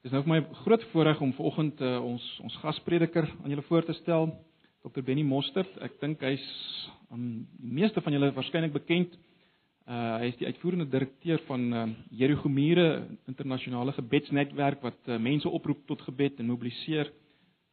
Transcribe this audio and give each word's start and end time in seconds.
Dis 0.00 0.14
nou 0.14 0.22
vir 0.24 0.30
my 0.32 0.38
groot 0.62 0.84
voorreg 0.94 1.18
om 1.20 1.32
vanoggend 1.36 1.80
uh, 1.84 1.98
ons 2.00 2.24
ons 2.40 2.54
gasprediker 2.62 3.26
aan 3.42 3.52
julle 3.52 3.64
voor 3.66 3.84
te 3.84 3.92
stel, 3.98 4.30
Dr 4.80 5.04
Benny 5.04 5.20
Mostert. 5.28 5.74
Ek 5.84 5.98
dink 6.00 6.22
hy's 6.24 6.46
aan 7.12 7.26
die 7.60 7.72
meeste 7.82 8.00
van 8.00 8.16
julle 8.16 8.30
waarskynlik 8.32 8.72
bekend. 8.78 9.18
Uh 9.84 10.22
hy 10.22 10.30
is 10.30 10.38
die 10.40 10.48
uitvoerende 10.48 10.88
direkteur 10.88 11.44
van 11.50 11.66
uh, 11.68 11.84
Jericho 12.16 12.48
Mure 12.48 12.86
internasionale 13.28 13.92
gebedsnetwerk 13.98 14.80
wat 14.86 15.12
uh, 15.12 15.20
mense 15.20 15.52
oproep 15.52 15.84
tot 15.90 16.00
gebed 16.08 16.40
en 16.40 16.48
mobiliseer. 16.48 17.12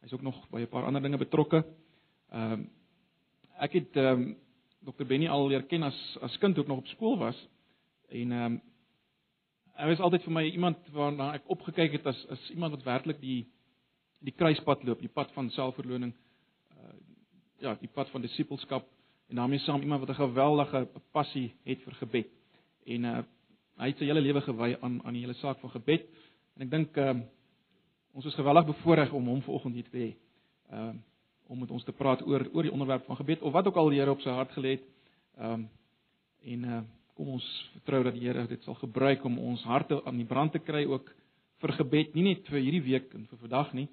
Hy's 0.04 0.12
ook 0.12 0.28
nog 0.28 0.44
by 0.52 0.66
'n 0.66 0.72
paar 0.74 0.84
ander 0.84 1.00
dinge 1.00 1.24
betrokke. 1.24 1.64
Ehm 2.28 2.60
uh, 2.60 2.66
ek 3.64 3.72
het 3.72 3.96
ehm 3.96 4.20
um, 4.20 4.36
Dr 4.84 5.08
Benny 5.08 5.32
al 5.32 5.48
leer 5.48 5.64
ken 5.64 5.82
as 5.82 5.96
as 6.20 6.36
kind 6.44 6.58
ek 6.58 6.68
nog 6.68 6.84
op 6.84 6.92
skool 6.92 7.16
was 7.16 7.40
en 8.12 8.32
ehm 8.32 8.52
um, 8.52 8.60
hy 9.78 9.86
was 9.92 10.00
altyd 10.02 10.24
vir 10.26 10.34
my 10.34 10.44
iemand 10.50 10.90
waarna 10.94 11.32
ek 11.38 11.46
opgekyk 11.54 11.98
het 11.98 12.06
as 12.10 12.18
as 12.34 12.50
iemand 12.50 12.74
wat 12.74 12.86
werklik 12.86 13.20
die 13.22 13.46
die 14.26 14.34
kruispad 14.34 14.82
loop, 14.82 14.98
die 14.98 15.12
pad 15.14 15.30
van 15.36 15.50
selfverloning. 15.54 16.12
Uh 16.74 16.96
ja, 17.62 17.74
die 17.78 17.90
pad 17.90 18.10
van 18.10 18.22
disippelskap 18.22 18.86
en 19.28 19.38
daarmee 19.38 19.62
saam 19.62 19.82
iemand 19.82 20.00
wat 20.00 20.10
'n 20.10 20.22
geweldige 20.22 20.88
passie 21.12 21.54
het 21.64 21.82
vir 21.82 21.94
gebed. 21.94 22.30
En 22.86 23.04
uh 23.04 23.22
hy 23.78 23.86
het 23.86 23.98
sy 23.98 24.04
hele 24.04 24.20
lewe 24.20 24.40
gewy 24.40 24.76
aan 24.80 25.00
aan 25.04 25.14
die 25.14 25.22
hele 25.22 25.34
saak 25.38 25.60
van 25.60 25.70
gebed. 25.70 26.06
En 26.56 26.62
ek 26.62 26.70
dink 26.70 26.96
uh 26.96 27.14
ons 28.12 28.26
is 28.26 28.34
geweldig 28.34 28.66
bevoorreg 28.66 29.12
om 29.12 29.26
hom 29.26 29.42
vanoggend 29.42 29.74
hier 29.74 29.90
te 29.90 29.98
hê. 29.98 30.16
Uh 30.72 30.94
om 31.48 31.58
met 31.58 31.70
ons 31.70 31.84
te 31.84 31.92
praat 31.92 32.22
oor 32.26 32.48
oor 32.52 32.62
die 32.62 32.72
onderwerp 32.72 33.04
van 33.06 33.16
gebed 33.16 33.42
of 33.42 33.52
wat 33.52 33.66
ook 33.66 33.76
al 33.76 33.88
die 33.88 33.98
Here 33.98 34.10
op 34.10 34.20
sy 34.20 34.30
hart 34.30 34.50
gelê 34.52 34.70
het. 34.70 34.84
Um 35.38 35.70
en 36.42 36.64
uh 36.64 36.82
kom 37.18 37.32
ons 37.34 37.46
vertrou 37.74 38.04
dat 38.06 38.14
die 38.14 38.28
Here 38.28 38.44
dit 38.46 38.62
sal 38.62 38.76
gebruik 38.78 39.24
om 39.26 39.40
ons 39.42 39.64
harte 39.66 39.96
aan 40.06 40.20
die 40.20 40.26
brand 40.26 40.52
te 40.54 40.60
kry 40.62 40.84
ook 40.86 41.08
vir 41.58 41.72
gebed, 41.74 42.12
nie 42.14 42.28
net 42.28 42.46
vir 42.46 42.60
hierdie 42.62 42.84
week 42.84 43.14
en 43.18 43.24
vir 43.26 43.40
vandag 43.40 43.72
nie, 43.74 43.88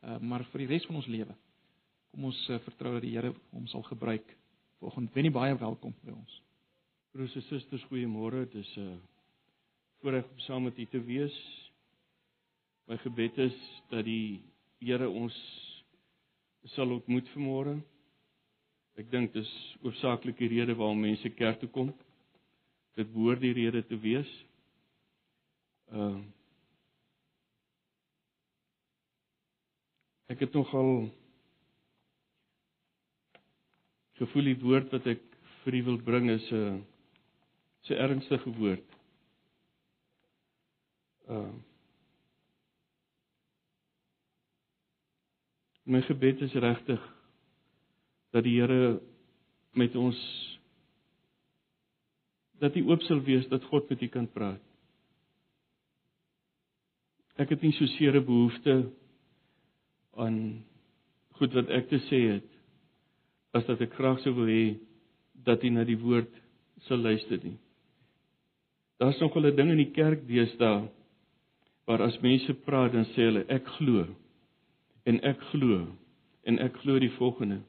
uh, 0.00 0.16
maar 0.24 0.46
vir 0.48 0.62
die 0.62 0.70
res 0.70 0.86
van 0.88 0.96
ons 1.02 1.08
lewe. 1.12 1.34
Kom 2.14 2.30
ons 2.30 2.38
uh, 2.48 2.56
vertrou 2.64 2.94
dat 2.94 3.04
die 3.04 3.12
Here 3.12 3.34
hom 3.52 3.66
sal 3.68 3.84
gebruik. 3.84 4.32
Volgende 4.80 5.12
wen 5.12 5.28
nie 5.28 5.34
baie 5.34 5.58
welkom 5.60 5.92
by 6.06 6.14
ons. 6.14 6.38
Broers 7.12 7.34
en 7.36 7.44
susters, 7.50 7.84
goeiemôre. 7.90 8.46
Dit 8.48 8.64
is 8.64 8.72
'n 8.78 8.86
uh, 8.94 8.96
voorreg 10.00 10.24
om 10.24 10.40
saam 10.46 10.64
met 10.64 10.78
u 10.78 10.86
te 10.86 11.00
wees. 11.04 11.36
My 12.88 12.96
gebed 12.96 13.38
is 13.38 13.58
dat 13.90 14.04
die 14.04 14.40
Here 14.80 15.08
ons 15.08 15.36
sal 16.72 16.90
ontmoet 16.90 17.28
vanmôre. 17.36 17.76
Ek 18.96 19.10
dink 19.10 19.32
dis 19.32 19.52
oorsaaklik 19.82 20.38
die 20.38 20.48
rede 20.48 20.74
waarom 20.74 21.00
mense 21.00 21.28
kerk 21.28 21.60
toe 21.60 21.68
kom 21.68 21.92
dit 22.94 23.12
behoort 23.12 23.40
die 23.40 23.52
rede 23.52 23.82
te 23.86 23.98
wees. 23.98 24.30
Ehm 25.92 26.16
uh, 26.16 26.24
Ek 30.32 30.40
het 30.40 30.54
nogal 30.56 31.10
gevoel 34.16 34.48
die 34.48 34.56
woord 34.62 34.88
wat 34.94 35.04
ek 35.12 35.20
vir 35.62 35.76
u 35.78 35.82
wil 35.90 35.98
bring 36.06 36.30
is 36.32 36.46
'n 36.50 36.56
uh, 36.56 37.92
'n 37.92 38.00
ernstige 38.06 38.50
woord. 38.56 38.88
Ehm 41.28 41.38
uh, 41.38 41.54
My 45.86 46.00
gebed 46.00 46.40
is 46.40 46.52
regtig 46.56 47.00
dat 48.32 48.42
die 48.44 48.60
Here 48.60 49.00
met 49.76 49.94
ons 49.96 50.16
dat 52.64 52.76
u 52.76 52.86
oop 52.88 53.02
sal 53.04 53.20
wees 53.26 53.44
dat 53.52 53.64
God 53.68 53.88
met 53.92 54.02
u 54.02 54.08
kan 54.08 54.26
praat. 54.32 54.62
Ek 57.36 57.50
het 57.52 57.64
nie 57.66 57.74
so 57.76 57.86
seere 57.96 58.22
behoefte 58.24 58.76
aan 60.22 60.38
goed 61.36 61.54
wat 61.58 61.72
ek 61.74 61.90
te 61.90 61.98
sê 62.06 62.20
het 62.30 62.50
as 63.54 63.66
dat 63.68 63.82
ek 63.84 63.96
graag 63.98 64.22
sou 64.22 64.32
wil 64.38 64.48
hê 64.50 64.64
dat 65.46 65.62
u 65.66 65.70
na 65.74 65.84
die 65.84 65.98
woord 66.00 66.30
sal 66.86 67.02
luister 67.02 67.42
nie. 67.42 67.58
Daar's 68.98 69.20
nog 69.20 69.36
'n 69.36 69.56
ding 69.56 69.70
in 69.70 69.82
die 69.82 69.92
kerk 69.92 70.26
deesdae 70.26 70.88
waar 71.86 72.02
as 72.02 72.20
mense 72.20 72.54
praat 72.64 72.92
dan 72.92 73.04
sê 73.12 73.28
hulle 73.28 73.44
ek 73.48 73.66
glo 73.76 74.06
en 75.04 75.20
ek 75.20 75.40
glo 75.52 75.86
en 76.44 76.58
ek 76.58 76.76
glo 76.76 76.98
die 76.98 77.16
volgende. 77.18 77.60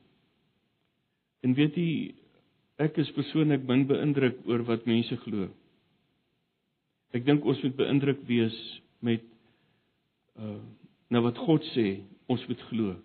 En 1.44 1.54
weet 1.54 1.76
jy 1.76 2.16
Ek 2.82 2.98
is 3.00 3.12
persoonlik 3.16 3.64
min 3.68 3.86
beïndruk 3.88 4.42
oor 4.50 4.66
wat 4.68 4.88
mense 4.90 5.16
glo. 5.24 5.48
Ek 7.16 7.24
dink 7.24 7.46
ons 7.48 7.62
moet 7.64 7.78
beïndruk 7.78 8.26
wees 8.28 8.58
met 9.06 9.24
uh 10.36 10.60
na 11.14 11.22
wat 11.22 11.38
God 11.38 11.64
sê 11.76 12.02
ons 12.34 12.42
moet 12.50 12.62
glo 12.72 12.96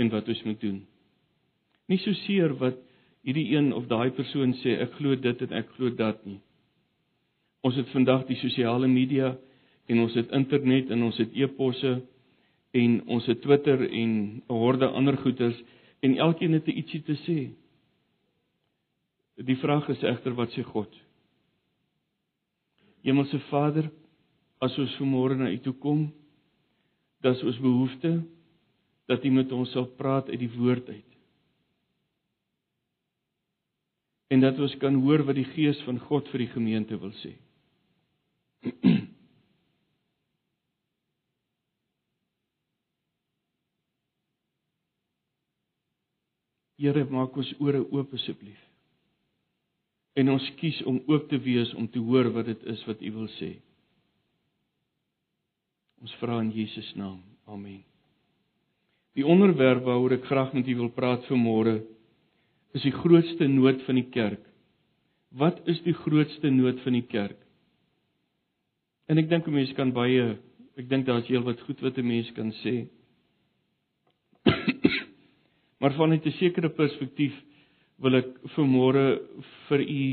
en 0.00 0.08
wat 0.10 0.28
ons 0.32 0.40
moet 0.48 0.58
doen. 0.60 0.78
Nie 1.86 1.98
so 2.00 2.16
seer 2.24 2.54
wat 2.58 2.78
hierdie 3.28 3.50
een 3.52 3.68
of 3.76 3.84
daai 3.90 4.10
persoon 4.16 4.54
sê 4.62 4.78
ek 4.82 4.96
glo 4.96 5.14
dit 5.20 5.42
en 5.44 5.52
ek 5.60 5.68
glo 5.76 5.92
dat 5.98 6.24
nie. 6.26 6.40
Ons 7.62 7.76
het 7.78 7.92
vandag 7.92 8.24
die 8.30 8.38
sosiale 8.40 8.88
media 8.90 9.34
en 9.86 10.00
ons 10.02 10.16
het 10.18 10.32
internet 10.34 10.90
en 10.90 11.04
ons 11.06 11.20
het 11.20 11.36
e-posse 11.36 11.92
en 12.80 12.98
ons 13.06 13.28
het 13.30 13.42
Twitter 13.44 13.84
en 13.84 14.10
'n 14.48 14.60
horde 14.64 14.88
ander 14.88 15.16
goeters 15.16 15.60
en 16.02 16.18
elkeen 16.18 16.52
het 16.52 16.66
ietsie 16.66 17.02
te 17.02 17.16
sê. 17.26 17.38
Die 19.36 19.56
vraag 19.60 19.88
is 19.92 20.00
egter 20.00 20.32
wat 20.32 20.54
sê 20.56 20.62
God? 20.64 20.92
Hemelse 23.04 23.38
Vader, 23.50 23.90
as 24.64 24.78
ons 24.80 24.94
vanmôre 24.96 25.36
na 25.36 25.50
U 25.52 25.58
toe 25.60 25.74
kom, 25.82 26.06
dis 27.20 27.42
ons 27.44 27.58
behoefte 27.60 28.12
dat 29.10 29.24
U 29.24 29.30
met 29.34 29.52
ons 29.52 29.72
sal 29.76 29.86
praat 29.98 30.30
uit 30.32 30.40
die 30.40 30.54
woord 30.56 30.88
uit. 30.88 31.12
En 34.32 34.40
dat 34.42 34.58
ons 34.58 34.76
kan 34.80 34.94
hoor 35.04 35.22
wat 35.28 35.36
die 35.36 35.50
Gees 35.52 35.78
van 35.84 36.00
God 36.08 36.28
vir 36.32 36.38
die 36.46 36.54
gemeente 36.54 36.96
wil 36.98 37.12
sê. 37.20 37.36
Here, 46.80 47.04
maak 47.08 47.36
ons 47.36 47.52
ore 47.60 47.84
oop 47.84 48.12
asseblief 48.16 48.66
en 50.16 50.32
ons 50.32 50.50
kies 50.60 50.78
om 50.88 51.02
ook 51.06 51.28
te 51.28 51.38
wees 51.44 51.74
om 51.74 51.88
te 51.88 52.00
hoor 52.00 52.30
wat 52.32 52.48
dit 52.48 52.62
is 52.72 52.84
wat 52.88 53.02
U 53.02 53.12
wil 53.18 53.28
sê. 53.36 53.56
Ons 56.02 56.14
vra 56.20 56.40
in 56.40 56.52
Jesus 56.54 56.88
naam. 56.96 57.20
Amen. 57.46 57.84
Die 59.16 59.24
onderwerp 59.24 59.86
waaroor 59.86 60.18
ek 60.18 60.26
graag 60.28 60.52
met 60.52 60.68
u 60.68 60.74
wil 60.82 60.90
praat 60.92 61.24
vanmôre 61.30 61.78
is 62.76 62.84
die 62.84 62.92
grootste 62.92 63.48
nood 63.48 63.80
van 63.86 63.96
die 63.96 64.08
kerk. 64.12 64.42
Wat 65.32 65.62
is 65.72 65.80
die 65.86 65.96
grootste 65.96 66.50
nood 66.52 66.82
van 66.84 66.98
die 66.98 67.06
kerk? 67.08 67.38
En 69.08 69.18
ek 69.18 69.30
dink 69.30 69.48
'n 69.48 69.54
mens 69.54 69.72
kan 69.72 69.92
baie 69.92 70.36
ek 70.76 70.88
dink 70.88 71.06
daar's 71.06 71.28
heelwat 71.28 71.60
goed 71.64 71.80
wat 71.80 71.96
'n 71.98 72.06
mens 72.06 72.30
kan 72.36 72.52
sê. 72.60 72.88
maar 75.80 75.96
vanuit 75.96 76.26
'n 76.26 76.36
sekere 76.36 76.68
perspektief 76.68 77.32
wil 78.02 78.18
ek 78.18 78.32
vanmôre 78.56 79.06
vir 79.68 79.84
u 79.84 80.08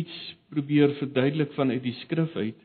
iets 0.00 0.18
probeer 0.52 0.92
verduidelik 1.00 1.54
vanuit 1.56 1.82
die 1.82 1.96
skrif 2.04 2.36
uit 2.36 2.60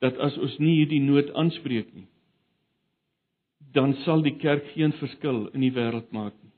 dat 0.00 0.16
as 0.22 0.38
ons 0.38 0.54
nie 0.62 0.78
hierdie 0.78 1.02
nood 1.02 1.34
aanspreek 1.34 1.90
nie 1.94 2.06
dan 3.74 3.94
sal 4.04 4.22
die 4.24 4.36
kerk 4.40 4.70
geen 4.74 4.94
verskil 5.00 5.46
in 5.52 5.64
die 5.66 5.74
wêreld 5.74 6.08
maak 6.14 6.34
nie. 6.40 6.52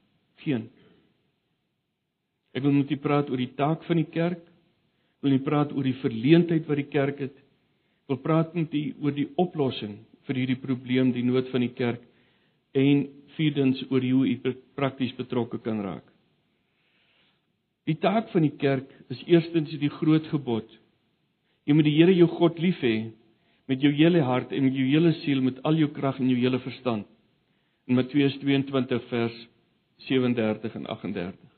Geen. 0.44 0.68
Ek 2.54 2.64
wil 2.64 2.74
met 2.74 2.90
u 2.90 2.98
praat 3.02 3.30
oor 3.30 3.40
die 3.40 3.54
taak 3.58 3.84
van 3.88 4.00
die 4.00 4.10
kerk. 4.10 4.42
Wil 5.22 5.34
nie 5.36 5.44
praat 5.44 5.72
oor 5.74 5.86
die 5.86 5.98
verleentheid 6.00 6.68
wat 6.68 6.80
die 6.80 6.90
kerk 6.90 7.20
het. 7.26 7.34
Wil 8.08 8.20
praat 8.22 8.54
met 8.56 8.74
u 8.74 8.84
oor 9.02 9.14
die 9.14 9.28
oplossing 9.38 9.98
vir 10.28 10.42
hierdie 10.42 10.60
probleem 10.62 11.12
die 11.14 11.26
nood 11.26 11.50
van 11.52 11.64
die 11.66 11.74
kerk 11.74 12.04
en 12.76 13.06
vierdens 13.36 13.82
oor 13.90 14.04
hoe 14.04 14.26
u 14.28 14.54
prakties 14.74 15.14
betrokke 15.18 15.58
kan 15.64 15.80
raak. 15.82 16.06
Die 17.88 17.96
taak 17.98 18.28
van 18.30 18.44
die 18.44 18.56
kerk 18.60 18.90
is 19.10 19.22
eerstens 19.26 19.72
die 19.80 19.90
groot 19.90 20.26
gebod. 20.30 20.68
Jy 21.66 21.74
moet 21.74 21.88
die 21.88 21.96
Here 21.96 22.14
jou 22.14 22.28
God 22.30 22.60
lief 22.62 22.78
hê 22.84 23.10
met 23.70 23.82
jou 23.82 23.90
hele 23.94 24.22
hart 24.26 24.52
en 24.52 24.66
met 24.66 24.76
jou 24.76 24.86
hele 24.86 25.12
siel 25.22 25.42
met 25.42 25.58
al 25.66 25.78
jou 25.78 25.88
krag 25.94 26.20
en 26.20 26.30
jou 26.30 26.38
hele 26.38 26.60
verstand. 26.62 27.06
In 27.90 27.98
Matteus 27.98 28.36
22 28.42 29.08
vers 29.10 29.36
37 30.06 30.76
en 30.78 30.86
38. 30.86 31.50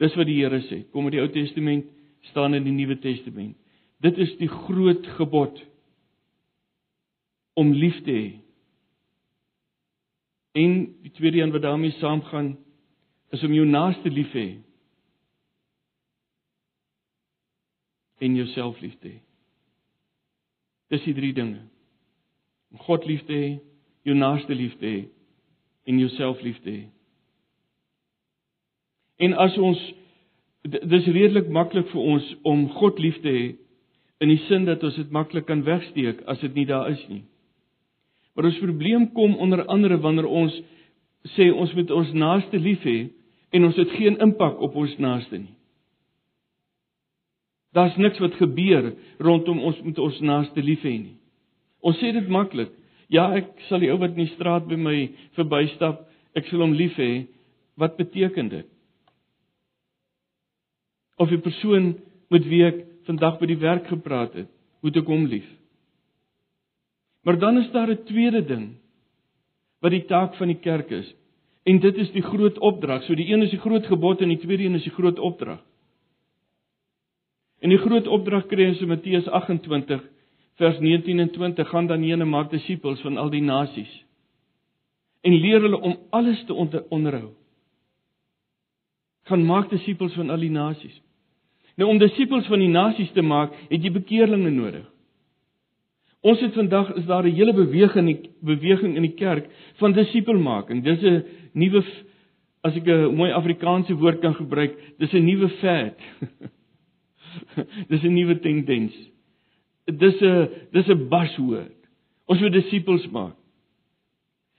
Dis 0.00 0.16
wat 0.16 0.28
die 0.28 0.38
Here 0.40 0.60
sê. 0.68 0.82
Kom 0.92 1.08
in 1.08 1.16
die 1.16 1.22
Ou 1.22 1.28
Testament 1.32 1.88
staan 2.30 2.56
in 2.56 2.64
die 2.66 2.74
Nuwe 2.74 2.98
Testament. 3.00 3.56
Dit 4.04 4.18
is 4.20 4.32
die 4.40 4.50
groot 4.50 5.04
gebod 5.16 5.60
om 7.56 7.72
lief 7.72 8.02
te 8.04 8.12
hê 8.12 8.26
En 10.56 10.76
die 11.04 11.12
tweede 11.12 11.42
een 11.42 11.52
wat 11.52 11.62
daarmee 11.62 11.94
saamgaan 11.98 12.54
is 13.34 13.44
om 13.44 13.52
jou 13.52 13.66
naaste 13.66 14.10
lief 14.10 14.30
te 14.32 14.38
hê. 14.38 14.54
En 18.24 18.34
jouself 18.34 18.80
lief 18.80 18.96
te 18.98 19.08
hê. 19.08 19.18
Dis 20.88 21.04
die 21.04 21.14
drie 21.14 21.34
dinge. 21.36 21.60
Om 22.72 22.78
God 22.88 23.04
lief 23.04 23.24
te 23.28 23.36
hê, 23.36 23.50
jou 24.06 24.16
naaste 24.16 24.54
lief 24.54 24.78
te 24.80 24.86
hê 24.86 25.04
en 25.86 25.98
jouself 25.98 26.40
lief 26.42 26.58
te 26.62 26.70
hê. 26.70 26.84
En 29.16 29.36
as 29.42 29.54
ons 29.58 29.82
dis 30.66 31.06
redelik 31.14 31.48
maklik 31.52 31.88
vir 31.92 32.02
ons 32.14 32.32
om 32.46 32.66
God 32.80 32.98
lief 33.02 33.18
te 33.22 33.32
hê 33.32 33.46
in 34.22 34.32
die 34.32 34.40
sin 34.48 34.66
dat 34.66 34.82
ons 34.86 34.98
dit 34.98 35.12
maklik 35.14 35.46
kan 35.46 35.62
wegsteek 35.66 36.24
as 36.30 36.42
dit 36.42 36.54
nie 36.58 36.66
daar 36.66 36.90
is 36.90 37.02
nie. 37.10 37.22
Maar 38.36 38.50
ons 38.50 38.58
probleem 38.60 39.12
kom 39.12 39.36
onder 39.40 39.64
andere 39.64 39.96
wanneer 39.98 40.26
ons 40.28 40.56
sê 41.34 41.48
ons 41.50 41.72
moet 41.74 41.90
ons 41.90 42.12
naaste 42.12 42.58
lief 42.60 42.82
hê 42.84 42.98
en 43.56 43.64
ons 43.64 43.78
het 43.80 43.94
geen 43.96 44.18
impak 44.20 44.60
op 44.60 44.76
ons 44.76 44.92
naaste 45.00 45.40
nie. 45.40 45.54
Daar's 47.72 47.96
niks 47.96 48.20
wat 48.20 48.36
gebeur 48.40 48.92
rondom 49.24 49.62
ons 49.64 49.80
met 49.84 49.98
ons 49.98 50.20
naaste 50.20 50.60
lief 50.60 50.84
hê 50.84 50.94
nie. 51.00 51.16
Ons 51.80 51.96
sê 52.00 52.12
dit 52.12 52.28
maklik. 52.28 52.72
Ja, 53.12 53.30
ek 53.38 53.52
sal 53.70 53.80
die 53.80 53.90
ou 53.92 53.98
wat 54.02 54.16
in 54.16 54.26
die 54.26 54.34
straat 54.34 54.68
by 54.68 54.76
my 54.80 54.96
verbystap, 55.38 56.04
ek 56.36 56.48
sal 56.50 56.64
hom 56.64 56.76
lief 56.76 56.96
hê. 57.00 57.26
Wat 57.80 57.96
beteken 57.96 58.50
dit? 58.52 58.68
Of 61.16 61.32
die 61.32 61.40
persoon 61.40 61.94
met 62.32 62.48
wie 62.48 62.64
ek 62.66 62.82
vandag 63.08 63.38
by 63.40 63.48
die 63.48 63.60
werk 63.62 63.88
gepraat 63.88 64.34
het, 64.36 64.48
moet 64.84 64.96
ek 65.00 65.08
hom 65.08 65.28
lief. 65.30 65.46
Maar 67.26 67.38
dan 67.38 67.58
is 67.58 67.70
daar 67.70 67.90
'n 67.90 68.04
tweede 68.04 68.44
ding 68.44 68.76
wat 69.80 69.90
die 69.90 70.04
taak 70.04 70.34
van 70.34 70.46
die 70.46 70.58
kerk 70.58 70.90
is. 70.90 71.14
En 71.62 71.80
dit 71.80 71.96
is 71.96 72.10
die 72.12 72.22
groot 72.22 72.58
opdrag. 72.58 73.02
So 73.02 73.14
die 73.14 73.32
een 73.32 73.42
is 73.42 73.50
die 73.50 73.58
groot 73.58 73.86
gebod 73.86 74.20
en 74.20 74.28
die 74.28 74.38
tweede 74.38 74.64
een 74.64 74.74
is 74.74 74.82
die 74.82 74.92
groot 74.92 75.18
opdrag. 75.18 75.60
En 77.60 77.68
die 77.68 77.78
groot 77.78 78.06
opdrag 78.06 78.46
kry 78.46 78.68
ons 78.68 78.80
in 78.80 78.88
Matteus 78.88 79.26
28 79.26 80.04
vers 80.54 80.78
19 80.78 81.18
en 81.18 81.30
20 81.30 81.68
gaan 81.68 81.86
dan 81.86 82.02
heen 82.02 82.20
en 82.20 82.28
maak 82.28 82.50
disippels 82.50 83.00
van 83.00 83.16
al 83.16 83.30
die 83.30 83.42
nasies 83.42 84.04
en 85.20 85.34
leer 85.34 85.60
hulle 85.60 85.80
om 85.80 85.96
alles 86.10 86.44
te 86.44 86.54
onder, 86.54 86.84
onderhou. 86.88 87.32
Gaan 89.26 89.44
maak 89.44 89.70
disippels 89.70 90.14
van 90.14 90.30
al 90.30 90.38
die 90.38 90.50
nasies. 90.50 91.02
Nou 91.74 91.90
om 91.90 91.98
disippels 91.98 92.46
van 92.46 92.62
die 92.62 92.70
nasies 92.70 93.10
te 93.12 93.22
maak, 93.22 93.52
het 93.68 93.82
jy 93.82 93.90
bekeerlinge 93.90 94.50
nodig. 94.50 94.86
Ons 96.20 96.40
het 96.40 96.54
vandag 96.54 96.94
is 96.94 97.04
daar 97.06 97.24
'n 97.24 97.34
hele 97.34 97.52
beweging 97.52 98.08
in 98.08 98.16
die 98.16 98.30
beweging 98.40 98.96
in 98.96 99.02
die 99.02 99.14
kerk 99.14 99.46
van 99.74 99.92
disipelmaking. 99.92 100.82
Dis 100.84 101.02
'n 101.02 101.24
nuwe 101.52 101.84
as 102.62 102.76
ek 102.76 102.86
'n 102.86 103.14
mooi 103.14 103.30
Afrikaanse 103.30 103.94
woord 103.94 104.20
kan 104.20 104.34
gebruik, 104.34 104.74
dis 104.98 105.12
'n 105.12 105.24
nuwe 105.24 105.48
fad. 105.48 105.98
dis 107.90 108.02
'n 108.02 108.14
nuwe 108.14 108.38
tendens. 108.38 108.94
Dis 109.84 110.20
'n 110.20 110.48
dis 110.72 110.88
'n 110.88 111.08
buzzword. 111.08 111.76
Ons 112.26 112.40
moet 112.40 112.52
disippels 112.52 113.08
maak. 113.10 113.36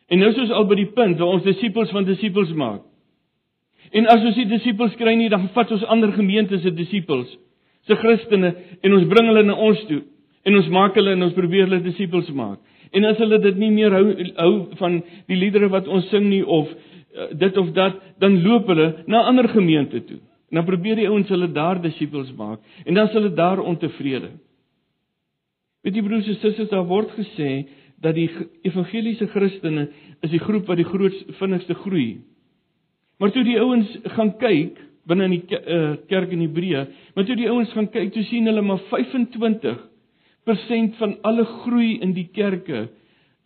En 0.08 0.20
nou 0.20 0.30
is 0.30 0.38
ons 0.38 0.52
al 0.52 0.66
by 0.66 0.76
die 0.76 0.92
punt 0.92 1.18
waar 1.18 1.28
ons 1.28 1.44
disippels 1.44 1.90
van 1.92 2.06
disippels 2.06 2.54
maak. 2.54 2.82
En 3.92 4.08
as 4.08 4.24
ons 4.24 4.36
die 4.36 4.48
disippels 4.48 4.96
kry 4.96 5.16
nie, 5.16 5.30
dan 5.30 5.50
vat 5.50 5.72
ons 5.72 5.84
ander 5.84 6.12
gemeentes 6.12 6.62
se 6.62 6.72
disippels, 6.72 7.38
se 7.88 7.96
Christene 7.96 8.56
en 8.82 8.94
ons 8.94 9.08
bring 9.08 9.28
hulle 9.28 9.44
na 9.44 9.54
ons 9.54 9.86
toe 9.86 10.04
en 10.48 10.56
ons 10.56 10.70
maak 10.72 10.96
hulle 10.96 11.14
en 11.18 11.28
ons 11.28 11.36
probeer 11.36 11.68
hulle 11.68 11.84
disippels 11.84 12.30
maak. 12.36 12.62
En 12.96 13.06
as 13.10 13.20
hulle 13.20 13.40
dit 13.44 13.60
nie 13.60 13.72
meer 13.74 13.92
hou 13.96 14.06
hou 14.38 14.54
van 14.80 15.02
die 15.28 15.40
liedere 15.40 15.68
wat 15.74 15.90
ons 15.92 16.08
sing 16.14 16.30
nie 16.30 16.44
of 16.44 16.70
uh, 16.72 17.30
dit 17.36 17.58
of 17.60 17.74
dat, 17.76 18.00
dan 18.24 18.40
loop 18.46 18.70
hulle 18.72 18.88
na 19.12 19.26
ander 19.28 19.50
gemeente 19.52 20.04
toe. 20.08 20.22
En 20.48 20.62
dan 20.62 20.68
probeer 20.70 21.02
die 21.02 21.10
ouens 21.10 21.28
hulle 21.34 21.50
daar 21.52 21.82
disippels 21.84 22.32
maak 22.40 22.64
en 22.86 22.96
dan 22.96 23.10
is 23.10 23.18
hulle 23.18 23.34
daar 23.36 23.60
ontevrede. 23.60 24.32
Weet 25.84 26.00
jy 26.00 26.04
broers 26.04 26.28
en 26.32 26.40
susters, 26.40 26.72
daar 26.72 26.88
word 26.88 27.12
gesê 27.16 27.68
dat 28.04 28.16
die 28.16 28.30
evangeliese 28.68 29.28
Christene 29.34 29.88
is 30.26 30.32
die 30.32 30.42
groep 30.42 30.68
wat 30.70 30.80
die 30.80 30.88
grootste 30.88 31.36
vinnigste 31.40 31.76
groei. 31.84 32.22
Maar 33.18 33.32
toe 33.34 33.44
die 33.44 33.58
ouens 33.60 33.90
gaan 34.16 34.34
kyk 34.42 34.78
binne 35.08 35.28
in 35.30 35.38
die 35.38 35.58
uh, 35.58 35.94
kerk 36.12 36.34
in 36.36 36.44
Hebreë, 36.44 36.82
maar 37.16 37.26
toe 37.26 37.38
die 37.40 37.48
ouens 37.50 37.72
gaan 37.74 37.88
kyk, 37.94 38.12
toe 38.14 38.26
sien 38.28 38.50
hulle 38.50 38.62
maar 38.66 38.84
25% 38.92 39.87
van 40.98 41.18
alle 41.22 41.46
groei 41.46 42.00
in 42.00 42.14
die 42.14 42.30
kerke 42.34 42.88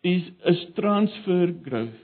is 0.01 0.23
is 0.45 0.65
transfer 0.75 1.53
growth. 1.63 1.99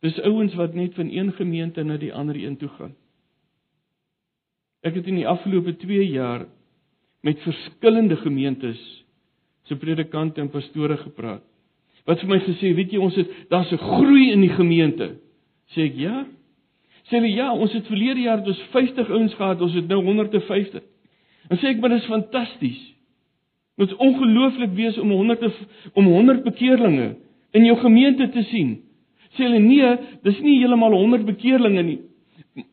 Dis 0.00 0.20
ouens 0.20 0.54
wat 0.54 0.74
net 0.74 0.94
van 0.94 1.08
een 1.10 1.32
gemeente 1.32 1.82
na 1.82 1.96
die 1.96 2.12
ander 2.12 2.36
een 2.36 2.56
toe 2.56 2.68
gaan. 2.68 2.94
Ek 4.84 4.94
het 4.94 5.06
in 5.06 5.16
die 5.16 5.28
afgelope 5.28 5.76
2 5.80 6.10
jaar 6.12 6.46
met 7.24 7.40
verskillende 7.40 8.16
gemeentes 8.16 8.80
se 9.64 9.76
predikante 9.76 10.40
en 10.40 10.50
pastore 10.52 10.96
gepraat. 11.00 11.42
Wat 12.04 12.20
vir 12.20 12.28
my 12.28 12.38
gesê, 12.44 12.74
weet 12.76 12.92
jy, 12.92 13.00
ons 13.00 13.16
het 13.16 13.30
daar's 13.48 13.72
'n 13.72 13.80
groei 13.80 14.30
in 14.32 14.40
die 14.40 14.52
gemeente. 14.52 15.16
Sê 15.72 15.88
ek 15.88 15.96
ja. 15.96 16.26
Sê 17.08 17.16
hulle 17.16 17.32
ja, 17.32 17.52
ons 17.52 17.72
het 17.72 17.86
verlede 17.86 18.20
jaar 18.20 18.44
dus 18.44 18.60
50 18.72 19.10
ouens 19.10 19.34
gehad, 19.34 19.60
ons 19.60 19.74
het 19.74 19.88
nou 19.88 20.04
150. 20.04 20.82
En 21.48 21.58
sê 21.58 21.64
ek, 21.64 21.80
maar 21.80 21.90
dis 21.90 22.04
fantasties. 22.04 22.94
Dit 23.76 23.90
is 23.90 23.96
ongelooflik 23.96 24.72
wees 24.74 24.98
om 24.98 25.10
100 25.10 25.52
om 25.92 26.06
100 26.06 26.42
bekeerlinge 26.42 27.14
in 27.50 27.64
jou 27.64 27.76
gemeente 27.78 28.28
te 28.30 28.42
sien. 28.42 28.76
Sê 29.34 29.48
hulle 29.48 29.58
nee, 29.58 29.94
dis 30.22 30.40
nie 30.42 30.60
heeltemal 30.60 30.94
100 30.94 31.26
bekeerlinge 31.26 31.82
nie. 31.82 32.00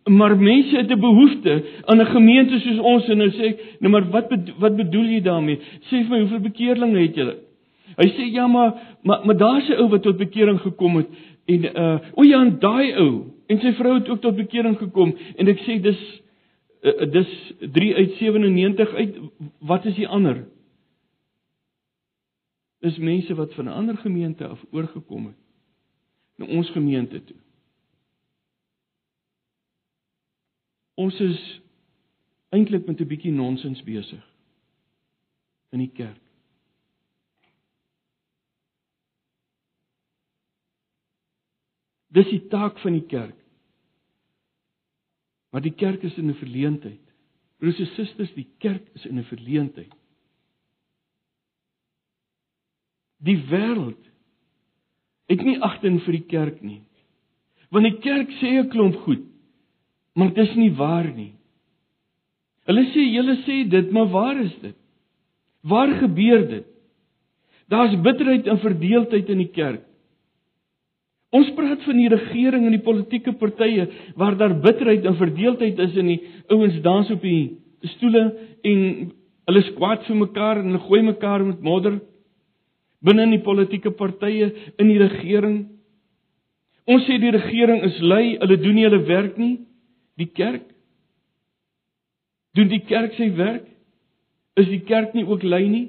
Maar 0.05 0.35
mense 0.37 0.77
het 0.77 0.91
'n 0.91 0.99
behoefte 0.99 1.63
aan 1.85 2.01
'n 2.01 2.05
gemeente 2.05 2.59
soos 2.59 2.79
ons 2.79 3.09
en 3.09 3.17
nou 3.17 3.29
sê 3.29 3.45
ek, 3.49 3.59
nou 3.79 3.91
maar 3.91 4.09
wat 4.09 4.29
wat 4.59 4.75
bedoel 4.75 5.05
jy 5.05 5.21
daarmee? 5.21 5.57
Sê 5.89 6.05
vir 6.05 6.09
my 6.09 6.19
hoeveel 6.19 6.39
bekeerlinge 6.39 6.99
het 6.99 7.15
julle? 7.15 7.35
Hy 7.97 8.07
sê 8.07 8.31
ja, 8.31 8.47
maar 8.47 8.73
maar, 9.03 9.25
maar 9.25 9.37
daar's 9.37 9.69
'n 9.69 9.81
ou 9.81 9.89
wat 9.89 10.03
tot 10.03 10.17
bekering 10.17 10.59
gekom 10.59 10.95
het 10.97 11.07
en 11.45 11.63
uh 11.63 11.99
o 12.15 12.23
ja, 12.23 12.41
en 12.41 12.59
daai 12.59 12.93
ou 12.93 13.25
en 13.47 13.59
sy 13.59 13.73
vrou 13.73 13.93
het 13.93 14.09
ook 14.09 14.21
tot 14.21 14.35
bekering 14.35 14.77
gekom 14.77 15.15
en 15.35 15.47
ek 15.47 15.59
sê 15.59 15.81
dis 15.81 16.21
uh, 16.83 17.11
dis 17.11 17.53
3 17.59 17.95
uit 17.95 18.11
97 18.19 18.93
uit 18.93 19.15
wat 19.59 19.85
is 19.85 19.95
die 19.95 20.07
ander? 20.07 20.45
Dis 22.81 22.97
mense 22.97 23.33
wat 23.37 23.53
van 23.53 23.65
'n 23.65 23.77
ander 23.77 23.97
gemeente 23.97 24.47
af 24.47 24.65
oorgekom 24.71 25.25
het 25.25 25.37
na 26.35 26.45
ons 26.45 26.69
gemeente 26.69 27.23
toe. 27.23 27.37
Ons 30.93 31.19
is 31.19 31.61
eintlik 32.49 32.85
met 32.85 32.99
'n 32.99 33.07
bietjie 33.07 33.31
nonsens 33.31 33.83
besig 33.83 34.25
in 35.69 35.79
die 35.79 35.91
kerk. 35.93 36.21
Dis 42.07 42.27
die 42.27 42.47
taak 42.47 42.79
van 42.79 42.91
die 42.91 43.05
kerk. 43.07 43.37
Maar 45.51 45.61
die 45.61 45.75
kerk 45.75 46.03
is 46.03 46.17
in 46.17 46.29
'n 46.29 46.39
verleentheid. 46.43 47.05
Broers 47.57 47.79
en 47.79 47.85
susters, 47.85 48.33
die 48.33 48.47
kerk 48.57 48.87
is 48.93 49.05
in 49.05 49.19
'n 49.19 49.23
verleentheid. 49.23 50.00
Die 53.21 53.37
wêreld 53.49 53.99
het 55.31 55.43
nie 55.47 55.59
agting 55.63 56.01
vir 56.05 56.17
die 56.17 56.27
kerk 56.27 56.61
nie. 56.61 56.81
Want 57.71 57.87
die 57.87 57.99
kerk 58.03 58.31
sê 58.41 58.59
'n 58.59 58.69
klomp 58.69 58.95
goed, 59.05 59.23
Maar 60.13 60.33
dit 60.33 60.47
is 60.47 60.55
nie 60.55 60.71
waar 60.75 61.07
nie. 61.15 61.31
Hulle 62.67 62.83
sê 62.91 63.05
julle 63.09 63.37
sê 63.45 63.61
dit, 63.69 63.91
maar 63.91 64.09
waar 64.11 64.41
is 64.41 64.53
dit? 64.61 64.75
Waar 65.63 65.93
gebeur 66.01 66.43
dit? 66.49 66.67
Daar's 67.71 67.95
bitterheid 68.03 68.47
en 68.47 68.59
verdeeldheid 68.59 69.29
in 69.31 69.41
die 69.45 69.51
kerk. 69.55 69.85
Ons 71.31 71.47
praat 71.55 71.79
van 71.87 71.95
die 71.95 72.09
regering 72.11 72.65
en 72.67 72.75
die 72.75 72.83
politieke 72.83 73.31
partye 73.39 73.87
waar 74.19 74.35
daar 74.35 74.57
bitterheid 74.59 75.05
en 75.07 75.15
verdeeldheid 75.15 75.79
is 75.79 75.95
in 75.95 76.09
die 76.11 76.19
ouens 76.51 76.81
dans 76.83 77.11
op 77.13 77.23
die 77.23 77.55
stoele 77.93 78.25
en 78.67 78.81
hulle 79.47 79.61
skwaad 79.69 80.03
vir 80.09 80.19
mekaar 80.25 80.59
en 80.59 80.73
hulle 80.73 80.83
gooi 80.89 81.01
mekaar 81.07 81.45
met 81.47 81.63
modder 81.63 82.01
binne 83.05 83.25
in 83.27 83.35
die 83.35 83.43
politieke 83.45 83.93
partye 83.97 84.51
in 84.77 84.89
die 84.89 84.99
regering. 85.01 85.61
Ons 86.89 87.07
sê 87.07 87.17
die 87.21 87.33
regering 87.33 87.83
is 87.87 87.97
lui, 88.01 88.35
hulle 88.41 88.57
doen 88.61 88.77
nie 88.77 88.85
hulle 88.87 89.01
werk 89.07 89.37
nie. 89.41 89.55
Die 90.19 90.29
kerk 90.29 90.67
doen 92.57 92.67
die 92.67 92.81
kerk 92.83 93.15
sy 93.15 93.29
werk? 93.37 93.67
Is 94.59 94.67
die 94.67 94.81
kerk 94.83 95.13
nie 95.15 95.23
ook 95.23 95.43
lui 95.47 95.63
nie? 95.71 95.85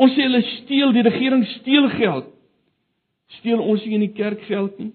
Ons 0.00 0.14
sê 0.16 0.24
hulle 0.24 0.40
steel, 0.62 0.94
die 0.96 1.04
regering 1.04 1.44
steel 1.58 1.88
geld. 1.96 2.30
Steel 3.38 3.60
ons 3.60 3.84
nie 3.84 3.98
in 3.98 4.06
die 4.06 4.14
kerk 4.16 4.44
geld 4.48 4.78
nie? 4.80 4.92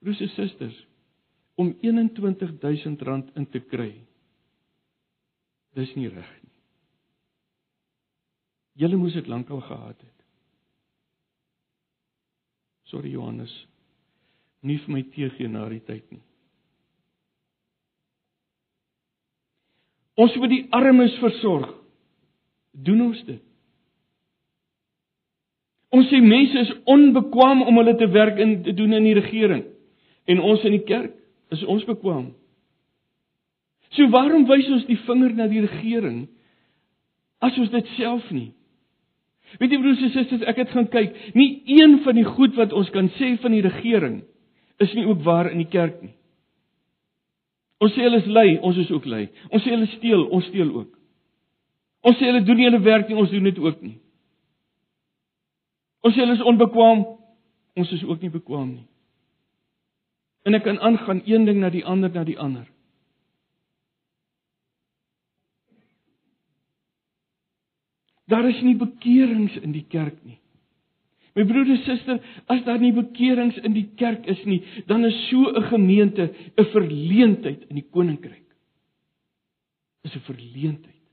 Broers 0.00 0.22
en 0.24 0.30
susters, 0.32 0.76
om 1.60 1.74
21000 1.82 3.02
rand 3.06 3.34
in 3.36 3.46
te 3.52 3.60
kry. 3.60 3.92
Dis 5.76 5.92
nie 5.94 6.08
reg 6.08 6.30
nie. 6.40 6.59
Julle 8.80 8.96
moes 8.96 9.16
dit 9.16 9.28
lankal 9.28 9.60
gehad 9.60 9.98
het. 10.00 10.16
Sorry 12.88 13.12
Johannes 13.12 13.52
nie 14.66 14.76
vir 14.84 14.92
my 14.92 15.02
teegee 15.14 15.48
na 15.48 15.64
die 15.70 15.80
tyd 15.84 16.04
nie. 16.12 16.22
Ons 20.20 20.34
moet 20.36 20.52
die 20.52 20.64
armes 20.76 21.14
versorg. 21.22 21.76
doen 22.70 23.00
ons 23.02 23.18
dit. 23.26 23.40
Ons 25.90 26.06
sê 26.06 26.20
mense 26.22 26.60
is 26.60 26.70
onbekwaam 26.86 27.64
om 27.66 27.80
hulle 27.80 27.96
te 27.98 28.06
werk 28.14 28.38
in 28.38 28.60
te 28.62 28.72
doen 28.78 28.94
in 28.94 29.08
die 29.08 29.16
regering 29.18 29.64
en 30.30 30.42
ons 30.46 30.62
in 30.68 30.76
die 30.76 30.84
kerk 30.86 31.16
is 31.50 31.64
ons 31.66 31.82
bekwaam. 31.88 32.28
So 33.90 34.06
waarom 34.14 34.46
wys 34.46 34.70
ons 34.70 34.86
die 34.86 35.00
vinger 35.02 35.34
na 35.34 35.48
die 35.50 35.64
regering 35.64 36.28
as 37.42 37.58
ons 37.58 37.74
dit 37.74 37.90
self 37.96 38.30
nie? 38.30 38.52
Weet 39.58 39.72
jy 39.74 39.80
broers 39.82 40.02
en 40.06 40.12
susters, 40.14 40.46
ek 40.46 40.60
het 40.62 40.70
gaan 40.74 40.86
kyk, 40.92 41.16
nie 41.34 41.62
een 41.66 41.98
van 42.04 42.14
die 42.18 42.26
goed 42.28 42.54
wat 42.58 42.72
ons 42.76 42.90
kan 42.94 43.10
sê 43.18 43.34
van 43.42 43.56
die 43.56 43.64
regering 43.64 44.20
is 44.80 44.92
nie 44.96 45.06
ook 45.08 45.24
waar 45.26 45.50
in 45.50 45.58
die 45.60 45.68
kerk 45.70 45.98
nie. 46.02 46.14
Ons 47.80 47.96
sê 47.96 48.04
hulle 48.04 48.20
is 48.20 48.28
lui, 48.28 48.58
ons 48.64 48.76
is 48.76 48.90
ook 48.92 49.06
lui. 49.08 49.26
Ons 49.48 49.64
sê 49.64 49.72
hulle 49.72 49.88
steel, 49.96 50.26
ons 50.28 50.46
steel 50.52 50.70
ook. 50.82 50.90
Ons 52.06 52.16
sê 52.20 52.28
hulle 52.28 52.44
doen 52.44 52.60
nie 52.60 52.68
hulle 52.68 52.82
werk 52.84 53.08
nie, 53.08 53.16
ons 53.18 53.32
doen 53.32 53.48
dit 53.48 53.58
ook 53.60 53.80
nie. 53.84 53.96
Ons 56.04 56.16
sê 56.16 56.22
hulle 56.22 56.36
is 56.38 56.44
onbekwaam, 56.48 57.04
ons 57.80 57.92
is 57.96 58.04
ook 58.04 58.22
nie 58.22 58.32
bekwaam 58.32 58.68
nie. 58.74 58.86
En 60.48 60.56
ek 60.56 60.64
kan 60.64 60.80
aangaan 60.80 61.22
een 61.26 61.44
ding 61.48 61.60
na 61.60 61.72
die 61.72 61.84
ander 61.84 62.12
na 62.12 62.24
die 62.24 62.38
ander. 62.40 62.68
Daar 68.30 68.46
is 68.48 68.60
nie 68.62 68.76
bekerings 68.78 69.56
in 69.60 69.74
die 69.74 69.86
kerk 69.90 70.20
nie. 70.24 70.38
My 71.34 71.44
broer 71.46 71.68
en 71.70 71.82
suster, 71.84 72.18
as 72.50 72.62
daar 72.66 72.80
nie 72.82 72.92
bekerings 72.94 73.58
in 73.62 73.74
die 73.74 73.86
kerk 73.98 74.26
is 74.30 74.40
nie, 74.46 74.60
dan 74.90 75.04
is 75.06 75.16
so 75.30 75.50
'n 75.50 75.68
gemeente 75.70 76.30
'n 76.58 76.70
verleentheid 76.72 77.66
in 77.70 77.76
die 77.76 77.88
koninkryk. 77.90 78.46
Is 80.02 80.14
'n 80.14 80.26
verleentheid. 80.26 81.04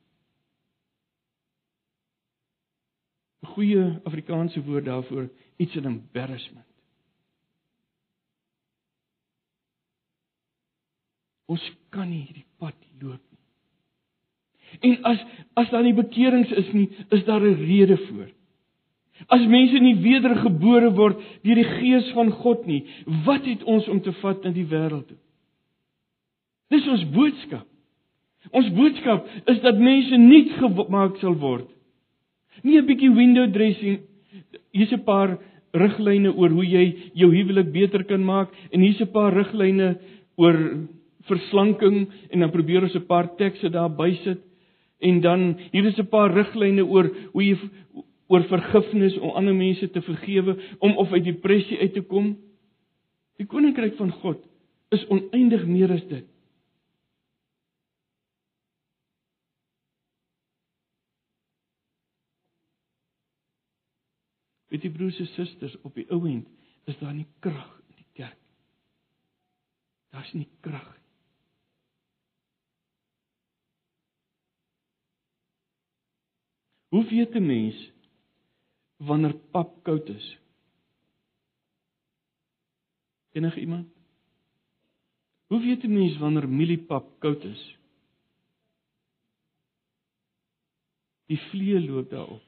'n 3.44 3.48
Goeie 3.54 4.02
Afrikaanse 4.04 4.64
woord 4.64 4.86
daarvoor, 4.86 5.30
iets 5.58 5.76
in 5.76 5.86
embarrassment. 5.86 6.66
Ons 11.46 11.64
kan 11.90 12.10
nie 12.10 12.26
hierdie 12.26 12.46
pad 12.60 12.76
loop 13.00 13.22
nie. 13.32 13.37
En 14.82 14.98
as 15.04 15.22
as 15.58 15.70
daar 15.70 15.84
nie 15.84 15.96
bekerings 15.98 16.52
is 16.52 16.74
nie, 16.74 16.90
is 17.10 17.24
daar 17.26 17.42
'n 17.42 17.58
rede 17.66 17.98
voor. 17.98 18.30
As 19.26 19.42
mense 19.48 19.80
nie 19.82 19.96
wedergebore 19.96 20.92
word 20.94 21.18
deur 21.44 21.56
die 21.56 21.72
gees 21.80 22.12
van 22.14 22.30
God 22.32 22.68
nie, 22.70 22.84
wat 23.26 23.46
het 23.46 23.64
ons 23.64 23.88
om 23.88 24.02
te 24.02 24.14
vat 24.22 24.46
in 24.46 24.54
die 24.54 24.68
wêreld 24.70 25.08
toe? 25.08 25.18
Dis 26.70 26.88
ons 26.88 27.06
boodskap. 27.16 27.66
Ons 28.52 28.70
boodskap 28.76 29.28
is 29.52 29.60
dat 29.64 29.80
mense 29.80 30.18
nuut 30.22 30.54
gemaak 30.60 31.18
sal 31.18 31.36
word. 31.42 31.68
Nie 32.64 32.80
'n 32.80 32.86
bietjie 32.86 33.14
window 33.14 33.52
dressing. 33.52 34.00
Hier's 34.72 34.94
'n 34.94 35.04
paar 35.04 35.38
riglyne 35.74 36.32
oor 36.34 36.50
hoe 36.50 36.66
jy 36.66 37.12
jou 37.14 37.30
huwelik 37.32 37.72
beter 37.72 38.04
kan 38.04 38.24
maak 38.24 38.50
en 38.72 38.82
hier's 38.82 39.02
'n 39.02 39.12
paar 39.12 39.34
riglyne 39.34 39.98
oor 40.38 40.88
verslanking 41.28 42.08
en 42.32 42.40
dan 42.40 42.52
probeer 42.52 42.84
ons 42.84 42.96
'n 42.96 43.08
paar 43.08 43.36
tekste 43.38 43.70
daar 43.70 43.90
bysit 43.90 44.47
en 45.00 45.22
dan 45.22 45.60
hier 45.72 45.86
is 45.86 45.98
'n 45.98 46.10
paar 46.10 46.34
riglyne 46.34 46.86
oor 46.86 47.10
hoe 47.34 47.44
jy 47.44 47.58
oor 48.27 48.44
vergifnis 48.44 49.18
om 49.18 49.30
ander 49.30 49.56
mense 49.56 49.89
te 49.89 50.01
vergewe 50.01 50.58
om 50.80 50.98
of 50.98 51.12
uit 51.12 51.24
depressie 51.24 51.80
uit 51.80 51.94
te 51.94 52.01
kom. 52.01 52.38
Die 53.38 53.46
koninkryk 53.46 53.96
van 53.96 54.12
God 54.12 54.44
is 54.89 55.06
oneindig 55.08 55.66
meer 55.66 55.92
as 55.92 56.04
dit. 56.08 56.25
Weet 64.68 64.84
jy 64.84 64.92
broers 64.92 65.20
en 65.24 65.32
susters, 65.32 65.77
op 65.88 65.96
die 65.96 66.08
ou 66.12 66.25
end 66.27 66.48
is 66.88 67.00
daar 67.00 67.16
nie 67.16 67.27
krag 67.44 67.72
in 67.88 67.96
die 68.01 68.10
kerk. 68.20 68.39
Daar's 70.12 70.34
nie 70.36 70.48
krag 70.62 70.88
nie. 70.92 71.07
Hoe 76.88 77.03
weet 77.10 77.36
'n 77.36 77.46
mens 77.46 77.91
wanneer 78.98 79.36
pap 79.51 79.84
koud 79.84 80.08
is? 80.10 80.39
Enige 83.32 83.60
iemand? 83.60 83.88
Hoe 85.48 85.62
weet 85.62 85.84
'n 85.84 85.94
mens 85.94 86.17
wanneer 86.17 86.50
mieliepap 86.50 87.20
koud 87.20 87.44
is? 87.44 87.77
Die 91.25 91.39
vlee 91.50 91.79
loop 91.79 92.10
daarop. 92.10 92.44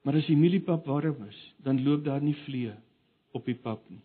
Maar 0.00 0.14
as 0.14 0.26
die 0.26 0.36
mieliepap 0.36 0.86
warm 0.88 1.26
is, 1.28 1.40
dan 1.56 1.82
loop 1.84 2.04
daar 2.04 2.22
nie 2.22 2.36
vlee 2.46 2.72
op 3.36 3.44
die 3.44 3.54
pap 3.54 3.82
nie. 3.90 4.00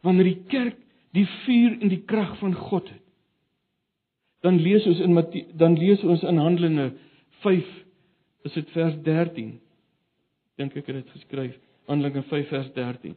Wanneer 0.00 0.24
die 0.24 0.44
kerk 0.48 0.78
die 1.12 1.26
vuur 1.26 1.76
en 1.80 1.88
die 1.92 2.04
krag 2.08 2.38
van 2.38 2.54
God 2.54 2.88
het, 2.88 2.99
dan 4.40 4.60
lees 4.60 4.86
ons 4.86 5.00
in 5.04 5.16
dan 5.56 5.78
lees 5.78 6.02
ons 6.04 6.22
in 6.22 6.38
Handelinge 6.40 6.92
5 7.44 7.72
is 8.48 8.52
dit 8.52 8.70
vers 8.76 8.96
13 9.04 9.58
dink 10.60 10.76
ek 10.76 10.86
het 10.90 11.00
dit 11.00 11.12
geskryf. 11.16 11.56
Handelinge 11.88 12.22
5 12.28 12.48
vers 12.48 12.72
13 12.76 13.16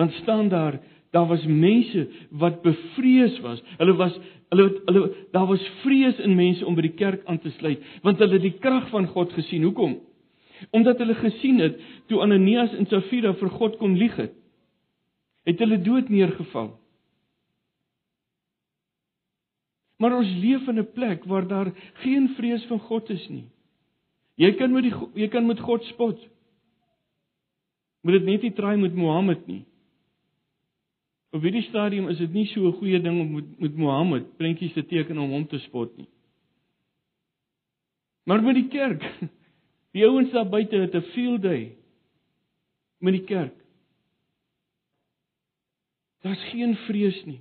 dan 0.00 0.10
staan 0.22 0.48
daar 0.48 0.80
daar 1.12 1.26
was 1.28 1.44
mense 1.44 2.08
wat 2.30 2.62
bevrees 2.62 3.40
was. 3.40 3.62
Hulle 3.76 3.94
was 3.96 4.14
hulle 4.48 4.80
hulle 4.84 5.02
daar 5.32 5.46
was 5.46 5.64
vrees 5.82 6.18
in 6.18 6.34
mense 6.34 6.66
om 6.66 6.74
by 6.74 6.86
die 6.86 6.96
kerk 6.96 7.26
aan 7.28 7.40
te 7.40 7.52
sluit 7.58 7.80
want 8.04 8.20
hulle 8.20 8.38
het 8.38 8.46
die 8.46 8.58
krag 8.60 8.88
van 8.92 9.06
God 9.12 9.32
gesien. 9.32 9.62
Hoekom? 9.68 9.98
Omdat 10.70 10.98
hulle 10.98 11.14
gesien 11.14 11.60
het 11.60 11.80
toe 12.08 12.22
Ananias 12.24 12.72
en 12.76 12.88
Safira 12.88 13.34
vir 13.34 13.52
God 13.58 13.76
kom 13.80 13.96
lieg 13.96 14.16
het 14.16 14.32
het 15.44 15.58
hulle 15.58 15.80
dood 15.82 16.08
neergeval 16.08 16.70
Maar 20.02 20.16
ons 20.18 20.30
leef 20.42 20.66
in 20.66 20.78
'n 20.82 20.92
plek 20.92 21.24
waar 21.30 21.46
daar 21.46 21.68
geen 22.02 22.28
vrees 22.36 22.64
van 22.66 22.78
God 22.78 23.10
is 23.10 23.28
nie. 23.28 23.46
Jy 24.34 24.54
kan 24.58 24.72
met 24.72 24.82
die 24.82 24.94
jy 25.14 25.28
kan 25.28 25.46
met 25.46 25.60
God 25.60 25.84
spot. 25.84 26.18
Moet 28.02 28.12
dit 28.18 28.24
net 28.24 28.42
nie 28.42 28.52
try 28.52 28.74
met 28.78 28.94
Mohammed 28.94 29.46
nie. 29.46 29.64
Op 31.30 31.42
hierdie 31.42 31.68
stadium 31.68 32.08
is 32.08 32.18
dit 32.18 32.32
nie 32.32 32.46
so 32.46 32.66
'n 32.66 32.78
goeie 32.80 33.00
ding 33.00 33.20
om 33.20 33.30
met, 33.34 33.60
met 33.60 33.76
Mohammed 33.76 34.36
prentjies 34.36 34.72
te 34.72 34.86
teken 34.86 35.18
om 35.18 35.30
hom 35.30 35.46
te 35.46 35.58
spot 35.58 35.96
nie. 35.96 36.08
Maar 38.24 38.42
met 38.42 38.54
die 38.54 38.68
kerk, 38.68 39.04
die 39.94 40.06
ouens 40.06 40.30
daar 40.30 40.48
buite 40.48 40.76
het 40.76 40.94
'n 40.94 41.10
field 41.12 41.42
day 41.42 41.76
met 42.98 43.12
die 43.12 43.24
kerk. 43.24 43.54
Daar's 46.22 46.42
geen 46.50 46.76
vrees 46.76 47.24
nie. 47.24 47.40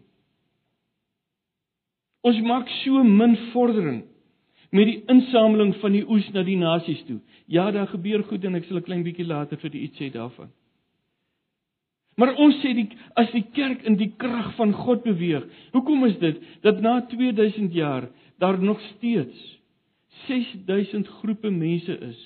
Ons 2.22 2.40
maak 2.46 2.70
so 2.84 3.04
min 3.04 3.36
vordering 3.52 4.04
met 4.72 4.88
die 4.88 5.02
insameling 5.12 5.74
van 5.82 5.96
die 5.96 6.06
oes 6.08 6.28
na 6.32 6.46
die 6.48 6.58
nasies 6.60 7.02
toe. 7.08 7.20
Ja, 7.52 7.72
daar 7.72 7.90
gebeur 7.92 8.24
goed 8.24 8.46
en 8.46 8.56
ek 8.56 8.66
sal 8.66 8.78
'n 8.78 8.88
klein 8.88 9.04
bietjie 9.04 9.28
later 9.28 9.58
vir 9.58 9.76
u 9.76 9.80
iets 9.80 9.98
sê 9.98 10.12
daarvan. 10.12 10.50
Maar 12.18 12.36
ons 12.36 12.56
sê 12.62 12.74
die 12.76 12.90
as 13.16 13.32
die 13.32 13.46
kerk 13.56 13.84
in 13.84 13.96
die 13.98 14.12
krag 14.18 14.56
van 14.56 14.74
God 14.74 15.04
beweeg, 15.04 15.48
hoekom 15.74 16.06
is 16.06 16.18
dit 16.20 16.38
dat 16.62 16.82
na 16.82 17.02
2000 17.02 17.74
jaar 17.74 18.10
daar 18.38 18.60
nog 18.60 18.82
steeds 18.82 19.60
6000 20.28 21.08
groepe 21.08 21.50
mense 21.50 21.98
is 21.98 22.20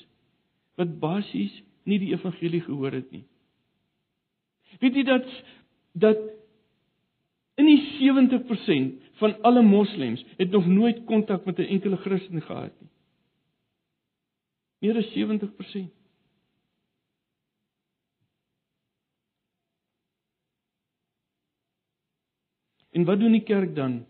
wat 0.75 0.99
basies 0.99 1.53
nie 1.85 1.99
die 2.01 2.13
evangelie 2.13 2.61
gehoor 2.61 2.91
het 2.91 3.11
nie. 3.11 3.23
Weet 4.81 4.95
jy 4.95 5.03
dat 5.07 5.27
dat 5.93 6.19
in 7.55 7.69
die 7.69 7.81
70% 8.01 9.04
van 9.15 9.41
alle 9.41 9.61
moslems 9.61 10.25
het 10.37 10.51
nog 10.51 10.65
nooit 10.67 11.03
kontak 11.05 11.45
met 11.45 11.57
'n 11.57 11.71
enkele 11.75 11.95
Christen 11.95 12.41
gehad 12.41 12.73
nie. 12.79 12.89
Meer 14.79 14.97
as 14.97 15.11
70%. 15.11 15.93
En 22.91 23.03
wat 23.03 23.19
doen 23.19 23.31
die 23.31 23.43
kerk 23.43 23.75
dan? 23.75 24.05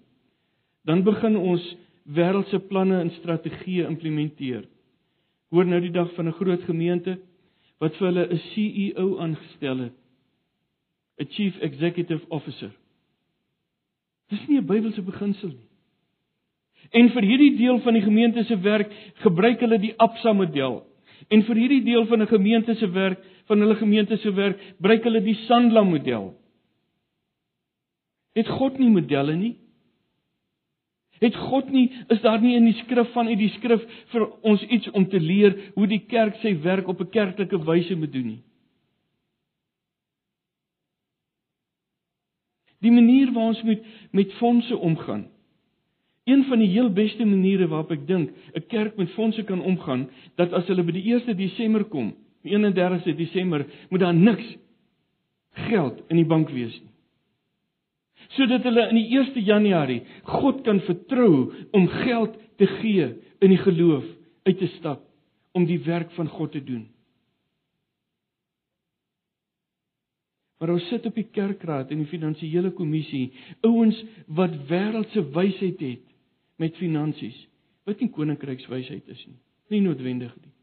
Dan 0.82 1.04
begin 1.04 1.38
ons 1.38 1.76
wêreldse 2.04 2.60
planne 2.70 3.00
en 3.00 3.10
strategieë 3.10 3.88
implementeer. 3.90 4.68
Hoor 5.50 5.66
nou 5.66 5.80
die 5.82 5.92
dag 5.92 6.14
van 6.14 6.28
'n 6.28 6.38
groot 6.38 6.62
gemeente 6.64 7.20
wat 7.80 7.96
vir 7.96 8.08
hulle 8.08 8.28
'n 8.34 8.42
CEO 8.54 9.18
aangestel 9.18 9.78
het. 9.78 9.94
'n 11.18 11.26
Chief 11.30 11.58
Executive 11.60 12.26
Officer. 12.30 12.72
Dis 14.30 14.48
nie 14.48 14.58
'n 14.58 14.66
Bybelse 14.66 15.02
beginsel 15.02 15.50
nie. 15.50 15.70
En 16.92 17.10
vir 17.10 17.22
hierdie 17.22 17.58
deel 17.58 17.80
van 17.80 17.94
die 17.94 18.02
gemeente 18.02 18.44
se 18.44 18.58
werk 18.62 18.92
gebruik 19.24 19.60
hulle 19.60 19.80
die 19.80 19.94
Absa 19.98 20.34
model. 20.34 20.84
En 21.30 21.44
vir 21.44 21.56
hierdie 21.56 21.84
deel 21.84 22.06
van 22.06 22.22
'n 22.22 22.28
gemeente 22.28 22.76
se 22.76 22.90
werk, 22.92 23.20
van 23.46 23.60
hulle 23.60 23.76
gemeente 23.76 24.18
se 24.18 24.34
werk, 24.34 24.60
gebruik 24.78 25.04
hulle 25.04 25.22
die 25.22 25.38
Sandla 25.48 25.84
model. 25.84 26.34
Het 28.34 28.48
God 28.48 28.78
nie 28.80 28.90
modelle 28.90 29.36
nie? 29.36 29.56
Het 31.20 31.36
God 31.36 31.70
nie 31.72 31.92
is 32.08 32.22
daar 32.22 32.42
nie 32.42 32.56
in 32.56 32.66
die 32.66 32.76
skrif 32.82 33.12
van 33.14 33.28
uit 33.28 33.40
die 33.40 33.54
skrif 33.56 33.84
vir 34.12 34.26
ons 34.44 34.64
iets 34.64 34.90
om 34.92 35.08
te 35.10 35.20
leer 35.20 35.56
hoe 35.76 35.88
die 35.88 36.02
kerk 36.12 36.36
sy 36.42 36.62
werk 36.62 36.88
op 36.88 37.00
'n 37.02 37.10
kerklike 37.10 37.58
wyse 37.66 37.96
moet 37.96 38.12
doen 38.12 38.28
nie? 38.28 38.44
Die 42.86 42.94
manier 42.94 43.32
waarop 43.34 43.56
ons 43.56 43.64
met 43.66 43.86
met 44.14 44.34
fondse 44.40 44.78
omgaan. 44.78 45.26
Een 46.26 46.44
van 46.50 46.60
die 46.60 46.70
heel 46.70 46.90
beste 46.94 47.26
maniere 47.26 47.68
waarop 47.68 47.92
ek 47.92 48.08
dink 48.08 48.32
'n 48.54 48.68
kerk 48.68 48.98
met 48.98 49.12
fondse 49.18 49.44
kan 49.44 49.62
omgaan, 49.62 50.10
dat 50.36 50.54
as 50.54 50.68
hulle 50.68 50.84
by 50.84 50.92
die 50.92 51.14
1 51.14 51.38
Desember 51.38 51.84
kom, 51.84 52.14
die 52.44 52.54
31ste 52.54 53.16
Desember, 53.16 53.66
moet 53.90 54.00
daar 54.00 54.14
niks 54.14 54.58
geld 55.52 56.04
in 56.10 56.18
die 56.18 56.26
bank 56.26 56.50
wees 56.50 56.82
nie 56.82 56.96
sodat 58.34 58.66
hulle 58.66 58.88
in 58.90 59.00
die 59.00 59.08
1 59.18 59.46
Januarie 59.46 60.02
God 60.40 60.64
kan 60.66 60.82
vertrou 60.88 61.52
om 61.76 61.88
geld 61.88 62.38
te 62.60 62.68
gee 62.80 63.12
in 63.44 63.54
die 63.54 63.62
geloof 63.62 64.06
uit 64.48 64.58
te 64.60 64.70
stap 64.78 65.04
om 65.56 65.66
die 65.68 65.80
werk 65.86 66.12
van 66.18 66.28
God 66.28 66.52
te 66.52 66.64
doen. 66.64 66.88
Maar 70.66 70.80
ons 70.80 70.86
sit 70.90 71.04
op 71.06 71.14
die 71.14 71.28
kerkraad 71.30 71.92
en 71.94 72.00
die 72.02 72.10
finansiële 72.10 72.72
kommissie, 72.74 73.28
ouens 73.62 74.00
wat 74.34 74.56
wêreldse 74.66 75.22
wysheid 75.36 75.82
het 75.86 76.08
met 76.58 76.80
finansies, 76.82 77.36
wat 77.86 78.00
nie 78.02 78.08
koninkrykswysheid 78.10 79.12
is 79.14 79.20
nie. 79.28 79.38
Nie 79.70 79.82
noodwendig 79.86 80.32
nie. 80.40 80.54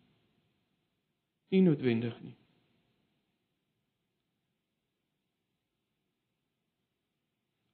Nie 1.55 1.61
noodwendig 1.69 2.17
nie. 2.25 2.35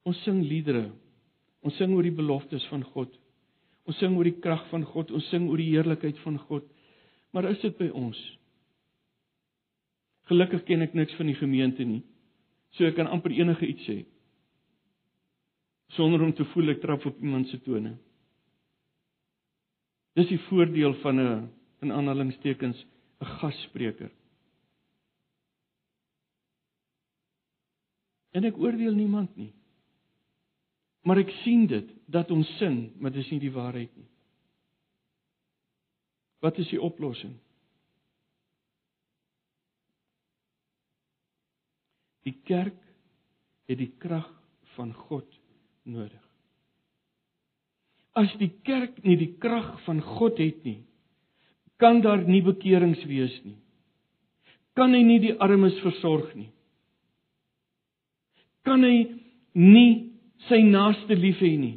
Ons 0.04 0.20
sing 0.28 0.42
liedere. 0.44 0.90
Ons 1.64 1.80
sing 1.80 1.96
oor 1.96 2.04
die 2.04 2.12
beloftes 2.12 2.68
van 2.68 2.84
God. 2.92 3.16
Ons 3.88 4.02
sing 4.04 4.20
oor 4.20 4.28
die 4.28 4.36
krag 4.36 4.68
van 4.68 4.84
God, 4.84 5.16
ons 5.16 5.32
sing 5.32 5.48
oor 5.48 5.64
die 5.64 5.70
heerlikheid 5.70 6.20
van 6.26 6.36
God. 6.44 6.68
Maar 7.32 7.48
is 7.54 7.64
dit 7.64 7.80
by 7.80 7.88
ons? 7.88 8.20
Gelukkig 10.28 10.68
ken 10.68 10.84
ek 10.84 10.92
niks 10.92 11.16
van 11.16 11.32
die 11.32 11.40
gemeente 11.40 11.88
nie. 11.88 12.04
So 12.76 12.84
ek 12.84 12.96
kan 12.98 13.10
amper 13.10 13.32
enige 13.32 13.66
iets 13.66 13.86
sê 13.88 13.98
sonder 15.96 16.20
om 16.22 16.32
te 16.36 16.44
voel 16.52 16.74
ek 16.74 16.82
trap 16.82 17.06
op 17.08 17.20
iemand 17.24 17.48
se 17.48 17.56
tone. 17.64 17.94
Dis 20.18 20.28
die 20.28 20.40
voordeel 20.48 20.94
van 21.02 21.20
'n 21.20 21.48
in 21.80 21.92
aanhalingstekens 21.92 22.84
'n 23.20 23.30
gasspreker. 23.40 24.10
En 28.30 28.44
ek 28.44 28.58
oordeel 28.58 28.94
niemand 28.94 29.36
nie. 29.36 29.52
Maar 31.02 31.18
ek 31.18 31.30
sien 31.42 31.66
dit 31.66 31.88
dat 32.06 32.30
ons 32.30 32.56
sin, 32.58 32.92
maar 32.98 33.10
dis 33.10 33.30
nie 33.30 33.40
die 33.40 33.52
waarheid 33.52 33.96
nie. 33.96 34.08
Wat 36.44 36.58
is 36.58 36.68
die 36.68 36.80
oplossing? 36.80 37.34
Die 42.28 42.36
kerk 42.44 42.76
het 43.68 43.78
die 43.80 43.92
krag 44.00 44.28
van 44.76 44.92
God 45.08 45.28
nodig. 45.88 46.24
As 48.18 48.32
die 48.40 48.50
kerk 48.66 48.98
nie 49.04 49.16
die 49.20 49.32
krag 49.40 49.78
van 49.86 50.02
God 50.04 50.40
het 50.42 50.60
nie, 50.66 50.82
kan 51.78 52.02
daar 52.02 52.24
nie 52.26 52.42
bekerings 52.42 53.04
wees 53.06 53.34
nie. 53.46 53.56
Kan 54.76 54.94
hy 54.94 55.02
nie 55.06 55.20
die 55.22 55.34
armes 55.42 55.78
versorg 55.84 56.32
nie. 56.36 56.50
Kan 58.66 58.84
hy 58.84 58.96
nie 59.58 59.90
sy 60.48 60.60
naaste 60.66 61.16
lief 61.18 61.40
hê 61.42 61.54
nie. 61.58 61.76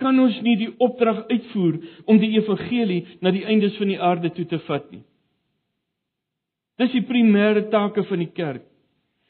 Kan 0.00 0.18
ons 0.18 0.40
nie 0.42 0.56
die 0.58 0.72
opdrag 0.82 1.22
uitvoer 1.30 1.78
om 2.10 2.18
die 2.20 2.34
evangelie 2.40 3.04
na 3.22 3.30
die 3.32 3.44
eindes 3.46 3.76
van 3.78 3.92
die 3.92 4.00
aarde 4.00 4.32
toe 4.34 4.46
te 4.50 4.58
vat 4.66 4.88
nie. 4.92 5.04
Dis 6.80 6.90
die 6.96 7.04
primêre 7.06 7.68
take 7.70 8.02
van 8.08 8.24
die 8.24 8.32
kerk. 8.34 8.64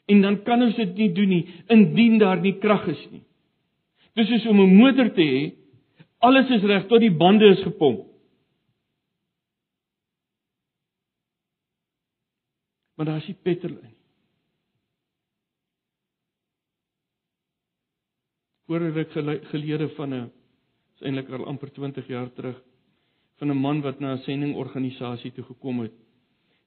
En 0.05 0.21
dan 0.21 0.43
kan 0.43 0.61
ons 0.61 0.75
dit 0.75 0.95
nie 0.95 1.11
doen 1.13 1.29
nie 1.29 1.45
indien 1.73 2.19
daar 2.21 2.41
nie 2.41 2.57
krag 2.59 2.87
is 2.87 3.05
nie. 3.11 3.23
Dis 4.15 4.27
soos 4.27 4.45
om 4.47 4.61
'n 4.61 4.75
motor 4.75 5.09
te 5.13 5.21
hê, 5.21 5.53
alles 6.19 6.49
is 6.49 6.63
reg 6.63 6.87
tot 6.87 6.99
die 6.99 7.11
bande 7.11 7.45
is 7.45 7.63
gepomp. 7.63 8.05
Maar 12.95 13.05
daar 13.05 13.17
is 13.17 13.27
nie 13.27 13.37
petrol 13.43 13.77
in. 13.77 13.95
hoor 18.67 18.81
ek 18.97 19.11
gelede 19.51 19.89
van 19.95 20.13
'n 20.13 20.31
is 20.95 21.01
eintlik 21.01 21.29
al 21.29 21.45
amper 21.45 21.69
20 21.69 22.07
jaar 22.07 22.29
terug 22.33 22.57
van 23.37 23.51
'n 23.51 23.57
man 23.57 23.81
wat 23.81 23.99
na 23.99 24.13
'n 24.13 24.23
sendingorganisasie 24.25 25.31
toe 25.31 25.43
gekom 25.43 25.79
het. 25.79 25.93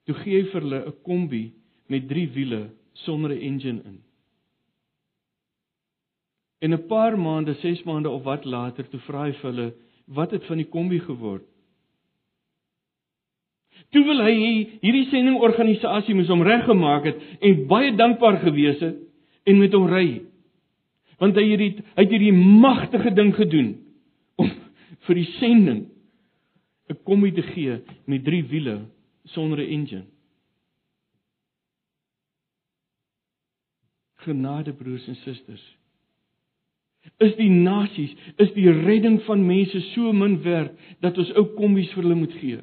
Toe 0.04 0.14
gee 0.14 0.42
hy 0.42 0.50
vir 0.50 0.62
hulle 0.62 0.86
'n 0.86 1.02
kombi 1.02 1.52
met 1.88 2.08
3 2.08 2.28
wiele 2.34 2.70
sonder 3.04 3.30
'n 3.30 3.40
engine 3.40 3.82
in. 3.84 4.00
En 6.58 6.72
'n 6.72 6.86
paar 6.86 7.18
maande, 7.18 7.54
6 7.54 7.82
maande 7.82 8.08
of 8.08 8.22
wat 8.22 8.44
later, 8.44 8.88
toe 8.88 9.00
vra 9.00 9.24
hy 9.24 9.32
vir 9.32 9.50
hulle, 9.50 9.74
"Wat 10.06 10.30
het 10.30 10.44
van 10.44 10.56
die 10.56 10.66
kombi 10.66 10.98
geword?" 10.98 11.44
Toe 13.90 14.04
wil 14.04 14.20
hy 14.20 14.34
hierdie 14.80 15.06
sendingorganisasie 15.08 16.14
moes 16.14 16.28
hom 16.28 16.42
reggemaak 16.42 17.04
het 17.04 17.20
en 17.40 17.66
baie 17.66 17.94
dankbaar 17.96 18.40
gewees 18.42 18.80
het 18.80 18.96
en 19.44 19.58
met 19.58 19.72
hom 19.72 19.86
ry 19.86 20.20
want 21.18 21.38
hy 21.38 21.44
hierdie 21.50 21.70
hy 21.96 22.04
het 22.04 22.12
hierdie 22.14 22.34
magtige 22.34 23.10
ding 23.14 23.32
gedoen 23.34 23.72
om 24.38 24.50
vir 25.06 25.18
die 25.18 25.30
sending 25.38 25.86
'n 26.88 27.00
kommie 27.04 27.32
te 27.32 27.42
gee 27.42 27.80
met 28.06 28.24
drie 28.24 28.44
wiele 28.44 28.80
sonder 29.34 29.58
'n 29.58 29.70
engine. 29.70 30.06
Genade 34.24 34.72
broers 34.72 35.06
en 35.08 35.16
susters. 35.22 35.64
Is 37.16 37.34
die 37.38 37.50
nasies, 37.50 38.12
is 38.36 38.50
die 38.56 38.68
redding 38.70 39.20
van 39.26 39.44
mense 39.46 39.80
so 39.92 40.12
min 40.12 40.40
werd 40.42 40.74
dat 41.02 41.18
ons 41.18 41.30
ou 41.38 41.46
kombies 41.56 41.90
vir 41.94 42.04
hulle 42.04 42.18
moet 42.18 42.34
gee? 42.40 42.60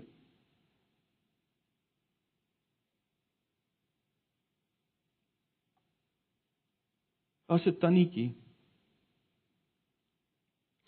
As 7.47 7.65
'n 7.65 7.77
tannetjie 7.79 8.33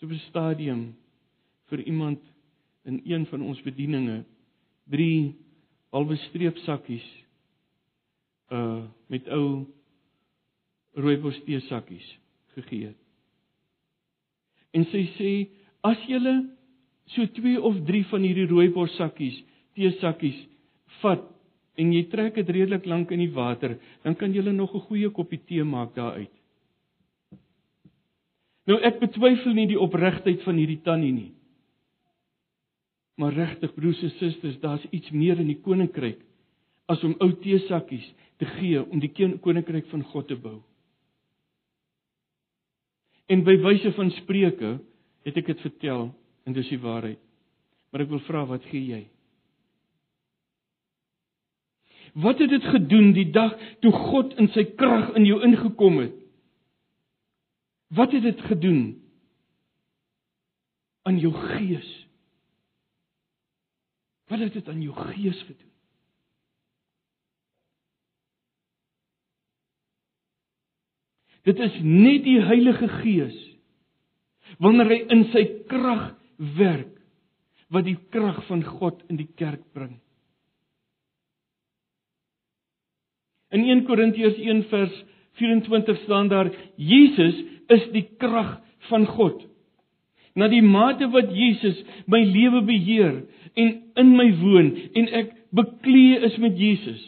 op 0.02 0.10
'n 0.10 0.18
stadium 0.28 0.96
vir 1.68 1.80
iemand 1.82 2.20
in 2.84 3.00
een 3.04 3.26
van 3.26 3.42
ons 3.42 3.62
bedieninge 3.62 4.24
drie 4.84 5.36
halwe 5.90 6.16
streepsakkies 6.16 7.08
uh 8.48 8.84
met 9.06 9.28
ou 9.28 9.66
rooibos 10.98 11.38
tee 11.46 11.60
sakkies 11.68 12.06
gegee 12.56 12.90
het. 12.90 13.00
En 14.74 14.84
sy 14.92 15.04
sê 15.16 15.32
as 15.86 16.00
jy 16.10 16.20
so 17.14 17.24
2 17.38 17.56
of 17.64 17.78
3 17.88 18.04
van 18.10 18.24
hierdie 18.26 18.48
rooibos 18.50 18.96
sakkies, 18.98 19.36
tee 19.74 19.90
sakkies 20.02 20.38
vat 21.00 21.24
en 21.78 21.92
jy 21.94 22.02
trek 22.10 22.34
dit 22.34 22.50
redelik 22.50 22.86
lank 22.90 23.12
in 23.14 23.22
die 23.22 23.32
water, 23.32 23.78
dan 24.02 24.14
kan 24.18 24.34
jy 24.34 24.42
nog 24.42 24.74
'n 24.74 24.86
goeie 24.88 25.10
koppie 25.10 25.40
tee 25.46 25.64
maak 25.64 25.94
daaruit. 25.94 26.34
Nou 28.66 28.76
ek 28.84 29.00
betwyfel 29.00 29.54
nie 29.54 29.66
die 29.66 29.80
opregtheid 29.80 30.42
van 30.42 30.56
hierdie 30.56 30.82
tannie 30.84 31.12
nie. 31.12 31.32
Maar 33.16 33.32
regtig 33.32 33.74
broers 33.74 34.02
en 34.02 34.10
susters, 34.10 34.60
daar's 34.60 34.84
iets 34.90 35.10
meer 35.10 35.40
in 35.40 35.46
die 35.46 35.60
koninkryk 35.62 36.20
as 36.86 37.02
om 37.04 37.16
ou 37.20 37.32
teesakkies 37.32 38.14
te 38.38 38.46
gee 38.46 38.82
om 38.82 39.00
die 39.00 39.10
koninkryk 39.40 39.86
van 39.86 40.02
God 40.02 40.28
te 40.28 40.36
bou. 40.36 40.62
En 43.28 43.44
by 43.44 43.58
wyse 43.60 43.92
van 43.96 44.10
spreuke 44.16 44.78
het 45.28 45.36
ek 45.36 45.50
dit 45.52 45.60
vertel 45.60 46.08
en 46.48 46.56
dis 46.56 46.70
die 46.72 46.80
waarheid. 46.80 47.20
Maar 47.92 48.04
ek 48.04 48.12
wil 48.12 48.22
vra 48.28 48.44
wat 48.48 48.64
gee 48.70 48.84
jy? 48.88 49.02
Wat 52.18 52.40
het 52.40 52.50
dit 52.50 52.64
gedoen 52.64 53.12
die 53.16 53.28
dag 53.30 53.52
toe 53.84 53.92
God 53.92 54.32
in 54.40 54.48
sy 54.54 54.64
krag 54.80 55.12
in 55.18 55.26
jou 55.28 55.38
ingekom 55.44 56.00
het? 56.00 56.16
Wat 57.94 58.12
het 58.16 58.24
dit 58.24 58.40
gedoen 58.48 58.82
aan 61.08 61.20
jou 61.20 61.32
gees? 61.32 61.88
Wat 64.28 64.40
het 64.44 64.56
dit 64.56 64.68
aan 64.68 64.82
jou 64.84 64.96
gees 65.12 65.40
gedoen? 65.48 65.72
Dit 71.48 71.60
is 71.64 71.78
net 71.82 72.26
die 72.26 72.40
Heilige 72.44 72.90
Gees 73.00 73.36
wanneer 74.62 74.90
hy 74.90 74.98
in 75.12 75.26
sy 75.32 75.44
krag 75.70 76.10
werk 76.58 76.94
wat 77.72 77.84
die 77.86 77.98
krag 78.12 78.40
van 78.48 78.62
God 78.64 79.02
in 79.12 79.18
die 79.20 79.28
kerk 79.38 79.62
bring. 79.76 79.98
In 83.52 83.64
1 83.64 83.84
Korintiërs 83.88 84.40
1 84.40 84.64
vers 84.72 84.96
24 85.40 86.00
staan 86.04 86.28
daar 86.32 86.50
Jesus 86.76 87.36
is 87.72 87.84
die 87.94 88.08
krag 88.20 88.58
van 88.88 89.06
God. 89.08 89.48
na 90.38 90.46
die 90.50 90.62
mate 90.62 91.08
wat 91.10 91.32
Jesus 91.34 91.78
my 92.06 92.20
lewe 92.22 92.62
beheer 92.66 93.22
en 93.58 93.74
in 93.98 94.14
my 94.16 94.28
woon 94.38 94.70
en 94.94 95.10
ek 95.22 95.34
beklee 95.56 96.20
is 96.28 96.36
met 96.42 96.58
Jesus, 96.60 97.00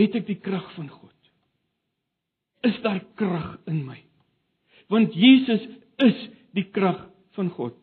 het 0.00 0.16
ek 0.18 0.26
die 0.30 0.40
krag 0.40 0.66
van 0.74 0.88
God. 0.88 1.14
Is 2.66 2.76
daar 2.84 3.00
krag 3.16 3.58
in 3.70 3.84
my? 3.86 3.98
Want 4.92 5.14
Jesus 5.14 5.62
is 6.02 6.18
die 6.56 6.66
krag 6.74 7.06
van 7.36 7.50
God. 7.54 7.76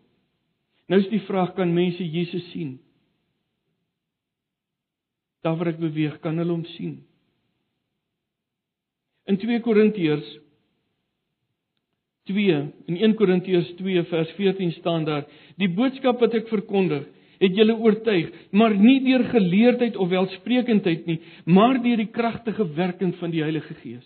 Nou 0.87 0.99
is 1.01 1.09
die 1.11 1.23
vraag 1.27 1.55
kan 1.57 1.73
mense 1.73 2.03
Jesus 2.03 2.45
sien? 2.53 2.77
Daar 5.43 5.57
waar 5.59 5.73
ek 5.73 5.81
beweeg, 5.81 6.19
kan 6.23 6.37
hulle 6.39 6.53
hom 6.53 6.65
sien? 6.75 6.99
In 9.27 9.39
2 9.39 9.63
Korintiërs 9.63 10.27
2 12.27 12.55
in 12.91 12.97
1 12.99 13.15
Korintiërs 13.19 13.69
2 13.79 14.03
vers 14.09 14.31
14 14.35 14.73
staan 14.79 15.05
daar: 15.07 15.23
Die 15.59 15.69
boodskap 15.71 16.19
wat 16.23 16.35
ek 16.35 16.49
verkondig, 16.51 17.05
het 17.39 17.55
julle 17.55 17.75
oortuig, 17.77 18.31
maar 18.51 18.75
nie 18.75 18.99
deur 19.05 19.23
geleerdheid 19.31 19.95
of 19.95 20.09
welsprekendheid 20.11 21.05
nie, 21.07 21.19
maar 21.45 21.79
deur 21.83 21.99
die 22.01 22.11
kragtige 22.11 22.65
werking 22.75 23.13
van 23.21 23.31
die 23.31 23.43
Heilige 23.45 23.77
Gees. 23.83 24.05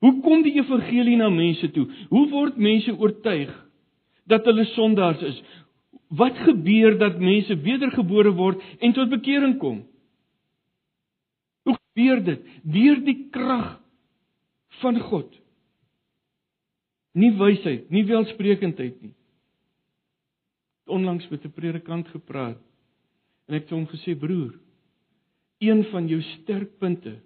Hoe 0.00 0.20
kom 0.24 0.42
die 0.42 0.56
evangelie 0.56 1.16
na 1.20 1.28
mense 1.32 1.68
toe? 1.74 1.86
Hoe 2.08 2.26
word 2.32 2.56
mense 2.56 2.92
oortuig 2.96 3.50
dat 4.30 4.46
hulle 4.48 4.64
sondaars 4.72 5.20
is? 5.28 5.40
Wat 6.08 6.38
gebeur 6.46 6.96
dat 6.98 7.20
mense 7.20 7.54
wedergebore 7.62 8.32
word 8.34 8.62
en 8.80 8.94
tot 8.96 9.12
bekering 9.12 9.58
kom? 9.60 9.82
Hoe 11.68 11.76
gebeur 11.76 12.24
dit? 12.24 12.48
Deur 12.64 13.04
die 13.04 13.18
krag 13.30 13.76
van 14.80 14.98
God. 15.10 15.28
Nie 17.12 17.32
wysheid, 17.36 17.90
nie 17.90 18.04
welsprekendheid 18.08 19.00
nie. 19.02 19.14
Onlangs 20.90 21.28
met 21.28 21.44
'n 21.44 21.52
predikant 21.52 22.08
gepraat 22.08 22.58
en 23.46 23.54
ek 23.54 23.66
het 23.66 23.74
hom 23.74 23.86
gesê 23.86 24.14
broer, 24.14 24.54
een 25.58 25.84
van 25.90 26.06
jou 26.08 26.20
sterkpunte 26.22 27.18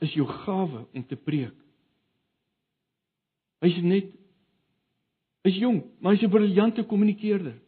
is 0.00 0.12
jou 0.12 0.26
gawe 0.26 0.86
om 0.92 1.06
te 1.06 1.16
preek. 1.16 1.54
Hy's 3.62 3.78
net 3.82 4.10
is 5.46 5.58
jong, 5.58 5.82
maar 6.00 6.14
hy's 6.14 6.24
'n 6.26 6.30
briljante 6.30 6.84
kommunikeerder. 6.84 7.58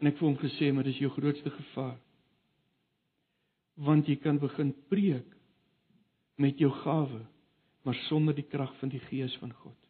En 0.00 0.06
ek 0.06 0.16
vir 0.18 0.28
hom 0.28 0.36
gesê, 0.36 0.72
maar 0.72 0.84
dis 0.84 0.98
jou 0.98 1.10
grootste 1.10 1.50
gevaar. 1.50 1.98
Want 3.76 4.06
jy 4.06 4.16
kan 4.16 4.38
begin 4.38 4.74
preek 4.88 5.28
met 6.36 6.58
jou 6.58 6.70
gawe, 6.70 7.26
maar 7.84 7.94
sonder 8.08 8.34
die 8.34 8.48
krag 8.48 8.74
van 8.78 8.88
die 8.88 9.00
Gees 9.00 9.36
van 9.36 9.52
God. 9.52 9.82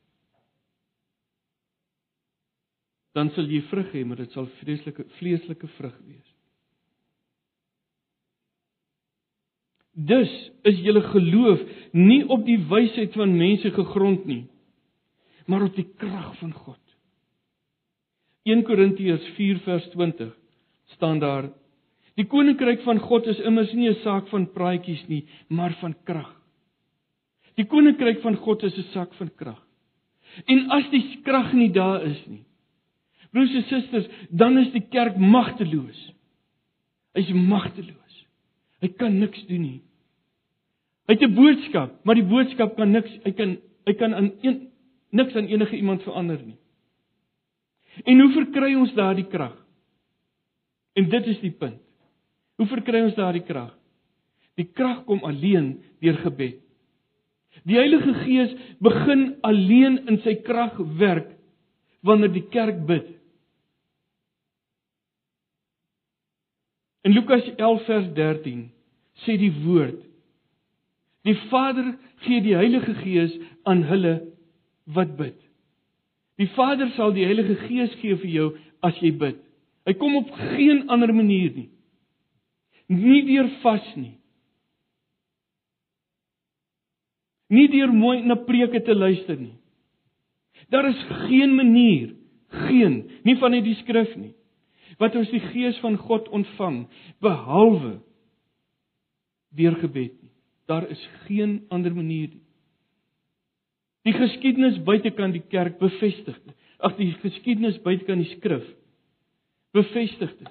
dan 3.17 3.31
sal 3.37 3.49
jy 3.49 3.61
vrug 3.69 3.91
hê, 3.93 4.05
maar 4.09 4.21
dit 4.23 4.33
sal 4.33 4.49
vreeslike 4.61 5.05
vleeslike 5.19 5.69
vrug 5.77 5.97
wees. 6.07 6.29
Dus 9.93 10.33
is 10.69 10.79
julle 10.81 11.03
geloof 11.13 11.61
nie 11.93 12.23
op 12.33 12.47
die 12.47 12.57
wysheid 12.71 13.13
van 13.21 13.35
mense 13.37 13.75
gegrond 13.77 14.25
nie, 14.29 14.47
maar 15.47 15.63
op 15.63 15.75
die 15.75 15.89
krag 15.97 16.37
van 16.39 16.53
God. 16.53 16.81
1 18.43 18.63
Korintiërs 18.67 19.27
4 19.37 19.59
vers 19.59 19.89
20 19.95 20.37
staan 20.97 21.19
daar: 21.19 21.51
Die 22.15 22.27
koninkryk 22.27 22.83
van 22.83 22.99
God 22.99 23.27
is 23.27 23.41
immers 23.41 23.73
nie 23.73 23.89
'n 23.89 24.03
saak 24.03 24.29
van 24.29 24.53
praatjies 24.53 25.07
nie, 25.07 25.27
maar 25.49 25.73
van 25.81 25.95
krag. 26.05 26.41
Die 27.55 27.67
koninkryk 27.67 28.21
van 28.21 28.37
God 28.37 28.63
is 28.63 28.77
'n 28.79 28.93
saak 28.93 29.15
van 29.15 29.31
krag. 29.35 29.67
En 30.47 30.71
as 30.71 30.91
die 30.91 31.21
krag 31.23 31.53
nie 31.53 31.71
daar 31.73 32.03
is 32.03 32.27
nie, 32.27 32.45
Broers 33.33 33.55
en 33.55 33.63
susters, 33.63 34.09
dan 34.29 34.59
is 34.59 34.73
die 34.75 34.85
kerk 34.93 35.17
magteloos. 35.17 36.01
Hy's 37.17 37.31
magteloos. 37.33 38.19
Hy 38.85 38.91
kan 39.01 39.17
niks 39.19 39.47
doen 39.49 39.63
nie. 39.63 39.81
Hy 41.09 41.17
het 41.17 41.23
'n 41.23 41.35
boodskap, 41.35 42.05
maar 42.05 42.15
die 42.15 42.29
boodskap 42.29 42.77
kan 42.77 42.91
niks, 42.93 43.11
hy 43.25 43.33
kan 43.33 43.57
hy 43.87 43.95
kan 43.95 44.15
aan 44.15 44.33
een 44.43 44.72
niks 45.13 45.37
aan 45.37 45.49
enige 45.51 45.77
iemand 45.77 46.03
verander 46.03 46.41
nie. 46.45 46.59
En 48.09 48.21
hoe 48.21 48.33
verkry 48.33 48.73
ons 48.75 48.95
daardie 48.97 49.29
krag? 49.29 49.55
En 50.97 51.09
dit 51.09 51.27
is 51.27 51.41
die 51.45 51.53
punt. 51.53 51.81
Hoe 52.57 52.67
verkry 52.71 53.03
ons 53.05 53.17
daardie 53.17 53.45
krag? 53.45 53.73
Die 54.57 54.69
krag 54.69 55.05
kom 55.09 55.25
alleen 55.25 55.75
deur 56.05 56.19
gebed. 56.25 56.61
Die 57.69 57.77
Heilige 57.77 58.15
Gees 58.25 58.53
begin 58.81 59.35
alleen 59.45 59.99
in 60.09 60.21
sy 60.25 60.39
krag 60.45 60.79
werk 61.01 61.35
wanneer 62.03 62.33
die 62.33 62.47
kerk 62.51 62.81
bid. 62.89 63.11
In 67.05 67.13
Lukas 67.13 67.45
11 67.57 67.85
vers 67.87 68.09
13 68.17 68.65
sê 69.27 69.37
die 69.39 69.53
woord: 69.65 70.01
Die 71.29 71.37
Vader 71.51 71.93
gee 72.25 72.41
die 72.43 72.57
Heilige 72.57 72.95
Gees 73.03 73.35
aan 73.69 73.85
hulle 73.91 74.15
wat 74.85 75.17
bid. 75.17 75.39
Die 76.41 76.49
Vader 76.57 76.91
sal 76.97 77.15
die 77.15 77.27
Heilige 77.27 77.59
Gees 77.67 77.95
gee 78.01 78.17
vir 78.19 78.33
jou 78.33 78.49
as 78.83 78.99
jy 79.03 79.13
bid. 79.19 79.39
Hy 79.87 79.95
kom 79.99 80.17
op 80.19 80.31
geen 80.55 80.87
ander 80.91 81.13
manier 81.15 81.53
nie. 81.55 81.69
Nie 82.93 83.23
deur 83.27 83.49
vas 83.63 83.87
nie. 83.97 84.17
Nie 87.53 87.69
deur 87.69 87.93
mooi 87.93 88.23
na 88.25 88.39
preke 88.47 88.81
te 88.85 88.95
luister 88.97 89.37
nie. 89.39 89.57
Daar 90.73 90.89
is 90.89 91.01
geen 91.27 91.53
manier, 91.55 92.15
geen, 92.69 93.03
nie 93.27 93.37
van 93.41 93.53
uit 93.53 93.67
die 93.67 93.77
skrif 93.83 94.15
nie 94.17 94.33
wat 95.01 95.17
ons 95.19 95.31
die 95.33 95.43
gees 95.53 95.79
van 95.83 95.97
God 96.01 96.29
ontvang 96.35 96.85
behalwe 97.25 97.97
deur 99.57 99.77
gebed 99.81 100.15
nie. 100.21 100.33
Daar 100.71 100.87
is 100.91 101.03
geen 101.27 101.63
ander 101.75 101.95
manier 101.95 102.31
nie. 102.33 102.42
Die 104.07 104.15
geskiedenis 104.17 104.81
buitekant 104.83 105.37
die 105.37 105.45
kerk 105.53 105.79
bevestig 105.79 106.39
dit. 106.43 106.55
Ag 106.83 106.97
die 106.99 107.13
geskiedenis 107.23 107.79
buitekant 107.85 108.25
die 108.25 108.33
skrif 108.35 108.67
bevestig 109.73 110.33
dit. 110.37 110.51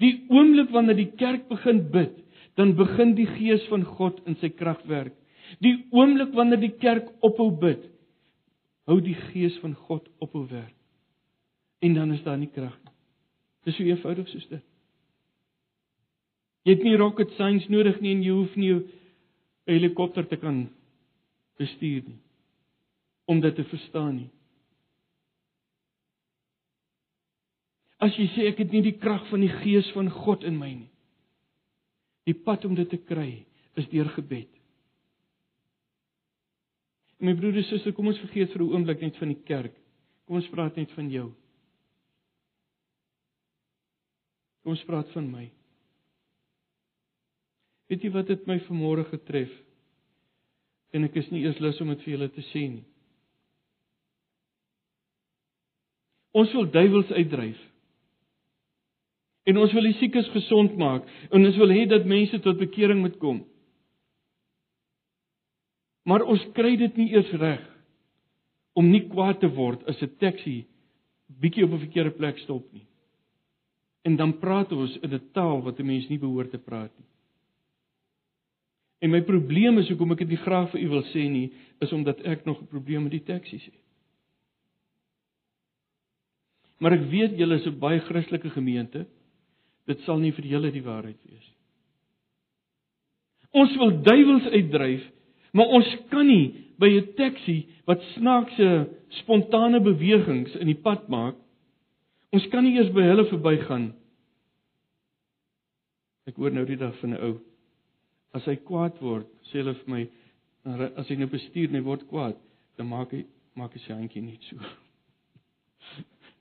Die 0.00 0.12
oomblik 0.32 0.70
wanneer 0.72 0.96
die 0.96 1.10
kerk 1.20 1.48
begin 1.50 1.82
bid, 1.92 2.14
dan 2.56 2.76
begin 2.78 3.14
die 3.18 3.26
gees 3.34 3.66
van 3.68 3.84
God 3.84 4.22
in 4.24 4.38
sy 4.40 4.48
krag 4.54 4.80
werk. 4.88 5.12
Die 5.64 5.74
oomblik 5.92 6.32
wanneer 6.36 6.60
die 6.62 6.74
kerk 6.80 7.10
ophou 7.24 7.50
bid, 7.60 7.82
hou 8.88 8.96
die 9.04 9.16
gees 9.28 9.58
van 9.60 9.74
God 9.88 10.06
ophou 10.24 10.46
werk. 10.48 10.72
En 11.84 11.98
dan 11.98 12.14
is 12.14 12.22
daar 12.24 12.38
nie 12.40 12.50
krag 12.52 12.76
nie. 12.84 12.94
Dis 13.68 13.76
so 13.76 13.84
eenvoudig 13.84 14.30
soos 14.32 14.46
dit. 14.48 14.64
Jy 16.64 16.78
het 16.78 16.86
nie 16.86 16.96
rocket 17.00 17.34
science 17.36 17.68
nodig 17.72 18.00
nie 18.00 18.14
en 18.16 18.24
jy 18.24 18.32
hoef 18.34 18.56
nie 18.56 18.72
'n 18.72 18.88
helikopter 19.68 20.24
te 20.28 20.36
kan 20.36 20.68
bestuur 21.58 22.02
nie 22.08 22.18
om 23.28 23.40
dit 23.44 23.54
te 23.54 23.64
verstaan 23.68 24.14
nie. 24.16 24.30
As 27.98 28.14
jy 28.16 28.28
sê 28.32 28.46
ek 28.48 28.62
het 28.62 28.72
nie 28.72 28.84
die 28.86 28.98
krag 29.00 29.26
van 29.28 29.42
die 29.42 29.52
gees 29.60 29.88
van 29.96 30.08
God 30.22 30.46
in 30.46 30.56
my 30.56 30.70
nie. 30.70 30.92
Die 32.30 32.36
pad 32.46 32.64
om 32.68 32.76
dit 32.78 32.88
te 32.88 33.00
kry 33.08 33.42
is 33.78 33.88
deur 33.90 34.08
gebed. 34.14 34.50
My 37.18 37.34
broer 37.34 37.58
en 37.58 37.66
suster, 37.66 37.92
kom 37.92 38.08
ons 38.12 38.20
vergeet 38.22 38.52
vir 38.52 38.62
'n 38.62 38.72
oomblik 38.72 39.00
net 39.02 39.16
van 39.18 39.28
die 39.28 39.42
kerk. 39.42 39.74
Kom 40.26 40.36
ons 40.36 40.50
praat 40.52 40.76
net 40.76 40.90
van 40.92 41.10
jou. 41.10 41.32
Kom 44.62 44.72
ons 44.72 44.84
praat 44.84 45.10
van 45.10 45.30
my. 45.30 45.50
Weet 47.88 48.04
jy 48.04 48.10
wat 48.10 48.26
dit 48.26 48.46
my 48.46 48.58
vanmôre 48.60 49.04
getref? 49.10 49.50
En 50.92 51.04
ek 51.04 51.16
is 51.16 51.30
nie 51.30 51.42
eers 51.42 51.58
lus 51.58 51.80
om 51.80 51.88
dit 51.88 52.02
vir 52.04 52.12
julle 52.12 52.28
te 52.28 52.44
sê 52.52 52.68
nie. 52.68 52.84
Ons 56.38 56.52
wil 56.54 56.68
duiwels 56.70 57.10
uitdryf. 57.10 57.58
En 59.48 59.58
ons 59.58 59.72
wil 59.72 59.88
die 59.88 59.96
siekes 59.98 60.28
gesond 60.34 60.76
maak 60.78 61.06
en 61.32 61.46
ons 61.48 61.56
wil 61.58 61.72
hê 61.72 61.86
dat 61.88 62.06
mense 62.08 62.38
tot 62.44 62.60
bekering 62.60 63.00
moet 63.00 63.16
kom. 63.22 63.40
Maar 66.08 66.26
ons 66.28 66.44
kry 66.56 66.74
dit 66.80 67.00
nie 67.00 67.10
eers 67.16 67.30
reg 67.40 67.64
om 68.78 68.86
nie 68.92 69.06
kwaad 69.08 69.40
te 69.42 69.48
word 69.56 69.82
as 69.90 70.02
'n 70.02 70.16
taxi 70.20 70.66
bietjie 71.40 71.64
op 71.64 71.72
'n 71.72 71.84
verkeerde 71.86 72.14
plek 72.16 72.38
stop 72.38 72.64
nie. 72.72 72.86
En 74.04 74.16
dan 74.16 74.38
praat 74.38 74.72
ons 74.72 74.96
in 75.02 75.14
'n 75.14 75.30
taal 75.32 75.62
wat 75.62 75.80
'n 75.80 75.86
mens 75.86 76.08
nie 76.08 76.18
behoort 76.18 76.50
te 76.50 76.58
praat 76.58 76.92
nie. 76.98 77.08
En 79.00 79.10
my 79.10 79.20
probleem 79.22 79.78
is 79.78 79.88
hoekom 79.88 80.12
ek 80.12 80.18
dit 80.18 80.28
nie 80.28 80.44
graag 80.44 80.70
vir 80.70 80.80
u 80.80 80.88
wil 80.88 81.02
sê 81.02 81.28
nie, 81.30 81.52
is 81.80 81.92
omdat 81.92 82.20
ek 82.20 82.44
nog 82.44 82.60
'n 82.60 82.66
probleem 82.66 83.02
met 83.02 83.12
die 83.12 83.24
taksies 83.24 83.64
het. 83.64 83.87
Maar 86.78 86.92
ek 86.98 87.06
weet 87.10 87.38
julle 87.38 87.58
is 87.58 87.66
'n 87.66 87.78
baie 87.78 88.00
Christelike 88.00 88.50
gemeente. 88.50 89.06
Dit 89.86 90.00
sal 90.00 90.18
nie 90.18 90.32
vir 90.32 90.44
julle 90.44 90.70
die 90.70 90.84
waarheid 90.84 91.18
wees 91.24 91.46
nie. 91.46 91.58
Ons 93.50 93.76
wil 93.80 94.02
duiwels 94.04 94.46
uitdryf, 94.52 95.04
maar 95.52 95.66
ons 95.66 95.88
kan 96.10 96.26
nie 96.26 96.68
by 96.78 96.88
'n 96.88 97.14
taxi 97.16 97.66
wat 97.86 98.02
snaakse 98.14 98.88
spontane 99.08 99.80
bewegings 99.80 100.54
in 100.56 100.66
die 100.66 100.80
pad 100.82 101.08
maak. 101.08 101.36
Ons 102.32 102.46
kan 102.48 102.64
nie 102.64 102.76
eers 102.76 102.92
by 102.92 103.02
hulle 103.02 103.24
verbygaan. 103.24 103.94
Ek 106.26 106.36
hoor 106.36 106.50
nou 106.50 106.64
die 106.64 106.76
dag 106.76 106.94
van 107.00 107.14
'n 107.14 107.22
ou. 107.22 107.40
As 108.34 108.44
hy 108.44 108.56
kwaad 108.56 109.00
word, 109.00 109.26
sê 109.48 109.62
hulle 109.62 109.74
vir 109.74 109.88
my, 109.88 110.08
as 110.96 111.08
hy 111.08 111.16
nou 111.16 111.26
bestuur 111.26 111.68
en 111.68 111.74
hy 111.74 111.80
word 111.80 112.06
kwaad, 112.08 112.36
dan 112.76 112.86
maak 112.88 113.12
hy 113.12 113.24
maak 113.54 113.72
hy 113.72 113.80
sy 113.80 113.92
handjie 113.92 114.22
net 114.22 114.42
so. 114.42 114.56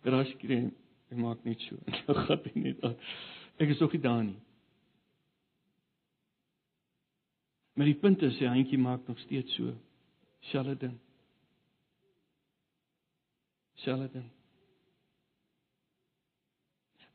Raas 0.05 0.29
kry 0.41 0.59
hy 1.07 1.17
maak 1.21 1.43
net 1.45 1.61
so. 1.65 1.79
Dan 2.07 2.21
gaan 2.27 2.45
hy 2.45 2.61
net 2.67 2.83
aan. 2.85 2.95
Ek 3.57 3.73
is 3.73 3.81
nog 3.81 3.95
nie 3.95 4.03
daar 4.03 4.23
nie. 4.23 4.39
Maar 7.77 7.91
die 7.91 7.99
punt 8.01 8.23
is 8.25 8.37
sy 8.39 8.49
handjie 8.49 8.79
maak 8.81 9.05
nog 9.09 9.19
steeds 9.25 9.53
so. 9.57 9.73
Selfde 10.49 10.75
ding. 10.87 10.97
Selfde 13.83 14.09
ding. 14.15 14.25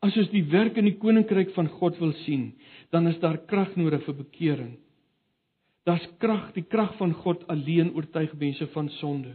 As 0.03 0.17
ons 0.19 0.31
die 0.33 0.45
werk 0.51 0.79
in 0.79 0.89
die 0.89 0.99
koninkryk 0.99 1.53
van 1.55 1.69
God 1.79 1.99
wil 2.03 2.15
sien, 2.25 2.53
dan 2.95 3.07
is 3.11 3.21
daar 3.23 3.39
krag 3.47 3.77
nodig 3.79 4.03
vir 4.07 4.17
bekering. 4.19 4.73
Daar's 5.87 6.05
krag, 6.23 6.51
die 6.55 6.67
krag 6.67 6.95
van 6.99 7.15
God 7.23 7.43
alleen 7.51 7.93
oortuig 7.95 8.35
mense 8.39 8.67
van 8.75 8.91
sonde. 8.99 9.35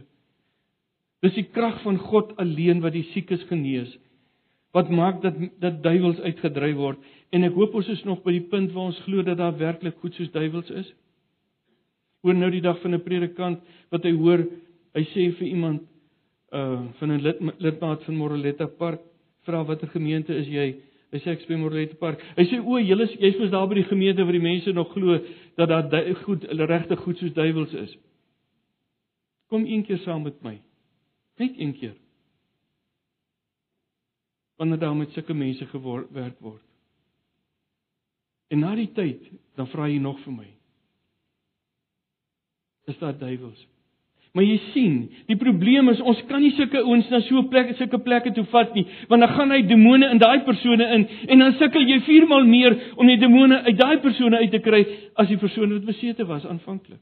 Dis 1.22 1.34
die 1.34 1.48
krag 1.50 1.80
van 1.82 1.98
God 1.98 2.36
alleen 2.38 2.80
wat 2.80 2.92
die 2.92 3.06
siekes 3.12 3.42
genees. 3.48 3.90
Wat 4.72 4.90
maak 4.90 5.22
dat 5.22 5.34
dat 5.60 5.82
duiwels 5.82 6.20
uitgedryf 6.20 6.76
word 6.76 6.98
en 7.32 7.44
ek 7.44 7.56
hoop 7.56 7.74
ons 7.74 7.88
is 7.88 8.04
nog 8.04 8.22
by 8.24 8.32
die 8.36 8.46
punt 8.52 8.72
waar 8.72 8.92
ons 8.92 9.04
glo 9.04 9.22
dat 9.22 9.38
daar 9.40 9.56
werklik 9.58 9.96
goed 10.00 10.14
soos 10.14 10.30
duiwels 10.32 10.70
is 10.70 10.92
hoor 12.22 12.34
nou 12.34 12.50
die 12.50 12.62
dag 12.64 12.78
van 12.82 12.94
'n 12.94 13.02
predikant 13.02 13.60
wat 13.90 14.04
hy 14.04 14.12
hoor, 14.12 14.44
hy 14.94 15.04
sê 15.14 15.30
vir 15.38 15.48
iemand 15.48 15.82
uh 16.52 16.80
van 16.98 17.10
'n 17.12 17.22
lid 17.22 17.38
lidmaat 17.58 18.04
van 18.04 18.16
Moroletta 18.16 18.66
Park, 18.66 19.00
vra 19.46 19.64
watter 19.64 19.88
gemeente 19.88 20.34
is 20.34 20.46
jy? 20.46 20.76
Hy 21.12 21.18
sê 21.18 21.30
ek 21.30 21.40
speel 21.40 21.58
Moroletta 21.58 21.96
Park. 21.96 22.20
Hy 22.36 22.44
sê 22.44 22.58
o, 22.58 22.78
julle 22.78 23.06
jy's 23.06 23.38
mos 23.38 23.50
daar 23.50 23.68
by 23.68 23.74
die 23.74 23.90
gemeente 23.90 24.22
waar 24.22 24.32
die 24.32 24.40
mense 24.40 24.72
nog 24.72 24.92
glo 24.92 25.18
dat 25.56 25.68
daar 25.68 26.14
goed 26.24 26.44
regte 26.44 26.96
goed 26.96 27.18
soos 27.18 27.32
duiwels 27.32 27.72
is. 27.72 27.98
Kom 29.48 29.64
een 29.64 29.84
keer 29.84 29.98
saam 29.98 30.22
met 30.22 30.42
my. 30.42 30.60
Net 31.38 31.58
een 31.58 31.74
keer. 31.78 31.96
Wanneer 34.58 34.78
daar 34.78 34.96
met 34.96 35.12
sulke 35.14 35.34
mense 35.34 35.66
gewerk 35.66 36.40
word. 36.40 36.62
En 38.48 38.58
na 38.64 38.74
die 38.74 38.90
tyd, 38.92 39.26
dan 39.54 39.68
vra 39.68 39.86
hy 39.86 39.98
nog 40.02 40.18
vir 40.24 40.32
my 40.34 40.48
is 42.88 42.98
daar 42.98 43.18
duiwels. 43.18 43.66
Maar 44.32 44.44
jy 44.44 44.58
sien, 44.72 44.96
die 45.26 45.36
probleem 45.40 45.88
is 45.92 46.00
ons 46.04 46.20
kan 46.28 46.42
nie 46.44 46.52
sulke 46.56 46.80
ouens 46.84 47.08
na 47.10 47.20
so 47.26 47.38
'n 47.40 47.48
plek, 47.48 47.74
sulke 47.76 47.98
plekke 47.98 48.32
toe 48.32 48.44
vat 48.52 48.74
nie, 48.74 48.86
want 49.08 49.20
dan 49.20 49.34
gaan 49.34 49.50
hy 49.50 49.62
demone 49.62 50.10
in 50.10 50.18
daai 50.18 50.44
persone 50.44 50.84
in 50.94 51.08
en 51.28 51.38
dan 51.38 51.52
sukkel 51.52 51.82
jy 51.82 52.00
viermal 52.00 52.44
meer 52.44 52.76
om 52.96 53.06
die 53.06 53.18
demone 53.18 53.62
uit 53.62 53.78
daai 53.78 53.98
persone 54.00 54.36
uit 54.36 54.50
te 54.50 54.58
kry 54.58 54.86
as 55.14 55.28
die 55.28 55.38
persoon 55.38 55.72
wat 55.72 55.84
besete 55.84 56.26
was 56.26 56.46
aanvanklik. 56.46 57.00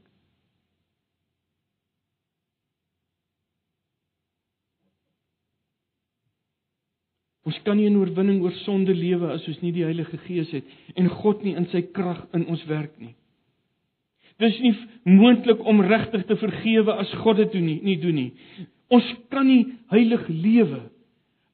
Ons 7.47 7.59
kan 7.63 7.77
nie 7.77 7.87
'n 7.89 7.95
oorwinning 7.95 8.41
oor 8.43 8.51
sonde 8.65 8.93
lewe 8.93 9.31
as 9.31 9.47
ons 9.47 9.61
nie 9.61 9.71
die 9.71 9.85
Heilige 9.85 10.17
Gees 10.27 10.51
het 10.51 10.65
en 10.95 11.07
God 11.09 11.43
nie 11.43 11.55
in 11.55 11.67
sy 11.71 11.81
krag 11.81 12.27
in 12.33 12.45
ons 12.45 12.65
werk 12.67 12.99
nie. 12.99 13.15
Dis 14.37 14.59
nie 14.59 14.75
moontlik 15.05 15.63
om 15.65 15.81
regtig 15.81 16.25
te 16.25 16.35
vergewe 16.35 16.93
as 16.93 17.13
God 17.23 17.37
dit 17.37 17.51
doen 17.51 17.65
nie, 17.65 17.79
nie 17.81 17.97
doen 17.97 18.15
nie. 18.15 18.33
Ons 18.89 19.07
kan 19.29 19.47
nie 19.47 19.65
heilig 19.89 20.27
lewe 20.27 20.81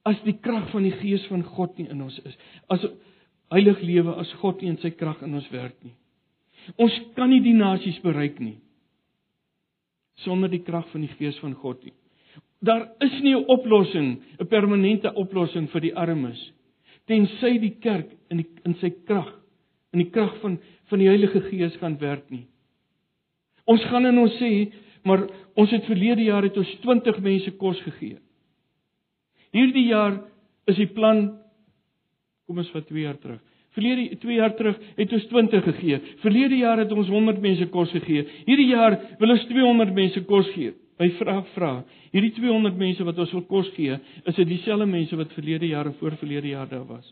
as 0.03 0.19
die 0.23 0.36
krag 0.41 0.69
van 0.71 0.84
die 0.84 0.97
Gees 0.99 1.25
van 1.27 1.43
God 1.43 1.77
nie 1.77 1.88
in 1.89 2.01
ons 2.01 2.19
is. 2.25 2.38
As 2.69 2.86
heilig 3.51 3.82
lewe 3.82 4.17
as 4.19 4.34
God 4.41 4.62
nie 4.62 4.69
in 4.69 4.77
sy 4.77 4.89
krag 4.89 5.21
in 5.21 5.34
ons 5.34 5.49
werk 5.51 5.77
nie. 5.84 5.93
Ons 6.77 6.99
kan 7.15 7.29
nie 7.29 7.41
die 7.41 7.53
nasies 7.53 7.99
bereik 8.01 8.39
nie 8.39 8.58
sonder 10.21 10.49
die 10.49 10.62
krag 10.63 10.88
van 10.91 11.01
die 11.01 11.13
Gees 11.17 11.39
van 11.41 11.56
God 11.58 11.84
nie. 11.84 11.93
Daar 12.63 12.88
is 13.04 13.21
nie 13.21 13.36
'n 13.36 13.45
oplossing, 13.47 14.21
'n 14.39 14.47
permanente 14.47 15.13
oplossing 15.13 15.69
vir 15.69 15.82
die 15.82 15.95
armes 15.95 16.39
tensy 17.10 17.58
die 17.62 17.76
kerk 17.84 18.12
in 18.32 18.43
die, 18.43 18.49
in 18.67 18.76
sy 18.82 18.91
krag, 19.08 19.30
in 19.93 20.04
die 20.04 20.12
krag 20.13 20.36
van 20.43 20.60
van 20.91 21.02
die 21.02 21.08
Heilige 21.08 21.39
Gees 21.47 21.73
gaan 21.82 21.95
werk 21.97 22.28
nie. 22.30 22.43
Ons 23.65 23.82
gaan 23.89 24.06
en 24.06 24.19
ons 24.21 24.34
sê, 24.38 24.67
maar 25.08 25.23
ons 25.58 25.71
het 25.73 25.88
verlede 25.88 26.26
jaar 26.28 26.45
het 26.45 26.58
ons 26.60 26.69
20 26.84 27.17
mense 27.23 27.54
kos 27.58 27.80
gegee. 27.86 28.19
Hierdie 29.56 29.88
jaar 29.88 30.19
is 30.69 30.78
die 30.78 30.89
plan 30.91 31.23
kom 32.45 32.60
ons 32.62 32.69
vat 32.76 32.86
2 32.91 33.08
jaar 33.08 33.17
terug. 33.23 33.39
Verlede 33.73 34.19
2 34.21 34.38
jaar 34.38 34.54
terug 34.60 34.78
het 34.99 35.15
ons 35.17 35.26
20 35.32 35.65
gegee. 35.71 36.02
Verlede 36.21 36.60
jaar 36.60 36.84
het 36.84 36.91
ons 36.93 37.10
100 37.10 37.41
mense 37.41 37.65
kos 37.73 37.89
gegee. 37.95 38.28
Hierdie 38.45 38.69
jaar 38.76 38.99
wil 39.23 39.34
ons 39.34 39.47
200 39.49 39.95
mense 39.97 40.21
kos 40.30 40.52
gee. 40.54 40.76
My 41.01 41.10
vraag 41.17 41.47
vra, 41.56 41.71
hierdie 42.13 42.34
200 42.38 42.77
mense 42.77 43.06
wat 43.08 43.19
ons 43.23 43.34
wil 43.34 43.45
kos 43.49 43.69
gee, 43.77 43.97
is 44.29 44.38
dit 44.38 44.49
dieselfde 44.49 44.86
mense 44.89 45.17
wat 45.17 45.34
verlede 45.34 45.71
jaar 45.71 45.89
en 45.89 45.97
voorverlede 45.99 46.53
jaar 46.53 46.69
daar 46.69 46.86
was? 46.89 47.08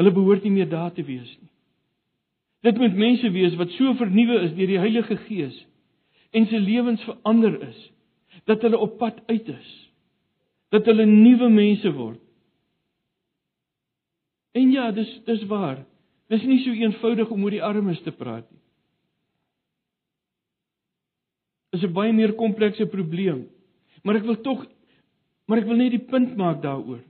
Hulle 0.00 0.12
behoort 0.14 0.44
nie 0.46 0.54
meer 0.56 0.70
daar 0.70 0.92
te 0.94 1.04
wees 1.06 1.30
nie. 1.38 1.50
Dit 2.62 2.78
moet 2.78 2.94
mense 2.94 3.30
wees 3.34 3.54
wat 3.58 3.74
so 3.74 3.94
vernuwe 3.98 4.40
is 4.46 4.54
deur 4.56 4.70
die 4.70 4.80
Heilige 4.80 5.18
Gees 5.26 5.56
en 6.32 6.46
se 6.48 6.58
lewens 6.58 7.02
verander 7.04 7.58
is 7.68 7.80
dat 8.48 8.62
hulle 8.64 8.78
op 8.80 8.96
pad 8.98 9.18
uit 9.28 9.48
is. 9.52 9.70
Dat 10.72 10.86
hulle 10.88 11.04
nuwe 11.06 11.50
mense 11.52 11.90
word. 11.92 12.20
En 14.56 14.70
ja, 14.72 14.90
dis 14.92 15.10
dis 15.26 15.44
waar. 15.50 15.82
Dis 16.32 16.44
nie 16.48 16.62
so 16.64 16.72
eenvoudig 16.72 17.30
om 17.30 17.44
oor 17.44 17.52
die 17.52 17.64
armes 17.64 18.00
te 18.06 18.12
praat 18.16 18.46
nie. 18.48 18.61
Dis 21.72 21.82
'n 21.82 21.92
baie 21.92 22.12
meer 22.12 22.34
komplekse 22.34 22.86
probleem. 22.86 23.48
Maar 24.04 24.16
ek 24.16 24.28
wil 24.28 24.40
tog 24.40 24.66
maar 25.46 25.58
ek 25.58 25.66
wil 25.68 25.76
net 25.76 25.90
die 25.90 26.06
punt 26.08 26.36
maak 26.36 26.62
daaroor. 26.62 27.02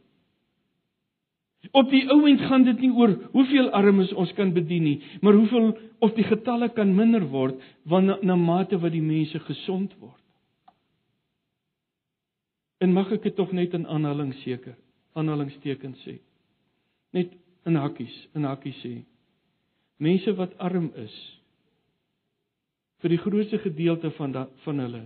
Op 1.70 1.90
die 1.92 2.02
ou 2.10 2.24
end 2.26 2.40
gaan 2.48 2.64
dit 2.66 2.80
nie 2.82 2.90
oor 2.90 3.12
hoeveel 3.36 3.68
armes 3.70 4.10
ons 4.18 4.32
kan 4.34 4.50
bedien 4.52 4.82
nie, 4.82 4.96
maar 5.22 5.38
hoeveel 5.38 5.76
of 6.02 6.14
die 6.16 6.26
getalle 6.26 6.68
kan 6.74 6.90
minder 6.96 7.22
word 7.30 7.60
wanneer 7.86 8.18
na 8.26 8.34
mate 8.36 8.80
wat 8.82 8.92
die 8.92 9.04
mense 9.04 9.38
gesond 9.46 9.94
word. 10.00 10.18
En 12.82 12.90
mag 12.90 13.12
ek 13.14 13.22
dit 13.28 13.36
tog 13.38 13.52
net 13.54 13.76
in 13.78 13.86
aanhaling 13.86 14.32
seker, 14.40 14.74
aanhalingstekens 15.14 16.02
sê. 16.02 16.16
Net 17.14 17.30
in 17.68 17.78
hakkies, 17.78 18.16
in 18.34 18.48
hakkies 18.48 18.80
sê. 18.82 18.96
Mense 20.02 20.34
wat 20.34 20.58
arm 20.58 20.90
is 20.98 21.14
vir 23.02 23.16
die 23.16 23.22
grootste 23.22 23.58
gedeelte 23.58 24.12
van 24.18 24.34
da, 24.34 24.46
van 24.64 24.78
hulle 24.78 25.02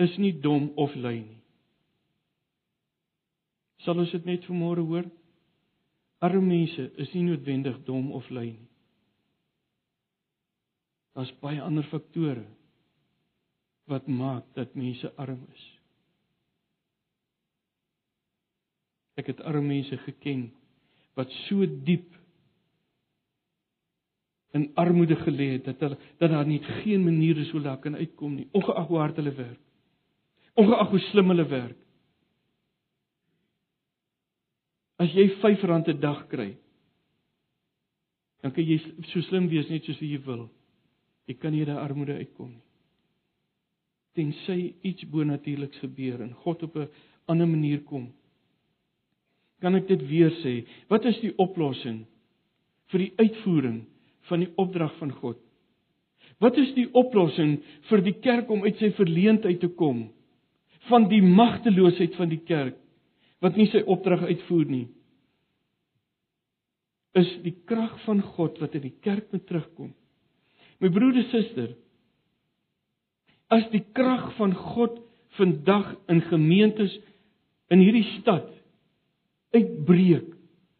is 0.00 0.16
nie 0.20 0.32
dom 0.44 0.70
of 0.76 0.92
lui 0.96 1.18
nie. 1.22 1.40
Sal 3.84 4.00
ons 4.02 4.12
dit 4.12 4.26
net 4.28 4.44
vanmôre 4.48 4.84
hoor? 4.84 5.06
Arme 6.24 6.44
mense 6.44 6.88
is 7.00 7.12
nie 7.14 7.24
noodwendig 7.24 7.78
dom 7.88 8.10
of 8.16 8.28
lui 8.32 8.50
nie. 8.50 8.68
Daar's 11.16 11.32
baie 11.40 11.62
ander 11.64 11.86
faktore 11.88 12.44
wat 13.88 14.08
maak 14.08 14.48
dat 14.56 14.74
mense 14.76 15.08
arm 15.16 15.40
is. 15.54 15.64
Ek 19.16 19.30
het 19.32 19.40
arme 19.48 19.70
mense 19.70 19.96
geken 20.04 20.50
wat 21.16 21.32
so 21.46 21.64
diep 21.88 22.10
in 24.56 24.68
armoede 24.74 25.16
gelê 25.20 25.48
het 25.56 25.64
dat 25.68 25.80
hulle 25.84 25.98
dat 26.20 26.30
daar 26.32 26.46
nie 26.46 26.60
geen 26.82 27.04
manier 27.04 27.38
is 27.38 27.50
hoe 27.50 27.60
hulle 27.60 27.78
kan 27.80 27.96
uitkom 27.96 28.34
nie, 28.34 28.48
ongeag 28.52 28.86
hoe 28.88 28.98
hard 28.98 29.16
hulle 29.20 29.34
werk. 29.36 29.62
Ongeag 30.56 30.90
hoe 30.90 31.00
slim 31.10 31.32
hulle 31.32 31.46
werk. 31.50 31.80
As 34.96 35.12
jy 35.12 35.28
R5 35.28 35.66
'n 35.66 36.00
dag 36.00 36.26
kry, 36.28 36.56
dan 38.42 38.52
kan 38.52 38.64
jy 38.64 38.78
so 39.12 39.20
slim 39.20 39.48
wees 39.48 39.68
net 39.68 39.84
soos 39.84 40.00
jy 40.00 40.20
wil. 40.24 40.48
Jy 41.26 41.34
kan 41.34 41.52
nie 41.52 41.64
daai 41.64 41.82
armoede 41.82 42.14
uitkom 42.14 42.50
nie. 42.50 42.62
Tensy 44.14 44.74
iets 44.82 45.04
bonatuurliks 45.10 45.78
gebeur 45.82 46.22
en 46.22 46.32
God 46.44 46.62
op 46.62 46.76
'n 46.76 46.88
ander 47.26 47.48
manier 47.48 47.82
kom. 47.82 48.12
Kan 49.60 49.74
ek 49.74 49.88
dit 49.88 50.08
weer 50.08 50.30
sê? 50.30 50.66
Wat 50.88 51.04
is 51.04 51.20
die 51.20 51.34
oplossing 51.36 52.06
vir 52.86 52.98
die 52.98 53.12
uitvoering 53.16 53.84
van 54.30 54.42
die 54.44 54.50
opdrag 54.60 54.94
van 55.00 55.12
God? 55.20 55.38
Wat 56.42 56.56
is 56.60 56.72
die 56.76 56.88
oplossing 56.92 57.58
vir 57.88 58.02
die 58.04 58.16
kerk 58.20 58.50
om 58.52 58.64
uit 58.66 58.76
sy 58.80 58.90
verleentheid 58.98 59.60
te 59.62 59.70
kom? 59.72 60.08
Van 60.90 61.08
die 61.10 61.22
magteloosheid 61.24 62.16
van 62.18 62.30
die 62.32 62.42
kerk 62.44 62.76
wat 63.44 63.56
nie 63.56 63.68
sy 63.72 63.82
opdrag 63.84 64.24
uitvoer 64.26 64.68
nie 64.70 64.86
is 67.16 67.28
die 67.44 67.54
krag 67.68 67.94
van 68.04 68.18
God 68.36 68.58
wat 68.60 68.74
in 68.76 68.82
die 68.90 68.96
kerk 69.04 69.30
moet 69.32 69.46
terugkom 69.48 69.94
My 70.80 70.90
broer 70.92 71.16
en 71.16 71.28
suster, 71.30 71.72
as 73.52 73.68
die 73.72 73.82
krag 73.96 74.28
van 74.36 74.52
God 74.74 74.98
vandag 75.38 75.94
in 76.12 76.22
gemeentes 76.28 76.92
in 77.72 77.82
hierdie 77.82 78.06
stad 78.18 78.50
uitbreek, 79.56 80.28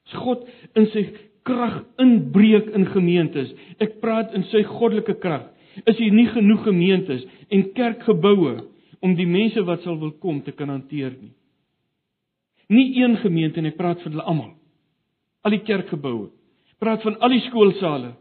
as 0.07 0.17
God 0.21 0.45
in 0.77 0.89
sy 0.93 1.07
krag 1.47 1.81
inbreek 2.03 2.73
in 2.77 2.89
gemeentes. 2.91 3.53
Ek 3.83 4.01
praat 4.03 4.35
in 4.37 4.47
sy 4.51 4.65
goddelike 4.67 5.17
krag. 5.23 5.47
Is 5.85 5.99
hier 6.01 6.15
nie 6.15 6.29
genoeg 6.33 6.65
gemeentes 6.67 7.25
en 7.53 7.69
kerkgeboue 7.77 8.57
om 9.05 9.15
die 9.19 9.29
mense 9.29 9.63
wat 9.69 9.85
sal 9.85 9.99
wil 10.01 10.15
kom 10.23 10.41
te 10.43 10.55
kan 10.57 10.73
hanteer 10.73 11.13
nie. 11.15 11.35
Nie 12.73 12.89
een 12.99 13.19
gemeente 13.23 13.61
en 13.61 13.71
ek 13.71 13.79
praat 13.79 14.01
vir 14.03 14.15
hulle 14.15 14.27
almal. 14.27 14.55
Al 15.47 15.55
die 15.55 15.63
kerkgeboue. 15.63 16.31
Praat 16.83 17.05
van 17.07 17.19
al 17.23 17.37
die 17.37 17.45
skoolsale 17.47 18.17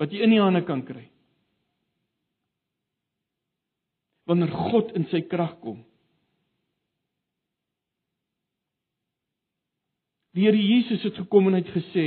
wat 0.00 0.12
jy 0.12 0.24
in 0.24 0.34
die 0.34 0.42
hande 0.42 0.64
kan 0.66 0.82
kry. 0.84 1.04
Wanneer 4.26 4.50
God 4.72 4.90
in 4.98 5.06
sy 5.12 5.22
krag 5.28 5.54
kom. 5.62 5.82
Die 10.32 10.46
Here 10.46 10.56
Jesus 10.56 11.04
het 11.04 11.18
gekom 11.20 11.50
en 11.50 11.58
hy 11.58 11.62
het 11.62 11.74
gesê 11.74 12.06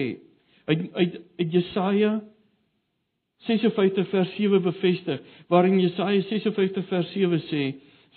uit 0.65 0.93
uit 0.93 1.21
uit 1.38 1.51
Jesaja 1.51 2.23
56 3.38 4.10
vers 4.10 4.36
7 4.36 4.62
bevestig 4.62 5.21
waarin 5.47 5.80
Jesaja 5.80 6.21
56 6.21 6.88
vers 6.88 7.12
7 7.12 7.41
sê 7.49 7.63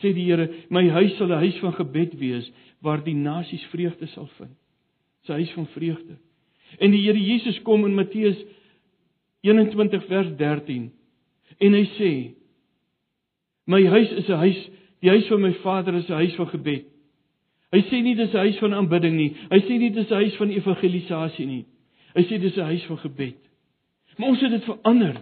sê 0.01 0.13
die 0.15 0.29
Here 0.31 0.49
my 0.71 0.89
huis 0.89 1.17
sal 1.17 1.29
'n 1.29 1.43
huis 1.43 1.59
van 1.59 1.75
gebed 1.75 2.19
wees 2.19 2.53
waar 2.81 3.03
die 3.05 3.15
nasies 3.15 3.65
vreugde 3.73 4.07
sal 4.07 4.29
vind. 4.39 4.55
Sy 5.27 5.33
huis 5.33 5.51
van 5.51 5.67
vreugde. 5.67 6.19
En 6.79 6.91
die 6.91 7.03
Here 7.03 7.19
Jesus 7.19 7.63
kom 7.63 7.85
in 7.87 7.95
Matteus 7.95 8.39
21 9.43 10.05
vers 10.07 10.37
13 10.37 10.91
en 11.59 11.73
hy 11.73 11.85
sê 11.99 12.13
my 13.67 13.85
huis 13.87 14.11
is 14.13 14.29
'n 14.29 14.39
huis 14.45 14.61
die 15.01 15.11
huis 15.11 15.27
van 15.27 15.41
my 15.41 15.53
Vader 15.63 15.95
is 15.95 16.09
'n 16.09 16.13
huis 16.23 16.35
van 16.35 16.49
gebed. 16.49 16.87
Hy 17.73 17.83
sê 17.91 18.03
nie 18.03 18.15
dis 18.15 18.33
'n 18.33 18.45
huis 18.47 18.59
van 18.59 18.75
aanbidding 18.75 19.17
nie. 19.17 19.35
Hy 19.51 19.61
sê 19.61 19.79
nie 19.79 19.91
dis 19.91 20.11
'n 20.11 20.15
huis 20.15 20.37
van 20.37 20.51
evangelisasie 20.51 21.47
nie. 21.47 21.65
Hy 22.19 22.25
sê 22.27 22.41
dis 22.43 22.57
'n 22.57 22.71
huis 22.73 22.85
van 22.91 22.99
gebed. 22.99 23.39
Maar 24.17 24.29
ons 24.29 24.41
het 24.41 24.51
dit 24.51 24.65
verander. 24.65 25.21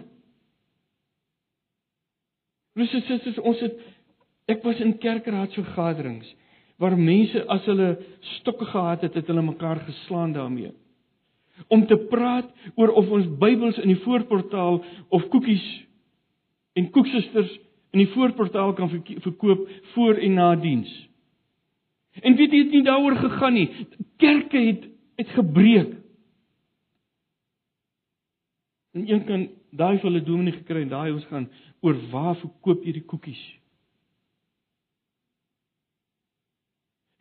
Russe 2.73 3.01
susters, 3.05 3.37
ons 3.37 3.59
het 3.59 3.77
ek 4.47 4.63
was 4.63 4.79
in 4.81 4.97
kerkraadsvergaderings 4.97 6.29
waar 6.77 6.97
mense 6.97 7.41
as 7.49 7.65
hulle 7.65 7.97
stokke 8.37 8.65
gehad 8.69 9.01
het, 9.01 9.15
het 9.17 9.27
hulle 9.27 9.41
mekaar 9.41 9.81
geslaan 9.85 10.33
daarmee. 10.33 10.71
Om 11.73 11.87
te 11.89 11.97
praat 12.09 12.49
oor 12.75 12.93
of 13.01 13.09
ons 13.09 13.29
Bybels 13.41 13.79
in 13.81 13.89
die 13.89 14.01
voorportaal 14.03 14.83
of 15.09 15.27
koekies 15.33 15.65
en 16.77 16.89
koeksusters 16.93 17.49
in 17.95 18.03
die 18.03 18.11
voorportaal 18.13 18.73
kan 18.77 18.91
verkoop 19.25 19.65
voor 19.93 20.21
en 20.21 20.33
na 20.37 20.55
diens. 20.55 20.91
En 22.21 22.37
weet 22.37 22.53
jy 22.53 22.63
dit 22.63 22.77
nie 22.77 22.85
daaroor 22.85 23.17
gegaan 23.25 23.57
nie. 23.57 23.69
Kerke 24.21 24.61
het 24.69 24.85
het 25.17 25.33
gebreek. 25.33 25.96
En 28.97 29.09
een 29.09 29.25
kan 29.25 29.49
daai 29.77 29.99
vir 29.99 30.09
hulle 30.09 30.23
dominee 30.25 30.55
gekry 30.57 30.81
en 30.81 30.89
daai 30.89 31.11
ons 31.13 31.25
gaan 31.29 31.45
oor 31.85 31.97
waar 32.09 32.37
verkoop 32.39 32.85
jy 32.85 32.95
die 32.95 33.05
koekies? 33.05 33.41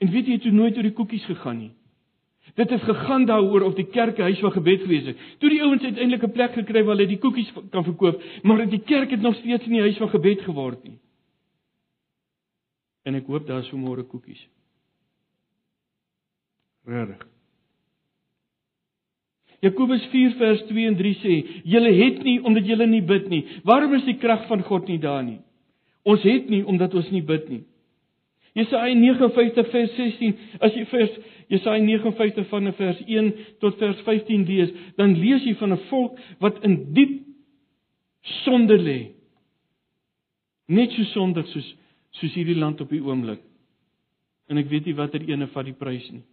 En 0.01 0.09
weet 0.15 0.31
jy 0.31 0.39
toe 0.41 0.53
nooit 0.57 0.77
oor 0.77 0.89
die 0.89 0.97
koekies 0.97 1.27
gegaan 1.29 1.59
nie. 1.61 1.75
Dit 2.57 2.73
het 2.73 2.81
gegaan 2.87 3.27
daaroor 3.29 3.67
of 3.69 3.77
die 3.77 3.89
kerk 3.93 4.17
'n 4.19 4.29
huis 4.31 4.41
van 4.41 4.53
gebed 4.57 4.81
gewees 4.87 5.07
het. 5.11 5.19
Toe 5.39 5.51
die 5.51 5.63
ouens 5.63 5.83
uiteindelik 5.83 6.25
'n 6.25 6.33
plek 6.33 6.53
gekry 6.53 6.85
waar 6.85 6.97
hulle 6.97 7.09
die 7.09 7.19
koekies 7.19 7.53
kan 7.71 7.85
verkoop, 7.85 8.23
maar 8.43 8.69
die 8.69 8.83
kerk 8.83 9.11
het 9.11 9.21
nog 9.21 9.35
steeds 9.35 9.67
nie 9.67 9.79
'n 9.79 9.89
huis 9.89 9.97
van 9.97 10.09
gebed 10.09 10.41
geword 10.41 10.83
nie. 10.85 10.99
En 13.03 13.15
ek 13.15 13.27
hoop 13.27 13.47
daar 13.47 13.61
is 13.61 13.71
vanmôre 13.71 14.07
koekies. 14.07 14.49
Regtig. 16.85 17.36
Jakobus 19.65 20.05
4 20.13 20.35
vers 20.37 20.63
2 20.69 20.87
en 20.87 20.97
3 20.97 21.15
sê: 21.23 21.35
"Julle 21.65 21.93
het 21.93 22.23
nie 22.25 22.41
omdat 22.45 22.67
julle 22.67 22.87
nie 22.87 23.03
bid 23.03 23.29
nie. 23.29 23.45
Waarom 23.65 23.95
is 23.95 24.05
die 24.05 24.19
krag 24.19 24.47
van 24.49 24.63
God 24.63 24.89
nie 24.89 24.99
daar 24.99 25.25
nie? 25.25 25.41
Ons 26.05 26.23
het 26.23 26.49
nie 26.49 26.65
omdat 26.67 26.95
ons 26.95 27.11
nie 27.11 27.23
bid 27.23 27.49
nie." 27.49 27.65
Jesaja 28.57 28.95
59 28.95 29.69
vers 29.71 29.97
16, 29.97 30.37
as 30.61 30.73
jy 30.73 30.85
vers 30.89 31.17
Jesaja 31.53 31.83
59 31.85 32.47
van 32.49 32.73
vers 32.73 33.03
1 33.05 33.33
tot 33.61 33.77
vers 33.79 33.99
15 34.07 34.47
lees, 34.49 34.71
dan 34.97 35.13
lees 35.21 35.45
jy 35.45 35.55
van 35.61 35.73
'n 35.73 35.83
volk 35.91 36.19
wat 36.41 36.65
in 36.65 36.93
diep 36.93 37.21
sonde 38.45 38.79
lê. 38.79 39.13
Net 40.69 40.91
so 40.91 41.05
sondig 41.05 41.47
soos 41.47 41.75
soos 42.11 42.35
hierdie 42.35 42.57
land 42.57 42.81
op 42.81 42.91
die 42.91 43.03
oomblik. 43.03 43.41
En 44.49 44.59
ek 44.59 44.71
weet 44.71 44.87
nie 44.87 44.95
watter 44.95 45.21
ene 45.21 45.47
van 45.47 45.65
die 45.65 45.77
prys 45.77 46.11
nie. 46.11 46.25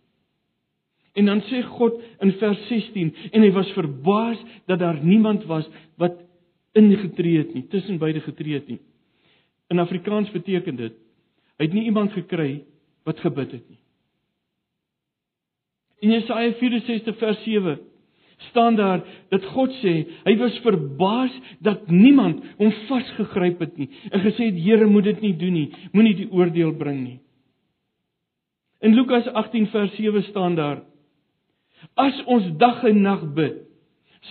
En 1.13 1.29
dan 1.29 1.41
sê 1.49 1.61
God 1.75 1.99
in 2.25 2.33
vers 2.41 2.61
16 2.67 3.13
en 3.31 3.45
hy 3.45 3.51
was 3.53 3.69
verbaas 3.77 4.39
dat 4.69 4.81
daar 4.81 4.97
niemand 5.03 5.45
was 5.49 5.67
wat 6.01 6.17
ingetree 6.73 7.37
het 7.37 7.53
nie, 7.53 7.67
tussen 7.69 7.99
beide 8.01 8.23
getree 8.25 8.57
het 8.57 8.67
nie. 8.67 8.79
In 9.69 9.79
Afrikaans 9.79 10.31
beteken 10.33 10.77
dit 10.79 10.99
hy 11.61 11.67
het 11.67 11.73
nie 11.77 11.85
iemand 11.85 12.15
gekry 12.17 12.63
wat 13.05 13.19
gebid 13.21 13.51
het 13.53 13.65
nie. 13.69 13.77
In 16.03 16.15
Jesaja 16.17 16.55
64 16.59 17.17
vers 17.21 17.43
7 17.45 17.77
staan 18.49 18.75
daar 18.75 19.03
dat 19.29 19.45
God 19.53 19.71
sê 19.83 19.93
hy 20.25 20.33
was 20.41 20.57
verbaas 20.65 21.35
dat 21.63 21.85
niemand 21.93 22.41
hom 22.57 22.73
vasgegryp 22.89 23.61
het 23.63 23.77
nie 23.77 23.87
en 24.09 24.23
gesê 24.25 24.49
het 24.49 24.57
Here 24.59 24.89
moet 24.89 25.11
dit 25.11 25.21
nie 25.21 25.35
doen 25.37 25.53
nie, 25.59 25.69
moenie 25.93 26.15
die 26.23 26.31
oordeel 26.31 26.73
bring 26.75 27.03
nie. 27.03 27.19
In 28.83 28.97
Lukas 28.97 29.29
18 29.29 29.69
vers 29.71 29.93
7 29.95 30.25
staan 30.31 30.57
daar 30.59 30.81
As 31.99 32.19
ons 32.31 32.49
dag 32.57 32.83
en 32.87 33.01
nag 33.01 33.25
bid, 33.35 33.61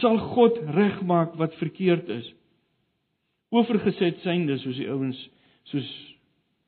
sal 0.00 0.18
God 0.32 0.58
regmaak 0.74 1.36
wat 1.40 1.54
verkeerd 1.60 2.08
is. 2.12 2.28
Oorgeset 3.52 4.22
synde 4.24 4.56
soos 4.62 4.78
die 4.80 4.88
ouens 4.88 5.18
soos 5.70 5.88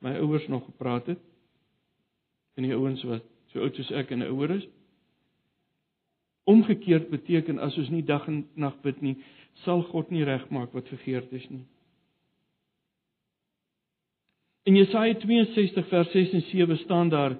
my 0.04 0.12
ouers 0.20 0.44
nog 0.52 0.64
gepraat 0.68 1.06
het. 1.14 1.20
En 2.54 2.66
die 2.66 2.74
ouens 2.76 3.02
wat 3.08 3.24
so 3.52 3.64
oud 3.64 3.76
soos 3.78 3.92
ek 3.96 4.12
en 4.14 4.26
ouer 4.28 4.58
is. 4.58 4.66
Omgekeerd 6.44 7.08
beteken 7.08 7.58
as 7.64 7.76
ons 7.80 7.88
nie 7.88 8.04
dag 8.04 8.26
en 8.28 8.44
nag 8.60 8.76
bid 8.84 9.00
nie, 9.00 9.14
sal 9.64 9.80
God 9.88 10.10
nie 10.12 10.26
regmaak 10.28 10.74
wat 10.76 10.90
verkeerd 10.92 11.32
is 11.32 11.46
nie. 11.48 11.64
In 14.68 14.76
Jesaja 14.76 15.16
62 15.20 15.88
vers 15.88 16.12
6 16.12 16.36
en 16.36 16.44
7 16.50 16.78
staan 16.84 17.08
daar 17.12 17.36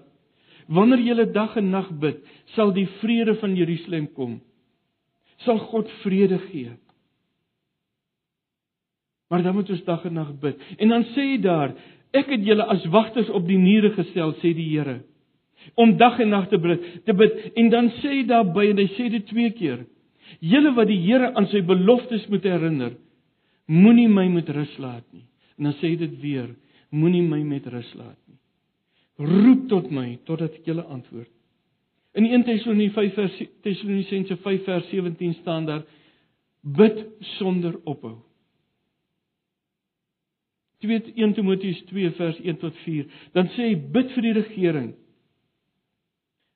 Wanneer 0.66 1.02
jy 1.04 1.24
dag 1.32 1.56
en 1.56 1.70
nag 1.70 1.90
bid, 2.00 2.22
sal 2.54 2.72
die 2.72 2.86
vrede 3.00 3.34
van 3.40 3.56
Jerusalem 3.56 4.08
kom. 4.16 4.40
Sal 5.44 5.58
God 5.58 5.90
vrede 6.02 6.38
gee. 6.48 6.72
Maar 9.28 9.42
dan 9.42 9.54
moet 9.54 9.70
ons 9.70 9.84
dag 9.84 10.04
en 10.04 10.14
nag 10.14 10.32
bid. 10.40 10.60
En 10.78 10.88
dan 10.88 11.04
sê 11.12 11.34
hy 11.34 11.38
daar, 11.42 11.74
ek 12.14 12.30
het 12.30 12.44
julle 12.46 12.64
as 12.70 12.84
wagters 12.92 13.30
op 13.34 13.46
die 13.48 13.58
mure 13.58 13.90
gestel, 13.96 14.34
sê 14.40 14.54
die 14.54 14.68
Here, 14.70 15.02
om 15.80 15.96
dag 15.98 16.20
en 16.20 16.30
nag 16.30 16.48
te 16.48 16.60
bid, 16.60 16.84
te 17.04 17.14
bid. 17.16 17.40
En 17.58 17.70
dan 17.72 17.90
sê 18.00 18.20
hy 18.20 18.24
daarby 18.28 18.68
en 18.70 18.82
hy 18.84 18.88
sê 18.94 19.08
dit 19.12 19.26
twee 19.28 19.52
keer. 19.56 19.84
Julle 20.40 20.74
wat 20.76 20.88
die 20.88 21.00
Here 21.02 21.32
aan 21.34 21.48
sy 21.52 21.64
beloftes 21.66 22.28
moet 22.32 22.46
herinner, 22.48 22.94
moenie 23.68 24.08
my 24.08 24.28
met 24.32 24.48
rus 24.52 24.72
laat 24.78 25.04
nie. 25.12 25.26
En 25.58 25.70
dan 25.70 25.76
sê 25.80 25.92
hy 25.92 25.98
dit 26.04 26.20
weer, 26.22 26.52
moenie 26.94 27.24
my 27.26 27.42
met 27.48 27.66
rus 27.72 27.90
laat 27.98 28.16
nie 28.16 28.23
roep 29.18 29.68
tot 29.68 29.90
my 29.90 30.18
totdat 30.26 30.58
ek 30.58 30.66
julle 30.68 30.84
antwoord. 30.90 31.30
In 32.14 32.26
1 32.30 32.44
Tessalonisense 32.46 32.94
5 32.94 33.14
vers 33.18 33.38
Tessalonisense 33.66 34.36
5 34.42 34.64
vers 34.68 34.90
17 34.90 35.34
staan 35.40 35.66
daar 35.66 35.82
bid 36.62 37.06
sonder 37.38 37.78
ophou. 37.84 38.18
2 40.84 41.14
1 41.14 41.34
Timoteus 41.34 41.80
2 41.90 42.10
vers 42.18 42.38
1 42.40 42.60
tot 42.62 42.76
4 42.84 43.06
dan 43.32 43.48
sê 43.54 43.70
hy 43.70 43.78
bid 43.96 44.12
vir 44.14 44.28
die 44.28 44.36
regering. 44.40 44.92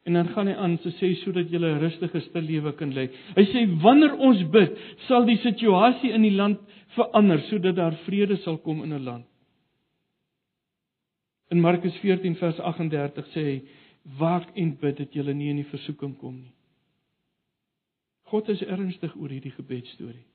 En 0.09 0.17
dan 0.17 0.29
gaan 0.33 0.49
hy 0.49 0.55
aan 0.57 0.77
te 0.81 0.93
sê 0.97 1.11
sodat 1.23 1.51
jy 1.51 1.59
'n 1.59 1.81
rustige 1.83 2.21
stil 2.21 2.43
lewe 2.43 2.73
kan 2.73 2.95
lei. 2.95 3.09
Hy 3.37 3.45
sê 3.53 3.67
wanneer 3.83 4.15
ons 4.17 4.43
bid, 4.51 4.79
sal 5.07 5.27
die 5.27 5.37
situasie 5.43 6.13
in 6.13 6.23
die 6.23 6.37
land 6.37 6.61
verander 6.97 7.41
sodat 7.51 7.77
daar 7.77 7.97
vrede 8.07 8.37
sal 8.37 8.59
kom 8.59 8.83
in 8.83 8.95
'n 8.95 9.05
land. 9.05 9.27
In 11.49 11.61
Markus 11.61 11.97
14 12.03 12.37
vers 12.37 12.61
38 12.61 13.27
sê 13.33 13.45
hy: 13.45 13.59
"Waak 14.19 14.57
en 14.57 14.77
bid 14.81 14.97
dat 14.97 15.13
julle 15.13 15.35
nie 15.35 15.51
in 15.51 15.63
die 15.63 15.71
versoeking 15.71 16.17
kom 16.19 16.35
nie." 16.43 16.55
God 18.29 18.49
is 18.49 18.63
ernstig 18.63 19.15
oor 19.17 19.33
hierdie 19.33 19.55
gebedstorie. 19.57 20.27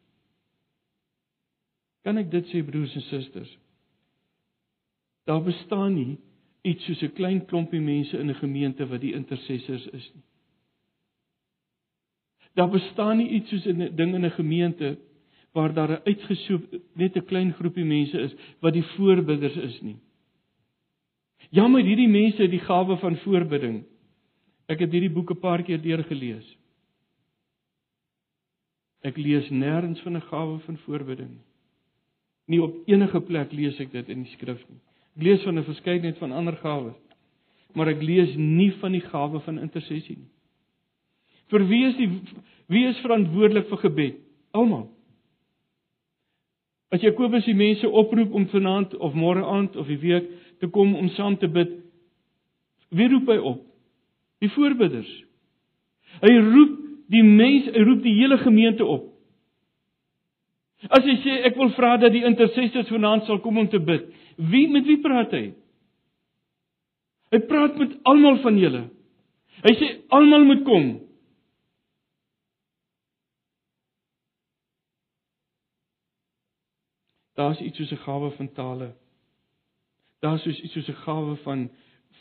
Kan 2.04 2.18
ek 2.18 2.32
dit 2.32 2.50
sê 2.52 2.64
broers 2.66 2.96
en 2.96 3.06
susters? 3.08 3.52
Daar 5.30 5.44
bestaan 5.44 5.94
nie 5.96 6.18
iets 6.64 6.86
soos 6.86 7.04
'n 7.04 7.14
klein 7.16 7.46
klompie 7.46 7.82
mense 7.82 8.18
in 8.18 8.30
'n 8.30 8.42
gemeente 8.42 8.88
wat 8.88 9.02
die 9.02 9.14
intercessors 9.14 9.86
is 9.88 10.12
nie. 10.16 10.24
Daar 12.56 12.70
bestaan 12.70 13.18
nie 13.18 13.30
iets 13.30 13.50
soos 13.50 13.66
'n 13.68 13.96
ding 13.96 14.16
in 14.16 14.26
'n 14.26 14.32
gemeente 14.32 14.98
waar 15.54 15.74
daar 15.74 15.92
'n 15.92 16.04
uitgesoek 16.06 16.64
net 16.94 17.16
'n 17.16 17.26
klein 17.26 17.54
groepie 17.54 17.86
mense 17.86 18.20
is 18.20 18.34
wat 18.60 18.74
die 18.74 18.88
voorbidders 18.96 19.56
is 19.56 19.82
nie. 19.82 19.98
Jammer 21.54 21.84
hierdie 21.86 22.10
mense 22.10 22.42
het 22.42 22.52
die 22.52 22.64
gawe 22.64 22.98
van 22.98 23.16
voorbidding. 23.22 23.84
Ek 24.72 24.80
het 24.82 24.92
hierdie 24.92 25.14
boek 25.14 25.32
'n 25.32 25.40
paar 25.40 25.62
keer 25.64 25.82
deurgelees. 25.82 26.48
Ek 29.04 29.18
lees 29.18 29.50
nêrens 29.50 30.02
van 30.02 30.16
'n 30.16 30.28
gawe 30.32 30.60
van 30.60 30.78
voorbidding. 30.78 31.38
Nie 32.48 32.62
op 32.62 32.76
enige 32.88 33.22
plek 33.22 33.52
lees 33.52 33.80
ek 33.80 33.92
dit 33.92 34.10
in 34.10 34.24
die 34.24 34.32
skrif 34.32 34.64
nie. 34.70 34.80
Ek 35.16 35.24
lees 35.24 35.44
van 35.44 35.60
'n 35.60 35.64
verskeidenheid 35.64 36.18
van 36.18 36.32
ander 36.32 36.56
gawes, 36.56 36.96
maar 37.74 37.88
ek 37.88 38.02
lees 38.02 38.36
nie 38.36 38.72
van 38.72 38.92
die 38.92 39.06
gawe 39.06 39.40
van 39.40 39.60
intersessie 39.60 40.18
nie. 40.18 40.32
Vir 41.50 41.68
wie 41.68 41.86
is 41.86 41.96
die 41.98 42.10
wie 42.68 42.88
is 42.88 42.98
verantwoordelik 42.98 43.68
vir 43.68 43.78
gebed? 43.78 44.16
Almal. 44.52 44.90
As 46.90 47.02
Jakobus 47.02 47.46
die 47.46 47.56
mense 47.58 47.90
oproep 47.90 48.34
om 48.34 48.48
vanaand 48.48 48.96
of 48.96 49.14
môre 49.14 49.44
aand 49.46 49.76
of 49.76 49.88
die 49.88 49.98
week 49.98 50.30
te 50.64 50.70
kom 50.72 50.96
om 50.96 51.10
saam 51.18 51.36
te 51.38 51.50
bid, 51.52 51.76
wie 52.96 53.10
roep 53.12 53.28
hy 53.28 53.40
op? 53.44 53.64
Die 54.44 54.52
voorbidders. 54.54 55.10
Hy 56.22 56.32
roep 56.40 56.78
die 57.12 57.24
mense, 57.26 57.74
hy 57.76 57.84
roep 57.84 58.04
die 58.06 58.16
hele 58.16 58.38
gemeente 58.40 58.88
op. 58.88 59.10
As 60.88 61.04
hy 61.08 61.18
sê 61.24 61.36
ek 61.50 61.60
wil 61.60 61.72
vra 61.76 61.98
dat 62.00 62.16
die 62.16 62.24
intercessors 62.28 62.92
vanaand 62.92 63.28
sal 63.28 63.42
kom 63.44 63.60
om 63.60 63.68
te 63.72 63.80
bid, 63.80 64.08
wie 64.52 64.66
met 64.72 64.88
wie 64.88 65.00
praat 65.04 65.36
hy? 65.36 65.46
Hy 67.34 67.40
praat 67.50 67.80
met 67.80 67.96
almal 68.08 68.40
van 68.44 68.60
julle. 68.62 68.86
Hy 69.64 69.76
sê 69.80 69.92
almal 70.16 70.48
moet 70.48 70.64
kom. 70.68 70.90
Daar's 77.40 77.60
iets 77.66 77.80
soos 77.82 77.92
'n 77.92 78.04
gawe 78.06 78.30
van 78.32 78.52
tale. 78.54 78.94
Daar's 80.24 80.44
soos 80.44 80.60
iets 80.64 80.74
soos 80.74 80.88
'n 80.88 81.04
gawe 81.04 81.36
van 81.36 81.70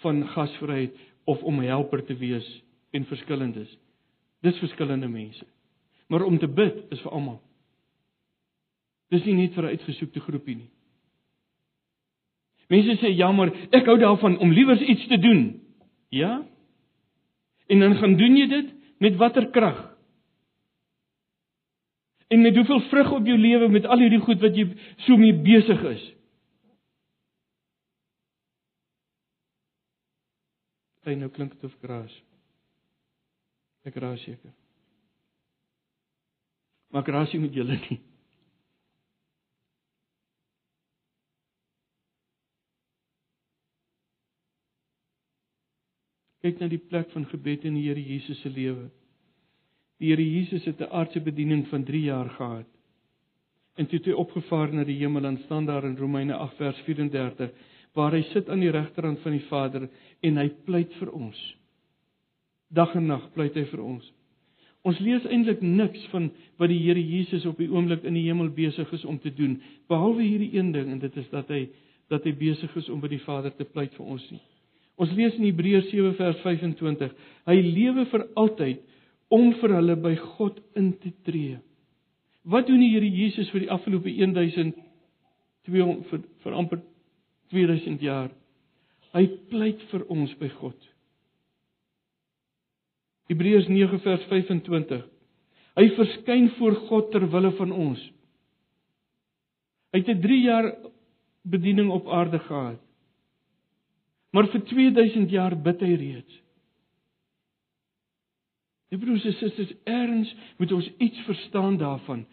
van 0.03 0.29
gasvryheid 0.29 0.97
of 1.25 1.43
om 1.43 1.61
'n 1.61 1.69
helper 1.71 2.05
te 2.05 2.17
wees 2.17 2.63
en 2.91 3.05
verskillendes. 3.05 3.79
Dis 4.41 4.59
verskillende 4.59 5.09
mense. 5.09 5.47
Maar 6.09 6.23
om 6.23 6.39
te 6.39 6.49
bid 6.49 6.91
is 6.91 7.01
vir 7.01 7.13
almal. 7.13 7.41
Dis 9.09 9.25
nie 9.25 9.35
net 9.35 9.55
vir 9.55 9.65
'n 9.65 9.69
uitgesoekte 9.77 10.21
groepie 10.21 10.57
nie. 10.57 10.71
Mense 12.69 12.97
sê 12.97 13.13
jammer, 13.17 13.53
ek 13.71 13.87
hou 13.87 13.99
daarvan 13.99 14.39
om 14.39 14.53
liewers 14.53 14.81
iets 14.81 15.07
te 15.07 15.19
doen. 15.19 15.61
Ja? 16.09 16.47
En 17.67 17.81
dan 17.81 17.97
gaan 17.97 18.17
doen 18.17 18.37
jy 18.37 18.47
dit 18.47 18.75
met 18.99 19.17
watter 19.17 19.51
krag? 19.51 19.97
En 22.29 22.41
met 22.41 22.57
hoeveel 22.57 22.81
vrug 22.81 23.13
op 23.13 23.27
jou 23.27 23.39
lewe 23.39 23.69
met 23.69 23.87
al 23.87 23.99
hierdie 23.99 24.21
goed 24.21 24.41
wat 24.41 24.57
jy 24.57 24.67
so 24.97 25.17
mee 25.17 25.35
besig 25.35 25.83
is? 25.83 26.13
Hy 31.03 31.15
nou 31.19 31.31
klink 31.35 31.57
dit 31.57 31.65
of 31.67 31.75
gras. 31.83 32.15
Ek 33.89 33.97
raas 33.99 34.23
seker. 34.23 34.53
Maar 36.93 37.03
grasie 37.07 37.41
met 37.41 37.55
julle 37.57 37.79
nie. 37.89 37.99
Kyk 46.43 46.59
na 46.59 46.69
die 46.71 46.81
plek 46.83 47.11
van 47.15 47.25
gebed 47.31 47.65
in 47.69 47.79
die 47.79 47.87
Here 47.87 48.03
Jesus 48.03 48.41
se 48.43 48.51
lewe. 48.51 48.89
Die 50.03 50.11
Here 50.11 50.25
Jesus 50.27 50.65
het 50.67 50.81
'n 50.81 50.91
aardse 50.91 51.21
bediening 51.21 51.67
van 51.71 51.85
3 51.85 52.03
jaar 52.03 52.31
gehad. 52.31 52.67
En 53.75 53.87
toe 53.87 53.99
het 53.99 54.07
hy 54.07 54.13
opgevaar 54.13 54.75
na 54.75 54.85
die 54.85 54.99
hemel 54.99 55.25
en 55.25 55.39
staan 55.45 55.67
daar 55.67 55.85
in 55.85 55.97
Romeine 55.97 56.35
8 56.35 56.57
vers 56.57 56.81
34 56.85 57.51
waar 57.97 58.15
hy 58.17 58.23
sit 58.33 58.49
aan 58.49 58.63
die 58.63 58.73
regterhand 58.73 59.21
van 59.25 59.37
die 59.37 59.47
Vader 59.51 59.89
en 60.25 60.41
hy 60.41 60.49
pleit 60.67 60.93
vir 61.01 61.13
ons. 61.13 61.39
Dag 62.73 62.95
en 62.97 63.07
nag 63.11 63.29
pleit 63.37 63.57
hy 63.59 63.65
vir 63.69 63.83
ons. 63.85 64.05
Ons 64.83 64.99
lees 65.05 65.27
eintlik 65.31 65.61
niks 65.63 66.03
van 66.11 66.31
wat 66.59 66.73
die 66.73 66.81
Here 66.83 67.01
Jesus 67.01 67.45
op 67.47 67.61
die 67.61 67.71
oomblik 67.71 68.03
in 68.09 68.17
die 68.19 68.25
hemel 68.27 68.51
besig 68.55 68.89
is 68.97 69.05
om 69.07 69.21
te 69.23 69.31
doen 69.31 69.61
behalwe 69.93 70.25
hierdie 70.25 70.57
een 70.57 70.73
ding 70.75 70.91
en 70.91 71.03
dit 71.03 71.17
is 71.21 71.29
dat 71.31 71.51
hy 71.53 71.67
dat 72.11 72.25
hy 72.27 72.33
besig 72.37 72.73
is 72.77 72.89
om 72.93 73.01
by 73.01 73.09
die 73.13 73.23
Vader 73.23 73.55
te 73.57 73.65
pleit 73.65 73.95
vir 73.97 74.09
ons 74.17 74.25
nie. 74.33 74.41
Ons 75.01 75.13
lees 75.17 75.37
in 75.39 75.47
Hebreërs 75.47 75.89
7 75.89 76.13
vers 76.19 76.41
25. 76.43 77.13
Hy 77.49 77.55
lewe 77.63 78.05
vir 78.11 78.27
altyd 78.37 78.83
om 79.33 79.53
vir 79.63 79.77
hulle 79.79 79.97
by 80.03 80.13
God 80.37 80.59
in 80.77 80.93
te 81.01 81.13
tree. 81.25 81.57
Wat 82.45 82.67
doen 82.67 82.83
die 82.83 82.91
Here 82.93 83.09
Jesus 83.09 83.51
vir 83.55 83.65
die 83.65 83.71
afgelope 83.73 84.11
1200 84.11 84.75
vir, 86.11 86.27
vir 86.43 86.59
amper 86.59 86.83
2000 87.53 88.01
jaar? 88.03 88.31
Hy 89.13 89.27
pleit 89.53 89.81
vir 89.93 90.07
ons 90.13 90.33
by 90.41 90.49
God. 90.57 90.79
Hebreërs 93.31 93.69
9 93.71 94.01
vers 94.05 94.25
25. 94.31 95.05
Hy 95.79 95.87
verskyn 95.97 96.51
voor 96.59 96.77
God 96.89 97.13
ter 97.13 97.29
wille 97.33 97.53
van 97.61 97.73
ons. 97.73 98.01
Hy 99.93 100.01
het 100.01 100.09
'n 100.09 100.21
3 100.21 100.41
jaar 100.43 100.73
bediening 101.45 101.91
op 101.91 102.09
aarde 102.09 102.39
gehad. 102.39 102.81
Maar 104.33 104.49
vir 104.49 104.63
2000 104.65 105.31
jaar 105.31 105.57
bid 105.57 105.81
hy 105.81 105.95
reeds. 105.95 106.43
Die 108.93 108.99
broers 108.99 109.25
en 109.25 109.33
susters, 109.33 109.73
erns 109.89 110.35
moet 110.59 110.73
ons 110.73 110.89
iets 110.99 111.21
verstaan 111.25 111.79
daarvan. 111.81 112.27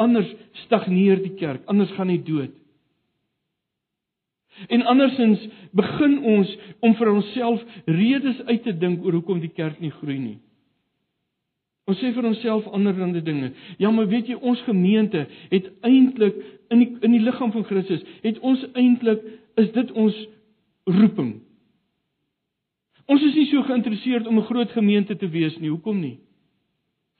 Anders 0.00 0.28
stagneer 0.64 1.20
die 1.22 1.34
kerk, 1.36 1.64
anders 1.66 1.92
gaan 1.96 2.08
hy 2.08 2.18
dood. 2.24 2.52
En 4.68 4.82
andersins 4.82 5.48
begin 5.76 6.18
ons 6.22 6.56
om 6.80 6.94
vir 6.96 7.12
onsself 7.12 7.64
redes 7.84 8.42
uit 8.48 8.62
te 8.62 8.72
dink 8.78 9.04
oor 9.04 9.18
hoekom 9.18 9.40
die 9.40 9.52
kerk 9.52 9.80
nie 9.80 9.92
groei 10.00 10.18
nie. 10.18 10.38
Ons 11.86 12.00
sê 12.02 12.10
vir 12.16 12.26
onsself 12.26 12.66
anderlike 12.74 13.22
dinge. 13.22 13.52
Ja, 13.78 13.92
maar 13.94 14.08
weet 14.10 14.32
jy, 14.32 14.34
ons 14.40 14.62
gemeente 14.66 15.26
het 15.52 15.68
eintlik 15.86 16.38
in 16.74 16.82
die 16.82 16.88
in 17.06 17.12
die 17.14 17.22
liggaam 17.22 17.52
van 17.54 17.66
Christus, 17.68 18.02
het 18.24 18.40
ons 18.42 18.64
eintlik 18.74 19.22
is 19.60 19.70
dit 19.76 19.92
ons 19.94 20.16
roeping. 20.90 21.36
Ons 23.06 23.22
is 23.22 23.36
nie 23.38 23.46
so 23.52 23.62
geïnteresseerd 23.68 24.26
om 24.26 24.38
'n 24.38 24.48
groot 24.50 24.70
gemeente 24.74 25.16
te 25.16 25.28
wees 25.30 25.58
nie. 25.58 25.70
Hoekom 25.70 26.00
nie? 26.00 26.18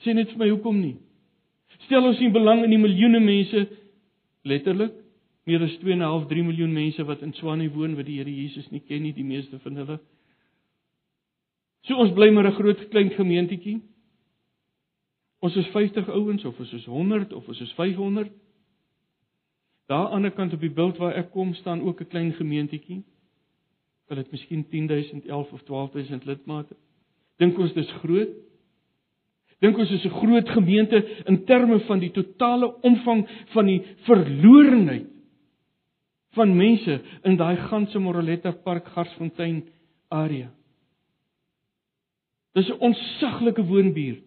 Sê 0.03 0.15
net 0.15 0.31
vir 0.31 0.39
my 0.39 0.49
hoekom 0.49 0.81
nie? 0.81 0.97
Stel 1.87 2.05
ons 2.05 2.19
nie 2.21 2.31
belang 2.31 2.65
in 2.65 2.71
die 2.71 2.83
miljoene 2.83 3.21
mense 3.21 3.69
letterlik 4.43 4.93
meer 5.47 5.63
as 5.63 5.75
2.5 5.79 6.27
3 6.29 6.43
miljoen 6.43 6.73
mense 6.75 7.05
wat 7.07 7.23
in 7.23 7.35
Swanie 7.39 7.71
woon 7.71 7.95
wat 7.97 8.07
die 8.09 8.19
Here 8.19 8.33
Jesus 8.33 8.67
nie 8.71 8.83
ken 8.83 9.03
nie, 9.03 9.15
die 9.15 9.25
meeste 9.25 9.59
van 9.63 9.77
hulle. 9.79 9.99
So 11.87 11.95
ons 12.03 12.15
bly 12.15 12.33
maar 12.35 12.49
'n 12.51 12.59
groot 12.59 12.89
klein 12.91 13.11
gemeentetjie. 13.11 13.81
Ons 15.41 15.57
is 15.57 15.67
50 15.71 16.09
ouens 16.09 16.45
of 16.45 16.59
ons 16.59 16.73
is 16.73 16.85
100 16.85 17.33
of 17.33 17.49
ons 17.49 17.61
is 17.61 17.73
500. 17.73 18.33
Daar 19.87 19.99
aan 19.99 20.07
die 20.07 20.15
ander 20.17 20.31
kant 20.31 20.53
op 20.53 20.61
die 20.61 20.71
beeld 20.71 20.97
waar 20.99 21.15
ek 21.15 21.31
kom 21.31 21.55
staan 21.55 21.81
ook 21.81 22.01
'n 22.01 22.09
klein 22.09 22.33
gemeentetjie 22.33 23.05
wil 24.07 24.17
dit 24.17 24.31
miskien 24.31 24.67
10000, 24.69 25.27
11 25.27 25.53
of 25.53 25.63
12000 25.63 26.25
lidmate. 26.25 26.77
Dink 27.37 27.59
ons 27.59 27.73
dis 27.73 27.93
groot? 27.93 28.29
Dink 29.59 29.79
ons 29.79 29.91
is 29.91 30.05
'n 30.05 30.19
groot 30.21 30.49
gemeente 30.49 31.25
in 31.27 31.45
terme 31.45 31.81
van 31.81 31.99
die 31.99 32.11
totale 32.11 32.81
omvang 32.83 33.29
van 33.53 33.67
die 33.67 33.83
verlorenheid 34.07 35.16
van 36.37 36.55
mense 36.57 37.01
in 37.25 37.37
daai 37.41 37.57
ganse 37.69 37.99
Moroletta 37.99 38.53
Park 38.53 38.93
Garsfontein 38.95 39.65
area. 40.09 40.53
Dis 42.53 42.69
'n 42.69 42.81
onsaglike 42.81 43.65
woonbuurt. 43.65 44.25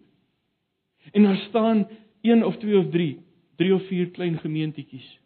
En 1.12 1.22
daar 1.22 1.36
staan 1.48 1.88
1 2.22 2.44
of 2.44 2.56
2 2.56 2.78
of 2.78 2.90
3, 2.90 3.18
3 3.56 3.74
of 3.74 3.86
4 3.86 4.10
klein 4.10 4.38
gemeentetjies 4.38 5.20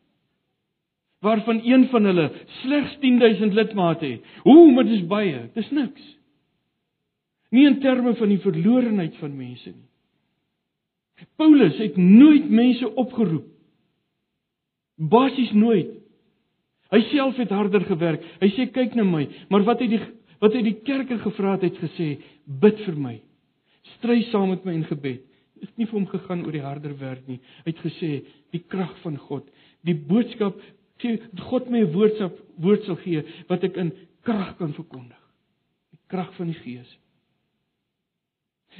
waarvan 1.24 1.60
een 1.64 1.86
van 1.88 2.04
hulle 2.04 2.32
slegs 2.46 2.98
10000 3.00 3.52
lidmate 3.52 4.06
het. 4.06 4.24
Hoe, 4.42 4.72
maar 4.72 4.84
dis 4.84 5.06
baie. 5.06 5.48
Dis 5.54 5.70
niks. 5.70 6.04
Nie 7.48 7.66
in 7.66 7.80
terme 7.80 8.14
van 8.18 8.28
die 8.28 8.40
verlorenheid 8.42 9.16
van 9.16 9.36
mense 9.36 9.70
nie. 9.70 9.88
Paulus 11.38 11.76
het 11.78 11.96
nooit 11.96 12.50
mense 12.50 12.90
opgeroep. 12.94 13.46
Basies 14.94 15.52
nooit. 15.52 15.93
Hy 16.94 17.00
self 17.10 17.38
het 17.42 17.50
harder 17.50 17.82
gewerk. 17.88 18.22
Hy 18.38 18.48
sê 18.54 18.68
kyk 18.70 18.94
na 18.94 19.04
my, 19.08 19.24
maar 19.50 19.66
wat 19.66 19.82
het 19.82 19.90
die 19.90 20.02
wat 20.42 20.52
het 20.52 20.66
die 20.66 20.76
kerke 20.84 21.16
gevra 21.22 21.54
het 21.62 21.78
gesê, 21.80 22.18
bid 22.44 22.80
vir 22.84 22.96
my. 23.00 23.14
Stry 23.94 24.18
saam 24.28 24.50
met 24.52 24.64
my 24.66 24.74
in 24.76 24.84
gebed. 24.84 25.22
Dit 25.56 25.70
het 25.70 25.78
nie 25.80 25.86
vir 25.88 25.96
hom 25.96 26.08
gegaan 26.10 26.42
oor 26.44 26.52
die 26.52 26.64
harder 26.64 26.92
werk 27.00 27.22
nie. 27.30 27.38
Hy 27.64 27.70
het 27.72 27.80
gesê 27.80 28.10
die 28.52 28.60
krag 28.68 28.92
van 29.02 29.16
God, 29.16 29.46
die 29.86 29.96
boodskap 29.96 30.58
gee 31.00 31.18
God 31.48 31.70
my 31.70 31.80
'n 31.80 31.92
woord 31.92 32.18
sal 32.18 32.30
woord 32.60 32.84
sal 32.84 32.98
gee 33.02 33.22
wat 33.48 33.64
ek 33.64 33.76
in 33.76 33.92
krag 34.22 34.56
kan 34.58 34.72
verkondig. 34.72 35.22
Die 35.90 36.02
krag 36.08 36.34
van 36.36 36.52
die 36.52 36.60
Gees. 36.60 36.90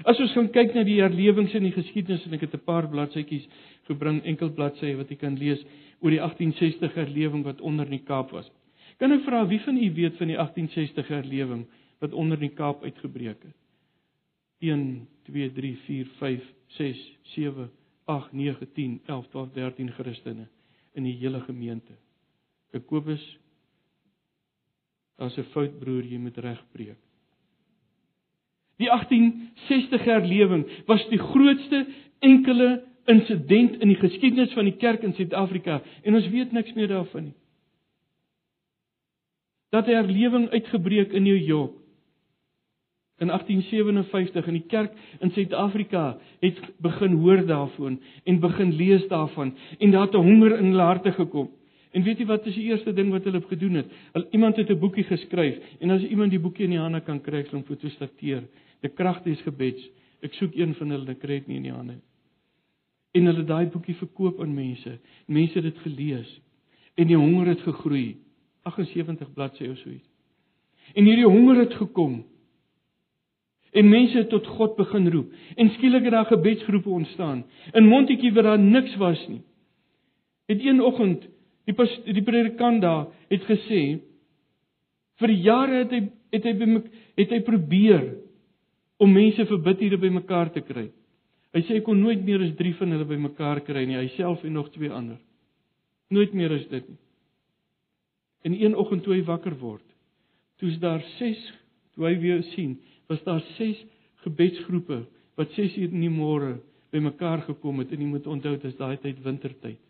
As 0.03 0.19
ons 0.21 0.33
gaan 0.33 0.51
kyk 0.51 0.75
na 0.75 0.83
die 0.83 1.01
herlewings 1.01 1.55
in 1.55 1.63
die 1.63 1.75
geskiedenis 1.75 2.25
en 2.27 2.35
ek 2.35 2.41
het 2.47 2.55
'n 2.55 2.65
paar 2.67 2.89
bladsytjies 2.89 3.47
gebring, 3.87 4.25
enkel 4.25 4.51
bladsye 4.51 4.97
wat 4.97 5.11
jy 5.11 5.17
kan 5.17 5.39
lees 5.39 5.65
oor 6.01 6.11
die 6.11 6.21
1860 6.21 6.95
herlewing 6.95 7.45
wat 7.45 7.61
onder 7.61 7.85
in 7.85 7.99
die 7.99 8.07
Kaap 8.07 8.31
was. 8.31 8.51
Kan 8.99 9.13
ek 9.13 9.25
vra 9.27 9.45
wie 9.51 9.61
van 9.61 9.77
u 9.77 9.89
weet 9.95 10.17
van 10.21 10.31
die 10.31 10.39
1860 10.39 11.09
herlewing 11.09 11.65
wat 12.03 12.13
onder 12.13 12.41
in 12.41 12.49
die 12.49 12.57
Kaap 12.57 12.83
uitgebreek 12.83 13.43
het? 13.43 13.57
1 14.65 15.07
2 15.31 15.53
3 15.53 15.77
4 15.87 16.13
5 16.19 16.53
6 16.79 17.05
7 17.35 17.71
8 18.05 18.33
9 18.33 18.73
10 18.73 19.01
11 19.07 19.29
12 19.29 19.53
13 19.53 19.91
Christene 19.99 20.49
in 20.95 21.03
die 21.09 21.17
hele 21.19 21.41
gemeente. 21.41 21.97
Jakobus 22.73 23.25
Daar's 25.17 25.37
'n 25.39 25.47
fout 25.55 25.79
broer, 25.79 26.03
jy 26.03 26.19
moet 26.19 26.37
regbreek. 26.37 26.99
Die 28.77 28.91
1860 28.91 30.05
herlewing 30.05 30.67
was 30.87 31.09
die 31.09 31.19
grootste 31.19 31.87
enkele 32.19 32.83
insident 33.07 33.81
in 33.81 33.89
die 33.89 34.01
geskiedenis 34.01 34.53
van 34.53 34.65
die 34.65 34.77
kerk 34.77 35.03
in 35.03 35.15
Suid-Afrika 35.15 35.81
en 36.03 36.15
ons 36.15 36.29
weet 36.29 36.53
niks 36.53 36.75
meer 36.75 36.89
daarvan 36.89 37.25
nie. 37.25 37.37
Dat 39.71 39.87
'n 39.87 39.97
herlewing 40.01 40.49
uitgebreek 40.51 41.13
in 41.13 41.23
New 41.23 41.41
York 41.47 41.85
in 43.19 43.31
1857 43.31 44.47
in 44.47 44.57
die 44.59 44.69
kerk 44.69 44.95
in 45.21 45.31
Suid-Afrika 45.31 46.17
het 46.43 46.59
begin 46.83 47.19
hoor 47.23 47.45
daarvan 47.47 48.01
en 48.25 48.41
begin 48.41 48.73
lees 48.77 49.07
daarvan 49.09 49.55
en 49.79 49.91
daar 49.91 50.07
het 50.09 50.15
'n 50.15 50.27
honger 50.29 50.59
in 50.59 50.65
hulle 50.65 50.83
harte 50.83 51.13
gekom. 51.13 51.51
En 51.93 52.03
weet 52.03 52.19
jy 52.19 52.27
wat 52.27 52.47
is 52.47 52.55
die 52.55 52.65
eerste 52.65 52.93
ding 52.93 53.11
wat 53.11 53.25
hulle 53.25 53.41
gedoen 53.41 53.75
het? 53.75 53.87
Al 54.13 54.27
iemand 54.31 54.57
het 54.57 54.71
'n 54.71 54.79
boekie 54.79 55.05
geskryf 55.05 55.59
en 55.81 55.91
as 55.91 56.03
iemand 56.03 56.31
die 56.31 56.41
boekie 56.41 56.65
in 56.65 56.71
die 56.71 56.79
hande 56.79 57.01
kan 57.01 57.21
kry, 57.21 57.43
sal 57.43 57.59
hom 57.59 57.65
fotostateer. 57.65 58.43
Die 58.81 58.91
kragte 58.91 59.31
is 59.31 59.41
gebeds. 59.41 59.91
Ek 60.21 60.33
soek 60.33 60.55
een 60.55 60.75
van 60.75 60.91
hulle, 60.91 61.11
ek 61.11 61.19
kry 61.19 61.39
dit 61.39 61.47
nie 61.47 61.57
in 61.57 61.63
die 61.63 61.73
hande. 61.73 61.95
En 63.15 63.31
hulle 63.31 63.45
daai 63.47 63.67
boekie 63.71 63.97
verkoop 63.99 64.41
aan 64.43 64.55
mense. 64.55 64.99
Mense 65.27 65.61
het 65.61 65.71
dit 65.71 65.83
gelees 65.87 66.31
en 66.95 67.09
die 67.11 67.19
honger 67.19 67.53
het 67.55 67.63
gegroei. 67.67 68.17
78 68.63 69.33
bladsye 69.35 69.71
of 69.71 69.79
so 69.79 69.91
iets. 69.91 70.09
En 70.95 71.05
hierdie 71.05 71.27
honger 71.27 71.65
het 71.65 71.75
gekom. 71.75 72.23
En 73.75 73.89
mense 73.91 74.19
het 74.19 74.31
tot 74.31 74.47
God 74.47 74.77
begin 74.77 75.11
roep. 75.11 75.33
En 75.57 75.71
skielik 75.75 76.07
het 76.07 76.15
daar 76.15 76.31
gebedsgroepe 76.31 76.89
ontstaan. 76.89 77.45
In 77.73 77.89
Montetjie 77.91 78.33
waar 78.33 78.43
daar 78.43 78.59
niks 78.59 78.97
was 78.97 79.27
nie. 79.29 79.43
Het 80.47 80.63
een 80.63 80.83
oggend 80.83 81.27
Die 81.65 81.75
die 82.13 82.25
predikant 82.25 82.83
daar 82.83 83.07
het 83.31 83.47
gesê 83.49 83.85
vir 85.21 85.33
jare 85.47 85.85
het 85.85 85.95
hy 85.95 86.01
het 86.35 86.49
hy 86.49 86.81
het 87.23 87.33
hy 87.33 87.41
probeer 87.47 88.05
om 89.01 89.13
mense 89.13 89.47
vir 89.49 89.63
bid 89.65 89.81
hier 89.81 89.97
by 90.01 90.11
mekaar 90.13 90.51
te 90.53 90.61
kry. 90.65 90.91
Hy 91.55 91.63
sê 91.63 91.77
hy 91.77 91.85
kon 91.87 92.01
nooit 92.03 92.23
meer 92.27 92.43
as 92.43 92.55
3 92.59 92.75
van 92.81 92.95
hulle 92.97 93.07
by 93.07 93.19
mekaar 93.29 93.61
kry 93.67 93.85
nie, 93.87 93.99
hy 93.99 94.09
self 94.17 94.43
en 94.45 94.57
nog 94.59 94.73
twee 94.75 94.91
ander. 94.91 95.21
Nooit 96.11 96.35
meer 96.35 96.53
as 96.57 96.65
dit 96.71 96.89
nie. 96.89 97.01
En 98.45 98.57
een 98.59 98.75
oggend 98.77 99.05
toe 99.07 99.15
hy 99.15 99.23
wakker 99.25 99.55
word, 99.61 99.85
toe's 100.61 100.77
daar 100.83 101.01
6, 101.17 101.41
toe 101.95 102.09
hy 102.09 102.17
weer 102.21 102.43
sien, 102.53 102.75
was 103.09 103.23
daar 103.25 103.41
6 103.57 103.81
gebedsgroepe 104.25 105.05
wat 105.39 105.55
6 105.57 105.79
uur 105.79 105.95
in 105.95 106.05
die 106.05 106.13
môre 106.13 106.57
by 106.93 107.01
mekaar 107.03 107.45
gekom 107.47 107.81
het 107.83 107.95
en 107.95 108.03
jy 108.03 108.11
moet 108.11 108.27
onthou 108.31 108.55
dit 108.57 108.67
is 108.71 108.77
daai 108.79 108.97
tyd 109.03 109.23
wintertyd. 109.25 109.81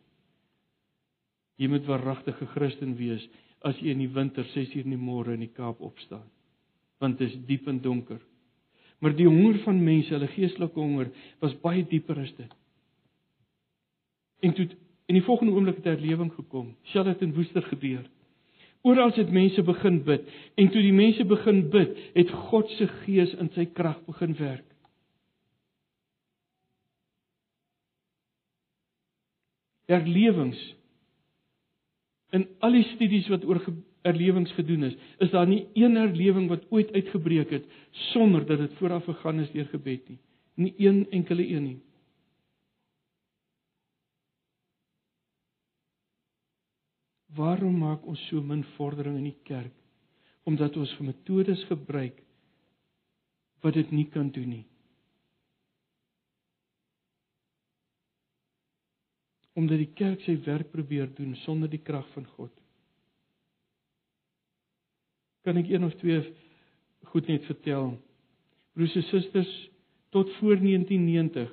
Jy 1.60 1.70
moet 1.70 1.86
waaragtige 1.86 2.46
Christen 2.54 2.94
wees 2.98 3.24
as 3.64 3.78
jy 3.80 3.94
in 3.94 4.04
die 4.04 4.12
winter 4.12 4.46
6 4.52 4.76
uur 4.76 4.86
in 4.86 4.96
die 4.96 5.00
môre 5.00 5.34
in 5.36 5.44
die 5.44 5.52
Kaap 5.54 5.80
opstaan. 5.84 6.24
Want 7.00 7.18
dit 7.18 7.30
is 7.30 7.44
diep 7.48 7.68
en 7.70 7.80
donker. 7.82 8.20
Maar 8.98 9.16
die 9.16 9.26
honger 9.28 9.58
van 9.64 9.82
mense, 9.84 10.12
hulle 10.14 10.30
geestelike 10.32 10.80
honger, 10.80 11.10
was 11.42 11.56
baie 11.60 11.84
dieper 11.88 12.18
as 12.22 12.32
dit. 12.36 12.52
En 14.44 14.54
toe 14.54 14.68
in 15.06 15.18
die 15.18 15.24
volgende 15.24 15.52
oomblik 15.52 15.76
het 15.76 15.86
'n 15.86 15.96
herlewing 15.96 16.32
gekom. 16.32 16.76
Charlotte 16.82 17.24
en 17.24 17.34
Woester 17.34 17.62
gebeur. 17.62 18.04
Oral 18.82 19.12
het 19.12 19.30
mense 19.30 19.62
begin 19.62 20.02
bid 20.04 20.28
en 20.54 20.68
toe 20.70 20.82
die 20.82 20.92
mense 20.92 21.24
begin 21.24 21.70
bid, 21.70 21.96
het 22.14 22.30
God 22.30 22.70
se 22.70 22.86
gees 22.86 23.34
in 23.34 23.50
sy 23.54 23.64
krag 23.64 24.04
begin 24.04 24.34
werk. 24.36 24.74
Herlewings 29.86 30.74
In 32.34 32.48
al 32.66 32.74
die 32.74 32.86
studies 32.94 33.28
wat 33.30 33.44
oor 33.46 33.60
erlewings 34.04 34.52
gedoen 34.52 34.84
is, 34.90 34.96
is 35.18 35.32
daar 35.32 35.48
nie 35.48 35.64
een 35.74 35.96
erlewing 35.96 36.48
wat 36.48 36.66
ooit 36.70 36.92
uitgebreek 36.92 37.50
het 37.50 37.66
sonder 38.12 38.46
dat 38.46 38.58
dit 38.58 38.76
vooraf 38.80 39.04
gegaan 39.04 39.40
is 39.40 39.52
deur 39.52 39.68
gebed 39.72 40.08
nie. 40.08 40.18
Nie 40.54 40.74
een 40.78 41.06
enkele 41.10 41.46
een 41.48 41.64
nie. 41.64 41.80
Waarom 47.34 47.78
maak 47.78 48.04
ons 48.06 48.20
so 48.28 48.42
min 48.42 48.62
vordering 48.76 49.16
in 49.18 49.32
die 49.32 49.40
kerk? 49.42 49.74
Omdat 50.44 50.76
ons 50.76 50.92
vir 50.98 51.10
metodes 51.10 51.64
gebruik 51.70 52.20
wat 53.64 53.74
dit 53.74 53.90
nie 53.90 54.06
kan 54.12 54.30
doen 54.30 54.48
nie. 54.48 54.66
omdat 59.54 59.78
die 59.78 59.92
kerk 59.94 60.22
sy 60.26 60.34
werk 60.46 60.70
probeer 60.74 61.10
doen 61.14 61.34
sonder 61.44 61.70
die 61.70 61.82
krag 61.82 62.06
van 62.14 62.26
God. 62.36 62.63
Kan 65.44 65.60
ek 65.60 65.68
een 65.68 65.84
of 65.84 65.94
twee 66.00 66.22
goed 67.12 67.26
net 67.28 67.44
vertel? 67.44 67.92
Broers 68.74 68.94
en 68.96 69.06
susters, 69.10 69.52
tot 70.10 70.30
voor 70.38 70.56
1990 70.56 71.52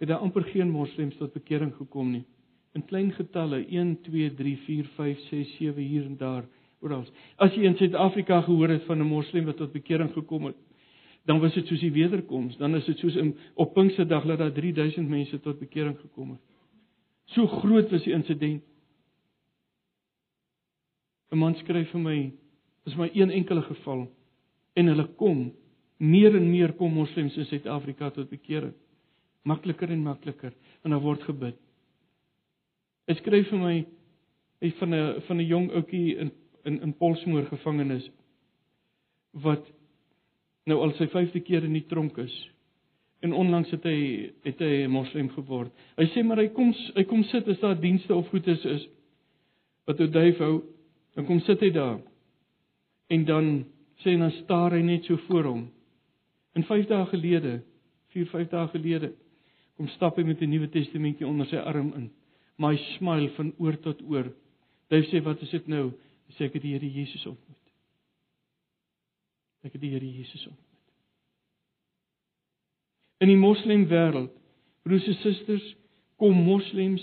het 0.00 0.08
daar 0.08 0.18
amper 0.24 0.42
geen 0.42 0.70
moslems 0.70 1.16
tot 1.16 1.32
bekering 1.32 1.74
gekom 1.76 2.10
nie. 2.10 2.24
In 2.72 2.84
klein 2.84 3.12
getalle 3.12 3.64
1 3.66 4.00
2 4.06 4.34
3 4.34 4.56
4 4.64 4.90
5 4.96 5.20
6 5.28 5.56
7 5.56 5.82
hier 5.82 6.04
en 6.04 6.16
daar 6.16 6.48
oral. 6.80 7.04
As 7.36 7.54
jy 7.54 7.68
in 7.68 7.76
Suid-Afrika 7.76 8.40
gehoor 8.46 8.68
het 8.72 8.84
van 8.88 8.98
'n 8.98 9.06
moslem 9.06 9.44
wat 9.44 9.56
tot 9.56 9.72
bekering 9.72 10.12
gekom 10.12 10.44
het, 10.44 10.56
dan 11.24 11.40
was 11.40 11.54
dit 11.54 11.66
soos 11.66 11.80
die 11.80 11.92
wederkoms, 11.92 12.56
dan 12.56 12.74
is 12.74 12.84
dit 12.84 12.98
soos 12.98 13.16
in 13.16 13.36
op 13.54 13.74
Pinksterdag 13.74 14.24
dat 14.24 14.38
daar 14.38 14.52
3000 14.52 15.08
mense 15.08 15.40
tot 15.40 15.58
bekering 15.58 15.98
gekom 16.00 16.30
het. 16.30 16.40
So 17.24 17.46
groot 17.46 17.90
was 17.90 18.02
die 18.02 18.12
insident. 18.12 18.62
'n 21.30 21.38
Man 21.38 21.54
skryf 21.54 21.90
vir 21.90 22.00
my, 22.00 22.32
dis 22.84 22.96
maar 22.96 23.10
een 23.12 23.30
enkele 23.30 23.62
geval 23.62 24.06
en 24.74 24.86
hulle 24.86 25.06
kom 25.20 25.50
meer 25.96 26.36
en 26.36 26.50
meer 26.50 26.72
kom 26.72 26.94
moslems 26.94 27.36
in 27.36 27.44
Suid-Afrika 27.44 28.10
tot 28.10 28.30
bekering. 28.30 28.72
Makliker 29.44 29.90
en 29.90 30.02
makliker 30.04 30.52
en 30.84 30.90
daar 30.90 31.02
word 31.04 31.22
gebid. 31.28 31.56
Hy 33.08 33.16
skryf 33.18 33.48
vir 33.50 33.60
my 33.60 33.74
hy 34.60 34.70
van 34.78 34.94
'n 34.94 35.20
van 35.26 35.36
'n 35.36 35.46
jong 35.46 35.70
ouetjie 35.72 36.16
in 36.16 36.32
in 36.64 36.80
in 36.82 36.94
Polsmoor 36.94 37.46
gevangenis 37.48 38.10
wat 39.32 39.64
nou 40.66 40.78
al 40.80 40.92
sy 40.92 41.06
5de 41.06 41.40
keer 41.40 41.64
in 41.64 41.72
die 41.72 41.86
tronk 41.88 42.18
is 42.18 42.50
En 43.20 43.32
onlangs 43.32 43.70
het 43.70 43.84
hy 43.84 44.30
het 44.42 44.58
hy 44.58 44.84
'n 44.84 44.90
moslim 44.90 45.28
geword. 45.28 45.72
Hy 45.96 46.06
sê 46.12 46.24
maar 46.24 46.38
hy 46.40 46.48
kom 46.48 46.72
hy 46.94 47.04
kom 47.04 47.22
sit 47.22 47.48
as 47.48 47.60
daar 47.60 47.80
dienste 47.80 48.14
of 48.14 48.28
goed 48.28 48.46
is 48.46 48.64
is 48.64 48.88
wat 49.84 49.98
hy 49.98 50.06
duif 50.06 50.38
hou, 50.38 50.62
dan 51.14 51.26
kom 51.26 51.40
sit 51.40 51.60
hy 51.60 51.70
daar. 51.70 52.00
En 53.10 53.24
dan 53.26 53.50
sê 54.02 54.14
hy 54.14 54.18
dan 54.20 54.32
staar 54.42 54.76
hy 54.76 54.82
net 54.86 55.08
so 55.08 55.18
voor 55.26 55.50
hom. 55.50 55.64
En 56.56 56.66
5 56.66 56.86
dae 56.90 57.06
gelede, 57.10 57.60
4 58.14 58.30
5 58.30 58.48
dae 58.52 58.68
gelede, 58.74 59.12
kom 59.76 59.88
stap 59.96 60.18
hy 60.18 60.24
met 60.26 60.42
'n 60.42 60.50
Nuwe 60.50 60.68
Testamentjie 60.68 61.26
onder 61.26 61.46
sy 61.46 61.56
arm 61.56 61.92
in. 61.96 62.10
My 62.58 62.76
smile 62.96 63.30
van 63.36 63.54
oor 63.58 63.76
tot 63.80 64.02
oor. 64.02 64.32
Hy 64.90 65.02
sê 65.08 65.22
wat 65.22 65.42
is 65.42 65.50
dit 65.50 65.66
nou? 65.66 65.92
Hy 66.26 66.32
sê 66.34 66.44
ek 66.44 66.54
het 66.54 66.62
die 66.62 66.72
Here 66.72 66.90
Jesus 66.90 67.26
ontmoet. 67.26 67.72
Ek 69.62 69.72
het 69.72 69.80
die 69.80 69.90
Here 69.90 70.06
Jesus 70.06 70.46
ontmoet. 70.46 70.66
In 73.20 73.28
die 73.28 73.36
moslem 73.36 73.86
wêreld, 73.88 74.32
broers 74.82 75.06
en 75.06 75.14
susters, 75.14 75.66
kom 76.16 76.36
moslems 76.44 77.02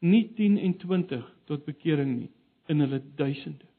nie 0.00 0.24
10 0.36 0.58
en 0.58 0.78
20 0.78 1.26
tot 1.46 1.64
bekering 1.64 2.16
nie, 2.18 2.30
in 2.68 2.80
hulle 2.80 3.00
duisende. 3.16 3.71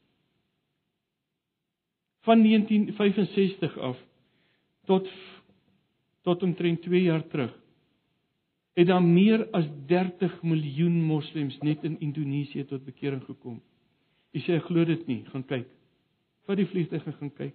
Van 2.24 2.42
1965 2.42 3.78
af 3.78 4.00
tot 4.88 5.08
tot 6.24 6.42
omtrent 6.42 6.82
2 6.82 7.02
jaar 7.02 7.26
terug 7.28 7.52
het 8.74 8.86
daar 8.86 9.02
meer 9.02 9.44
as 9.54 9.66
30 9.86 10.42
miljoen 10.42 11.02
moslems 11.04 11.58
net 11.60 11.84
in 11.84 12.00
Indonesië 12.00 12.64
tot 12.64 12.84
bekering 12.84 13.22
gekom. 13.22 13.60
Jy 14.34 14.40
sê 14.42 14.56
glo 14.64 14.84
dit 14.84 15.04
nie, 15.06 15.20
gaan 15.30 15.44
kyk. 15.46 15.68
Vat 16.48 16.58
die 16.58 16.66
vliegtuig 16.66 17.04
en 17.06 17.14
gaan 17.20 17.30
kyk 17.36 17.54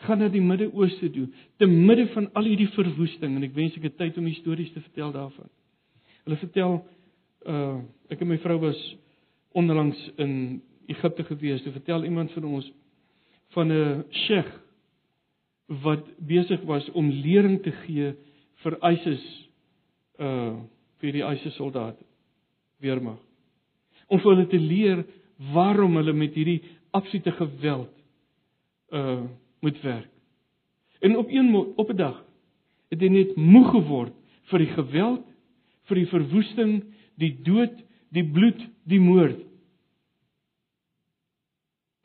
gaan 0.00 0.22
na 0.22 0.30
die 0.32 0.42
Midde-Ooste 0.44 1.10
toe, 1.12 1.26
te 1.60 1.68
midde 1.68 2.06
van 2.14 2.30
al 2.38 2.48
hierdie 2.48 2.70
verwoesting 2.74 3.36
en 3.36 3.46
ek 3.46 3.54
wens 3.56 3.76
ek 3.78 3.88
het 3.90 3.98
tyd 4.00 4.18
om 4.20 4.28
stories 4.38 4.72
te 4.74 4.82
vertel 4.86 5.12
daarvan. 5.16 5.50
Hulle 6.24 6.40
vertel 6.40 6.80
uh 7.48 7.78
ek 8.12 8.20
en 8.20 8.28
my 8.28 8.38
vrou 8.42 8.58
was 8.60 8.80
onlangs 9.56 9.98
in 10.20 10.32
Egipte 10.86 11.24
gewees. 11.24 11.62
Toe 11.62 11.72
vertel 11.72 12.04
iemand 12.04 12.32
van 12.32 12.44
ons 12.44 12.72
van 13.54 13.72
'n 13.72 14.04
sheikh 14.10 14.52
wat 15.66 16.06
besig 16.18 16.60
was 16.62 16.90
om 16.90 17.10
lering 17.10 17.62
te 17.62 17.72
gee 17.86 18.14
vir 18.62 18.78
ISIS 18.92 19.24
uh 20.18 20.58
vir 21.00 21.12
die 21.12 21.24
ISIS 21.24 21.54
soldate 21.56 22.04
weermag. 22.78 23.18
Om 24.08 24.20
vir 24.20 24.34
hulle 24.34 24.46
te 24.46 24.58
leer 24.58 25.04
waarom 25.54 25.96
hulle 25.96 26.12
met 26.12 26.34
hierdie 26.34 26.62
absolute 26.90 27.32
geweld 27.32 27.94
uh 28.92 29.22
moet 29.60 29.80
werk. 29.82 30.10
En 31.00 31.16
op 31.16 31.28
een 31.28 31.54
op 31.76 31.90
'n 31.90 31.96
dag 31.96 32.24
het 32.90 33.00
hy 33.00 33.08
net 33.08 33.36
moeg 33.36 33.70
geword 33.70 34.14
vir 34.50 34.58
die 34.58 34.72
geweld, 34.74 35.24
vir 35.88 35.96
die 35.96 36.10
verwoesting, 36.10 36.72
die 37.20 37.32
dood, 37.42 37.76
die 38.10 38.24
bloed, 38.24 38.60
die 38.84 39.00
moord. 39.00 39.38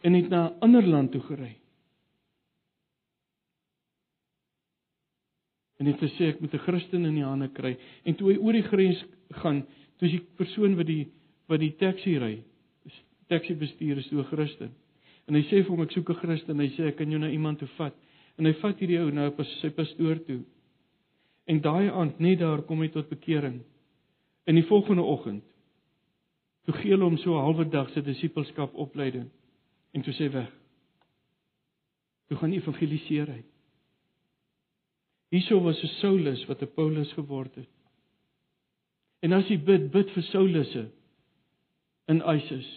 En 0.06 0.14
het 0.14 0.28
na 0.30 0.42
'n 0.50 0.60
ander 0.60 0.88
land 0.88 1.12
toe 1.12 1.22
gery. 1.22 1.58
En 5.78 5.86
het 5.86 5.98
gesê 5.98 6.24
ek 6.30 6.40
moet 6.40 6.54
'n 6.54 6.66
Christen 6.68 7.06
in 7.06 7.14
die 7.14 7.24
hande 7.24 7.48
kry. 7.48 7.78
En 8.04 8.16
toe 8.16 8.32
hy 8.32 8.38
oor 8.38 8.54
die 8.54 8.64
grens 8.64 9.06
gaan, 9.30 9.66
toe 9.98 10.08
is 10.08 10.12
die 10.12 10.28
persoon 10.36 10.76
wat 10.76 10.86
die 10.86 11.08
wat 11.48 11.60
die 11.60 11.76
taxi 11.76 12.18
ry, 12.18 12.44
taxi 13.28 13.56
bestuur 13.56 13.98
is 13.98 14.08
toe 14.08 14.20
'n 14.20 14.26
Christen. 14.26 14.72
En 15.28 15.34
hy 15.34 15.42
sê 15.42 15.64
vir 15.64 15.70
hom 15.70 15.82
ek 15.82 15.92
soek 15.92 16.10
'n 16.10 16.16
Christen. 16.16 16.60
Hy 16.60 16.70
sê 16.70 16.88
ek 16.88 16.96
kan 16.96 17.10
jou 17.10 17.20
na 17.20 17.30
iemand 17.30 17.60
toe 17.60 17.68
vat. 17.68 17.96
En 18.38 18.46
hy 18.46 18.54
vat 18.54 18.80
hierdie 18.80 19.00
ou 19.00 19.12
nou 19.12 19.28
op 19.28 19.46
sy 19.46 19.70
pastoor 19.70 20.26
toe. 20.26 20.44
En 21.46 21.62
daai 21.62 21.90
aand 21.90 22.20
net 22.20 22.40
daar 22.40 22.62
kom 22.62 22.82
hy 22.82 22.88
tot 22.88 23.10
bekering. 23.10 23.62
In 24.46 24.56
die 24.56 24.66
volgende 24.66 25.02
oggend 25.02 25.44
toe 26.66 26.74
gee 26.74 26.92
hulle 26.92 27.04
hom 27.04 27.18
so 27.18 27.34
'n 27.34 27.42
halwe 27.42 27.70
dag 27.70 27.90
se 27.90 28.02
disippelskap 28.02 28.74
opleiding 28.74 29.30
en 29.96 30.04
toe 30.04 30.14
sê 30.14 30.28
weg. 30.32 30.52
Toe 32.28 32.38
gaan 32.38 32.56
evangeliseer 32.56 33.32
hy. 33.32 33.44
Hierso 35.32 35.62
was 35.64 35.82
'n 35.84 35.94
Saulus 36.02 36.46
wat 36.50 36.62
'n 36.62 36.74
Paulus 36.76 37.14
geword 37.14 37.56
het. 37.56 37.70
En 39.20 39.34
as 39.34 39.48
jy 39.48 39.58
bid, 39.58 39.92
bid 39.92 40.12
vir 40.12 40.24
Saulusse 40.24 40.92
in 42.08 42.22
ISIS 42.22 42.70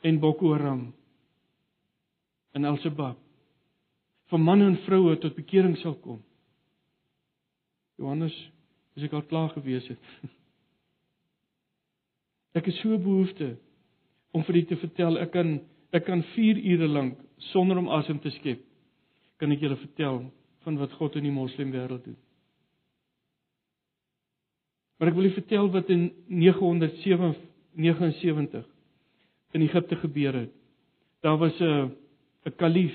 en 0.00 0.18
Boko 0.18 0.52
Haram 0.52 0.94
en 2.52 2.64
Al-Shabaab 2.64 3.18
vir 4.32 4.38
manne 4.38 4.64
en 4.64 4.78
vroue 4.86 5.16
tot 5.20 5.34
bekering 5.36 5.76
sal 5.78 5.94
kom. 6.00 6.22
Johannes, 8.00 8.34
as 8.96 9.02
ek 9.02 9.12
al 9.12 9.26
klaar 9.28 9.50
gewees 9.52 9.88
het. 9.92 9.98
Ek 12.56 12.66
het 12.68 12.74
so 12.74 12.98
behoefte 12.98 13.56
om 14.32 14.44
vir 14.44 14.56
u 14.56 14.64
te 14.64 14.76
vertel, 14.76 15.18
ek 15.22 15.32
kan 15.32 15.60
ek 15.92 16.06
kan 16.08 16.22
4 16.34 16.58
ure 16.72 16.88
lank 16.88 17.18
sonder 17.52 17.78
om 17.78 17.90
asem 17.92 18.18
te 18.18 18.30
skep 18.38 18.62
kan 19.42 19.50
ek 19.52 19.60
julle 19.60 19.76
vertel 19.76 20.32
van 20.62 20.76
wat 20.78 20.92
God 20.96 21.16
in 21.18 21.24
die 21.26 21.34
moslim 21.34 21.72
wêreld 21.74 22.04
doen. 22.06 22.16
Maar 24.98 25.08
ek 25.10 25.16
wil 25.18 25.26
julle 25.26 25.40
vertel 25.40 25.66
wat 25.74 25.88
in 25.90 26.02
979 26.30 28.68
in 29.52 29.62
Egipte 29.66 29.96
gebeur 29.98 30.34
het. 30.44 30.54
Daar 31.26 31.38
was 31.42 31.56
'n 31.60 31.90
'n 32.46 32.54
kalif 32.56 32.94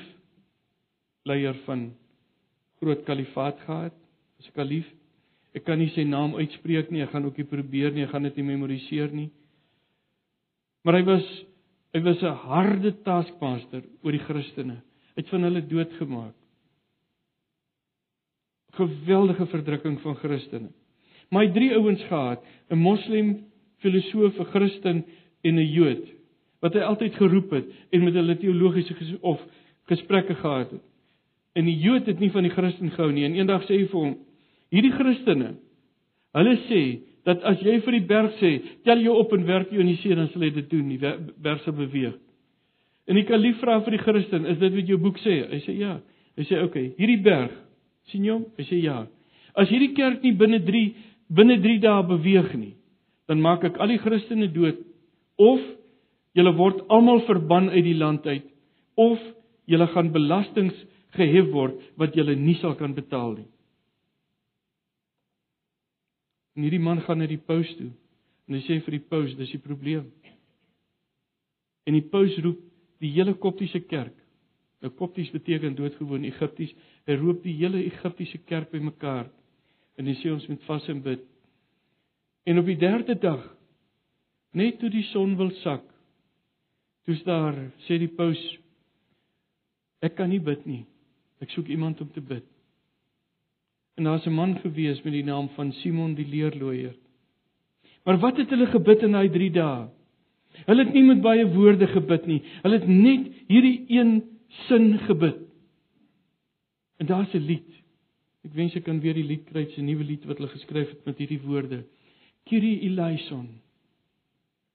leier 1.26 1.56
van 1.66 1.94
groot 2.80 3.04
kalifaat 3.04 3.60
gehad. 3.66 3.94
Was 4.38 4.48
'n 4.48 4.54
kalif. 4.56 4.86
Ek 5.54 5.64
kan 5.66 5.80
nie 5.80 5.90
sy 5.90 6.04
naam 6.04 6.36
uitspreek 6.36 6.92
nie. 6.92 7.02
Ek 7.02 7.10
gaan 7.10 7.26
ook 7.26 7.38
nie 7.38 7.46
probeer 7.46 7.92
nie. 7.92 8.04
Ek 8.04 8.10
gaan 8.10 8.24
dit 8.24 8.36
nie 8.36 8.46
memoriseer 8.46 9.12
nie. 9.12 9.30
Maar 10.88 11.02
hy 11.02 11.04
was 11.04 11.30
hy 11.92 12.00
was 12.06 12.22
'n 12.24 12.38
harde 12.48 12.92
taskmaster 13.04 13.84
oor 14.04 14.14
die 14.16 14.24
Christene. 14.24 14.78
Hy 15.16 15.20
het 15.20 15.30
van 15.30 15.44
hulle 15.44 15.62
doodgemaak 15.68 16.36
geweldige 18.78 19.46
verdrukking 19.46 19.98
van 20.02 20.16
Christene. 20.16 20.70
Maar 21.30 21.44
hy 21.44 21.52
drie 21.52 21.72
ouens 21.76 22.04
gehad, 22.08 22.44
'n 22.70 22.78
moslim, 22.78 23.46
filosoof, 23.84 24.40
'n 24.40 24.52
Christen 24.54 25.06
en 25.44 25.56
'n 25.60 25.72
Jood 25.72 26.06
wat 26.62 26.74
hy 26.74 26.80
altyd 26.80 27.16
geroep 27.16 27.52
het 27.52 27.66
en 27.92 28.04
met 28.04 28.14
hulle 28.14 28.38
teologiese 28.38 28.94
ges 28.94 29.20
of 29.22 29.42
gesprekke 29.86 30.36
gehad 30.36 30.72
het. 30.72 30.82
En 31.54 31.66
die 31.66 31.78
Jood 31.78 32.06
het 32.06 32.20
nie 32.20 32.32
van 32.32 32.44
die 32.44 32.52
Christen 32.52 32.92
gehou 32.92 33.12
nie 33.12 33.26
en 33.26 33.36
eendag 33.36 33.64
sê 33.64 33.78
hy 33.78 33.88
vir 33.88 34.00
hom: 34.00 34.18
"Hierdie 34.70 34.92
Christene, 34.92 35.56
hulle 36.34 36.58
sê 36.70 37.07
dat 37.28 37.44
as 37.44 37.60
jy 37.62 37.78
vir 37.84 37.98
die 38.00 38.08
berg 38.08 38.40
sê, 38.40 38.54
tel 38.88 39.04
jou 39.04 39.18
op 39.20 39.34
en 39.36 39.46
werp 39.46 39.72
jou 39.72 39.84
in 39.84 39.92
die 39.92 40.00
see, 40.00 40.16
dan 40.16 40.32
sal 40.32 40.48
hy 40.48 40.54
dit 40.56 40.70
doen, 40.72 40.90
die 40.90 41.00
berg 41.44 41.64
sal 41.66 41.76
beweeg." 41.76 42.16
En 43.08 43.16
die 43.16 43.28
kalif 43.28 43.60
vra 43.62 43.80
vir 43.84 43.98
die 43.98 44.04
Christen: 44.04 44.46
"Is 44.48 44.60
dit 44.60 44.74
wat 44.74 44.88
jou 44.88 44.98
boek 44.98 45.20
sê?" 45.24 45.44
Hy 45.52 45.62
sê: 45.66 45.78
"Ja." 45.78 46.00
Hy 46.38 46.44
sê: 46.44 46.60
"Oké, 46.62 46.66
okay, 46.66 46.94
hierdie 46.98 47.24
berg 47.24 47.52
sien 48.12 48.26
jy 48.26 48.36
hom? 48.36 48.46
Hy 48.58 48.66
sê 48.68 48.80
ja. 48.82 49.02
As 49.58 49.72
hierdie 49.72 49.94
kerk 49.98 50.24
nie 50.24 50.36
binne 50.38 50.62
3 50.66 50.84
binne 51.38 51.58
3 51.64 51.80
dae 51.84 52.04
beweeg 52.08 52.54
nie, 52.56 52.76
dan 53.28 53.42
maak 53.44 53.66
ek 53.68 53.80
al 53.84 53.92
die 53.92 54.00
Christene 54.00 54.48
dood 54.54 54.80
of 55.44 55.64
julle 56.38 56.54
word 56.56 56.86
almal 56.94 57.24
verban 57.28 57.68
uit 57.74 57.84
die 57.84 57.98
land 57.98 58.28
uit 58.28 58.46
of 58.96 59.20
julle 59.68 59.90
gaan 59.92 60.14
belastings 60.14 60.78
gehef 61.18 61.50
word 61.52 61.82
wat 62.00 62.16
julle 62.16 62.38
nie 62.40 62.56
sal 62.62 62.78
kan 62.80 62.96
betaal 62.96 63.36
nie. 63.42 63.50
En 66.58 66.66
hierdie 66.66 66.82
man 66.82 67.04
gaan 67.06 67.22
na 67.22 67.30
die 67.30 67.42
paus 67.42 67.70
toe 67.78 67.92
en 68.48 68.56
hy 68.56 68.62
sê 68.64 68.80
vir 68.86 68.96
die 68.96 69.06
paus, 69.12 69.34
dis 69.36 69.50
die 69.52 69.60
probleem. 69.60 70.06
En 71.86 71.94
die 71.98 72.06
paus 72.08 72.34
roep 72.42 72.62
die 73.04 73.12
hele 73.14 73.34
koptiese 73.38 73.82
kerk 73.86 74.16
Nou 74.82 74.92
Kopties 74.94 75.32
beteken 75.34 75.76
doodgewoon 75.78 76.28
Egipties. 76.30 76.74
Hy 77.10 77.18
roep 77.18 77.42
die 77.46 77.56
hele 77.58 77.82
Egiptiese 77.88 78.40
kerk 78.46 78.72
bymekaar. 78.74 79.30
En 79.98 80.06
hy 80.06 80.14
sê 80.20 80.30
ons 80.34 80.46
moet 80.52 80.68
vas 80.68 80.90
en 80.94 81.02
bid. 81.06 81.24
En 82.48 82.62
op 82.62 82.70
die 82.70 82.78
derde 82.80 83.18
dag 83.20 83.46
net 84.58 84.78
toe 84.82 84.90
die 84.90 85.06
son 85.12 85.36
wil 85.38 85.52
sak, 85.62 85.84
toe's 87.06 87.20
daar 87.28 87.58
sê 87.86 87.98
die 88.02 88.10
paus 88.10 88.40
ek 90.02 90.16
kan 90.18 90.30
nie 90.32 90.42
bid 90.42 90.64
nie. 90.70 90.84
Ek 91.42 91.52
soek 91.54 91.70
iemand 91.74 92.02
om 92.02 92.10
te 92.14 92.22
bid. 92.22 92.46
En 93.98 94.04
daar's 94.04 94.26
'n 94.26 94.34
man 94.34 94.60
gewees 94.60 95.02
met 95.02 95.14
die 95.14 95.24
naam 95.24 95.50
van 95.50 95.72
Simon 95.72 96.14
die 96.14 96.28
leerlooier. 96.28 96.96
Maar 98.04 98.20
wat 98.20 98.38
het 98.38 98.50
hulle 98.50 98.66
gebid 98.66 99.02
in 99.04 99.12
daai 99.12 99.30
3 99.30 99.52
dae? 99.52 99.88
Hulle 100.66 100.84
het 100.84 100.94
nie 100.94 101.04
met 101.04 101.22
baie 101.22 101.48
woorde 101.54 101.88
gebid 101.88 102.26
nie. 102.26 102.42
Hulle 102.62 102.80
het 102.80 102.88
net 102.88 103.28
hierdie 103.48 103.86
een 103.88 104.24
sin 104.68 104.98
gebid. 104.98 105.42
En 106.98 107.06
daar's 107.06 107.34
'n 107.34 107.46
lied. 107.46 107.70
Ek 108.44 108.54
wens 108.54 108.76
ek 108.76 108.84
kan 108.84 109.00
weer 109.00 109.14
die 109.14 109.24
lied 109.24 109.46
kry, 109.46 109.68
'n 109.78 109.86
nuwe 109.86 110.04
lied 110.04 110.26
wat 110.26 110.38
hulle 110.38 110.50
geskryf 110.50 110.90
het 110.90 111.06
met 111.06 111.18
hierdie 111.18 111.42
woorde. 111.42 111.84
Kyrie 112.46 112.80
eleison. 112.80 113.60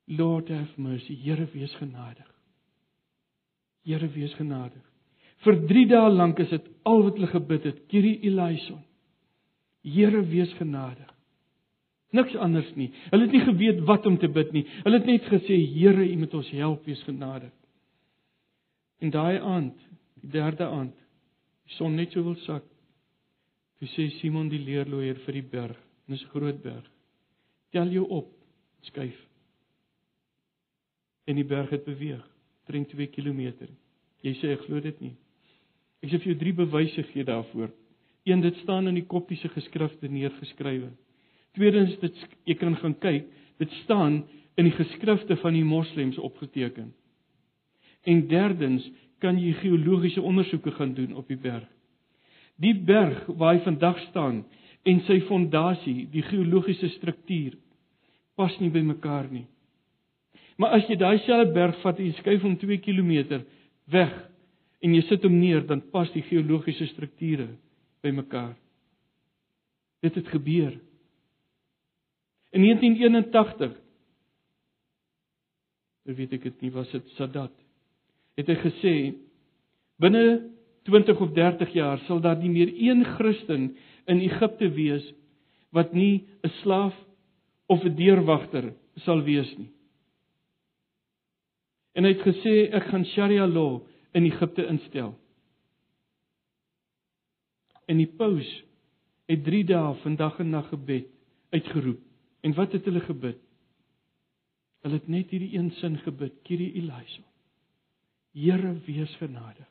Lord 0.07 0.49
have 0.49 0.81
mercy. 0.81 1.14
Here 1.14 1.47
wees 1.53 1.75
genadig. 1.75 2.29
Here 3.85 4.09
wees 4.09 4.35
genadig. 4.35 4.83
Vir 5.39 5.66
3 5.66 5.87
dae 5.87 6.11
lank 6.11 6.39
is 6.39 6.51
dit 6.51 6.68
al 6.83 7.03
wat 7.03 7.14
hulle 7.14 7.27
gebid 7.27 7.64
het. 7.64 7.87
Kyrie 7.89 8.20
eleison. 8.20 8.83
Here 9.83 10.22
wees 10.30 10.53
genadig. 10.59 11.09
Niks 12.12 12.35
anders 12.37 12.68
nie. 12.76 12.91
Hulle 13.11 13.24
het 13.26 13.33
nie 13.33 13.45
geweet 13.47 13.80
wat 13.89 14.07
om 14.07 14.18
te 14.20 14.28
bid 14.28 14.53
nie. 14.53 14.66
Hulle 14.85 15.01
het 15.01 15.09
net 15.09 15.28
gesê 15.33 15.57
Here, 15.72 16.05
U 16.05 16.16
moet 16.20 16.35
ons 16.35 16.51
help 16.53 16.85
wees 16.87 17.01
genadig. 17.09 17.53
En 19.03 19.11
daai 19.11 19.41
aand, 19.41 19.78
die 20.20 20.30
derde 20.30 20.68
aand, 20.68 20.95
die 21.66 21.74
son 21.78 21.97
net 21.99 22.12
so 22.12 22.22
wil 22.22 22.37
sak. 22.45 22.66
Toe 23.80 23.89
sê 23.91 24.07
Simon 24.20 24.51
die 24.53 24.61
leerlooier 24.62 25.18
vir 25.24 25.41
die 25.41 25.49
berg, 25.55 25.78
en 26.07 26.14
dis 26.14 26.22
'n 26.22 26.30
groot 26.37 26.62
berg. 26.62 26.87
Tel 27.72 27.89
jou 27.91 28.07
op, 28.09 28.28
skuif. 28.83 29.18
En 31.26 31.37
die 31.37 31.45
berg 31.45 31.70
het 31.70 31.85
beweeg, 31.85 32.22
drink 32.66 32.89
2 32.89 33.07
km. 33.07 33.66
Jy 34.22 34.35
sê 34.35 34.53
ek 34.53 34.66
glo 34.66 34.80
dit 34.80 35.01
nie. 35.01 35.16
Ek 36.03 36.11
sê 36.11 36.18
vir 36.18 36.33
jou 36.33 36.39
drie 36.39 36.53
bewyse 36.53 37.03
gee 37.03 37.24
daarvoor. 37.24 37.70
Een, 38.25 38.41
dit 38.41 38.57
staan 38.62 38.87
in 38.87 38.95
die 38.95 39.07
koptiese 39.07 39.49
geskrifte 39.51 40.09
neergeskrywe. 40.09 40.93
Tweedens, 41.57 41.97
dit 42.01 42.18
jy 42.49 42.55
kan 42.61 42.77
gaan 42.79 42.95
kyk, 43.03 43.27
dit 43.59 43.79
staan 43.83 44.23
in 44.57 44.68
die 44.68 44.77
geskrifte 44.77 45.37
van 45.43 45.57
die 45.57 45.64
moslems 45.66 46.18
opgeteken. 46.18 46.93
En 48.07 48.27
derdens 48.29 48.87
kan 49.23 49.39
jy 49.39 49.53
geologiese 49.61 50.23
ondersoeke 50.23 50.70
gaan 50.79 50.95
doen 50.95 51.14
op 51.18 51.29
die 51.31 51.39
berg. 51.39 51.66
Die 52.62 52.75
berg 52.75 53.27
waar 53.27 53.57
hy 53.57 53.62
vandag 53.64 53.99
staan 54.09 54.43
en 54.87 55.01
sy 55.07 55.20
fondasie, 55.29 56.09
die 56.11 56.25
geologiese 56.27 56.91
struktuur 56.97 57.59
pas 58.39 58.55
nie 58.61 58.70
by 58.73 58.83
mekaar 58.87 59.29
nie. 59.31 59.47
Maar 60.59 60.79
as 60.79 60.89
jy 60.89 60.97
daai 61.01 61.18
selfde 61.27 61.55
berg 61.55 61.79
vat 61.83 61.99
en 62.01 62.14
skuif 62.18 62.45
hom 62.45 62.57
2 62.61 62.79
km 62.85 63.43
weg 63.93 64.14
en 64.83 64.95
jy 64.97 65.03
sit 65.07 65.25
hom 65.27 65.37
neer, 65.39 65.62
dan 65.66 65.83
pas 65.93 66.11
die 66.14 66.25
geologiese 66.27 66.89
strukture 66.91 67.49
by 68.03 68.11
mekaar. 68.11 68.57
Dit 70.03 70.15
het 70.19 70.29
gebeur. 70.29 70.75
In 72.53 72.65
1981 72.67 73.79
weet 76.03 76.33
ek 76.35 76.43
dit 76.49 76.65
nie 76.67 76.73
was 76.75 76.91
dit 76.91 77.13
Sadat 77.15 77.55
het 78.39 78.49
hy 78.51 78.57
gesê 78.59 78.95
binne 80.03 80.51
20 80.89 81.21
of 81.23 81.31
30 81.37 81.75
jaar 81.77 82.01
sal 82.09 82.23
daar 82.25 82.41
nie 82.41 82.51
meer 82.51 82.73
een 82.75 83.05
Christen 83.05 83.69
in 84.11 84.23
Egipte 84.25 84.71
wees 84.75 85.05
wat 85.71 85.95
nie 85.95 86.27
'n 86.43 86.51
slaaf 86.63 86.95
of 87.69 87.85
'n 87.85 87.95
deurwagter 87.95 88.75
sal 89.05 89.23
wees 89.23 89.49
nie. 89.59 89.71
En 91.95 92.05
hy 92.05 92.13
het 92.13 92.27
gesê 92.27 92.73
ek 92.73 92.85
gaan 92.91 93.05
Sharia 93.05 93.47
law 93.47 93.81
in 94.13 94.25
Egipte 94.25 94.67
instel. 94.67 95.15
En 97.93 98.01
die 98.01 98.09
paus 98.09 98.49
het 99.28 99.43
3 99.45 99.64
dae 99.68 99.97
vandag 100.01 100.38
en 100.40 100.55
nag 100.55 100.70
gebed 100.72 101.11
uitgeroep. 101.53 102.01
En 102.40 102.55
wat 102.57 102.72
het 102.72 102.86
hulle 102.88 103.03
gebid? 103.05 103.40
Hulle 104.82 104.99
het 104.99 105.11
net 105.12 105.30
hierdie 105.30 105.53
een 105.59 105.68
sin 105.78 105.99
gebid, 106.01 106.40
Kyrie 106.47 106.72
eleison. 106.80 107.26
Here 108.32 108.72
wees 108.86 109.12
genadig. 109.20 109.68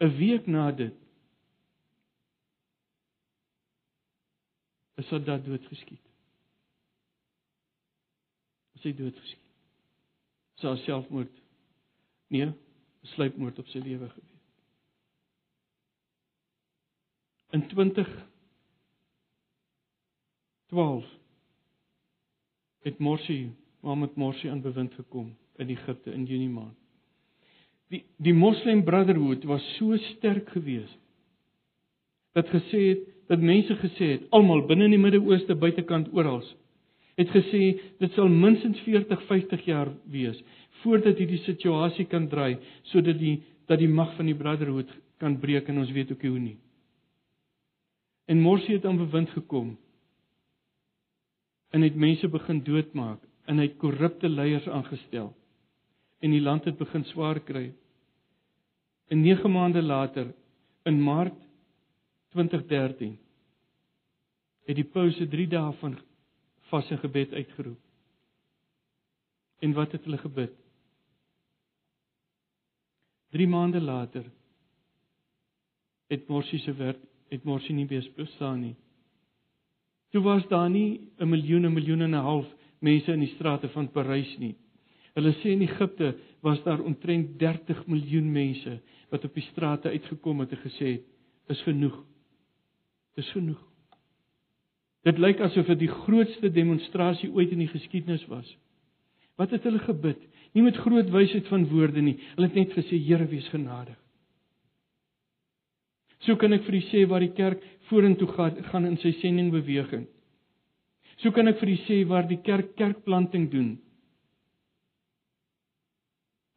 'n 0.00 0.16
Week 0.16 0.46
na 0.46 0.70
dit 0.72 0.94
is 4.96 5.10
hy 5.10 5.18
dood 5.18 5.66
geskiet. 5.66 6.06
Is 8.74 8.82
hy 8.82 8.92
dood 8.92 9.18
geskiet? 9.18 9.52
Sy 10.62 10.74
selfmoord. 10.86 11.34
Nee, 12.30 12.50
besluitmoord 13.02 13.58
op 13.58 13.70
sy 13.70 13.78
lewe 13.78 14.08
gewees. 14.08 14.27
In 17.50 17.66
20 17.66 18.08
12 20.68 21.04
het 22.82 22.98
Morsi, 22.98 23.50
Mohammed 23.80 24.14
Morsi 24.14 24.48
aan 24.48 24.60
bewind 24.60 24.94
gekom 24.94 25.36
in 25.56 25.68
Egipte 25.68 26.12
in 26.12 26.24
Junie 26.24 26.48
maand. 26.48 26.76
Die 27.88 28.04
die 28.16 28.34
Moslem 28.34 28.84
Brotherhood 28.84 29.44
was 29.48 29.64
so 29.78 29.96
sterk 29.96 30.48
geweest 30.52 30.98
dat 32.36 32.52
gesê 32.52 32.82
het 32.88 33.08
dat 33.32 33.40
mense 33.40 33.76
gesê 33.80 34.10
het 34.12 34.28
almal 34.30 34.66
binne 34.68 34.84
in 34.84 34.96
die 34.96 35.00
Midde-Ooste 35.00 35.56
buitekant 35.56 36.12
oral 36.12 36.44
het 37.16 37.32
gesê 37.32 37.62
dit 37.98 38.12
sal 38.12 38.28
minstens 38.28 38.80
40 38.84 39.24
50 39.32 39.64
jaar 39.64 39.94
wees 40.04 40.44
voordat 40.82 41.16
hierdie 41.16 41.40
situasie 41.48 42.06
kan 42.12 42.28
draai 42.28 42.58
sodat 42.92 43.18
die 43.18 43.38
dat 43.66 43.80
die 43.80 43.88
mag 43.88 44.12
van 44.20 44.28
die 44.28 44.36
Brotherhood 44.36 44.92
kan 45.18 45.40
breek 45.40 45.68
en 45.68 45.80
ons 45.80 45.90
weet 45.92 46.12
ook 46.12 46.22
hoe 46.22 46.38
nie. 46.38 46.58
En 48.28 48.40
Morsi 48.44 48.74
het 48.76 48.84
aan 48.84 49.00
bewind 49.00 49.30
gekom 49.32 49.78
en 51.68 51.84
het 51.84 51.94
mense 51.94 52.28
begin 52.28 52.60
doodmaak 52.64 53.24
en 53.48 53.60
hy 53.60 53.68
het 53.70 53.78
korrupte 53.80 54.28
leiers 54.28 54.68
aangestel 54.68 55.30
en 56.20 56.34
die 56.34 56.42
land 56.42 56.66
het 56.68 56.76
begin 56.76 57.04
swaar 57.08 57.40
kry. 57.40 57.70
En 59.08 59.22
9 59.24 59.52
maande 59.52 59.82
later 59.82 60.34
in 60.88 61.00
Maart 61.02 61.40
2013 62.34 63.16
het 64.68 64.76
die 64.76 64.84
pouse 64.84 65.28
3 65.28 65.48
dae 65.48 65.72
van 65.80 65.96
vas 66.68 66.90
en 66.92 67.00
gebed 67.00 67.32
uitgeroep. 67.32 67.80
En 69.64 69.72
wat 69.72 69.92
het 69.96 70.04
hulle 70.04 70.20
gebid? 70.20 70.52
3 73.32 73.48
maande 73.48 73.80
later 73.80 74.28
het 76.12 76.28
Morsi 76.28 76.58
se 76.58 76.72
werk 76.72 77.07
het 77.28 77.44
Morsi 77.44 77.72
nie 77.72 77.86
weer 77.86 78.10
bestaan 78.16 78.60
nie. 78.60 78.76
Toe 80.10 80.22
was 80.22 80.46
daar 80.48 80.70
nie 80.70 81.10
'n 81.18 81.28
miljoen 81.28 81.64
en 81.64 81.72
miljoene 81.72 82.04
en 82.04 82.14
'n 82.14 82.24
half 82.24 82.46
mense 82.80 83.12
in 83.12 83.20
die 83.20 83.34
strate 83.34 83.68
van 83.68 83.90
Parys 83.90 84.38
nie. 84.38 84.54
Hulle 85.14 85.32
sê 85.32 85.50
in 85.50 85.62
Egipte 85.62 86.14
was 86.40 86.62
daar 86.62 86.80
omtrent 86.80 87.38
30 87.38 87.86
miljoen 87.86 88.32
mense 88.32 88.80
wat 89.10 89.24
op 89.24 89.34
die 89.34 89.42
strate 89.42 89.88
uitgekom 89.88 90.40
het 90.40 90.50
en 90.50 90.58
gesê 90.58 90.86
het: 90.92 91.04
"Is 91.48 91.62
genoeg. 91.62 92.04
Dis 93.14 93.30
genoeg." 93.30 93.68
Dit 95.02 95.18
lyk 95.18 95.40
asof 95.40 95.66
dit 95.66 95.78
die 95.78 95.94
grootste 96.04 96.50
demonstrasie 96.50 97.30
ooit 97.32 97.50
in 97.50 97.58
die 97.58 97.70
geskiedenis 97.72 98.26
was. 98.26 98.56
Wat 99.36 99.50
het 99.50 99.62
hulle 99.62 99.78
gebid? 99.78 100.18
Nie 100.52 100.62
met 100.62 100.76
groot 100.76 101.10
wysheid 101.10 101.46
van 101.46 101.68
woorde 101.68 102.00
nie. 102.00 102.18
Hulle 102.34 102.46
het 102.46 102.54
net 102.54 102.72
gesê 102.72 102.98
Here 102.98 103.26
wees 103.26 103.48
genadig. 103.48 104.07
So 106.26 106.36
kan 106.36 106.52
ek 106.52 106.64
vir 106.66 106.78
u 106.78 106.80
sê 106.90 107.04
waar 107.10 107.22
die 107.22 107.34
kerk 107.34 107.62
vorentoe 107.88 108.28
gaan 108.34 108.62
gaan 108.70 108.86
in 108.88 108.96
sy 109.02 109.12
sendingbeweging. 109.20 110.06
So 111.22 111.30
kan 111.34 111.48
ek 111.50 111.60
vir 111.60 111.74
u 111.74 111.76
sê 111.86 111.98
waar 112.08 112.26
die 112.28 112.40
kerk 112.42 112.74
kerkplanting 112.76 113.50
doen. 113.50 113.78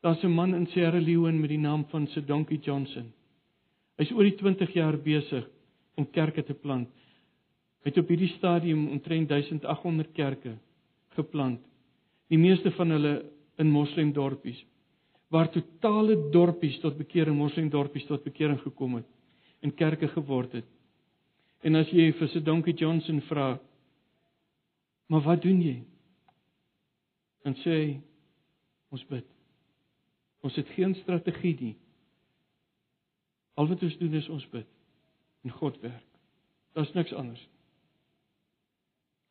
Daar's 0.01 0.23
'n 0.23 0.33
man 0.33 0.55
in 0.55 0.65
Sierra 0.67 0.99
Leone 0.99 1.39
met 1.39 1.49
die 1.49 1.59
naam 1.59 1.85
van 1.91 2.07
Sedonkie 2.07 2.59
Johnson. 2.59 3.13
Hy's 3.97 4.11
oor 4.11 4.23
die 4.23 4.37
20 4.37 4.73
jaar 4.73 4.97
besig 4.97 5.45
om 5.95 6.09
kerke 6.09 6.43
te 6.43 6.53
plant 6.53 6.89
het 7.85 7.97
op 7.97 8.11
hierdie 8.13 8.33
stadium 8.37 8.89
omtrent 8.93 9.29
1800 9.29 10.11
kerke 10.13 10.57
geplant. 11.17 11.61
Die 12.29 12.37
meeste 12.37 12.71
van 12.77 12.93
hulle 12.95 13.13
in 13.61 13.71
moslem 13.71 14.13
dorpies 14.13 14.61
waar 15.31 15.47
totale 15.51 16.17
dorpies 16.31 16.79
tot 16.83 16.97
bekering 16.99 17.37
moslem 17.37 17.69
dorpies 17.71 18.05
tot 18.09 18.23
bekering 18.23 18.59
gekom 18.59 18.97
het 18.99 19.10
en 19.61 19.73
kerke 19.73 20.07
geword 20.07 20.51
het. 20.57 20.67
En 21.61 21.77
as 21.77 21.89
jy 21.93 22.09
vir 22.17 22.29
se 22.31 22.41
Donkie 22.41 22.73
Johnson 22.73 23.21
vra, 23.29 23.59
maar 25.11 25.21
wat 25.27 25.43
doen 25.43 25.61
jy? 25.61 25.77
En 27.45 27.55
sê 27.61 27.77
ons 28.89 29.05
bid. 29.09 29.27
Ons 30.41 30.57
het 30.57 30.69
geen 30.75 30.95
strategie 31.03 31.55
nie. 31.59 31.75
Al 33.59 33.69
wat 33.69 33.83
ons 33.85 33.97
doen 34.01 34.17
is 34.17 34.29
ons 34.29 34.47
bid 34.53 34.67
en 35.45 35.53
God 35.57 35.77
werk. 35.81 36.07
Daar's 36.73 36.93
niks 36.93 37.13
anders 37.13 37.41
nie. 37.41 37.59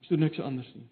Ons 0.00 0.08
doen 0.12 0.22
niks 0.24 0.40
anders 0.40 0.70
nie. 0.74 0.88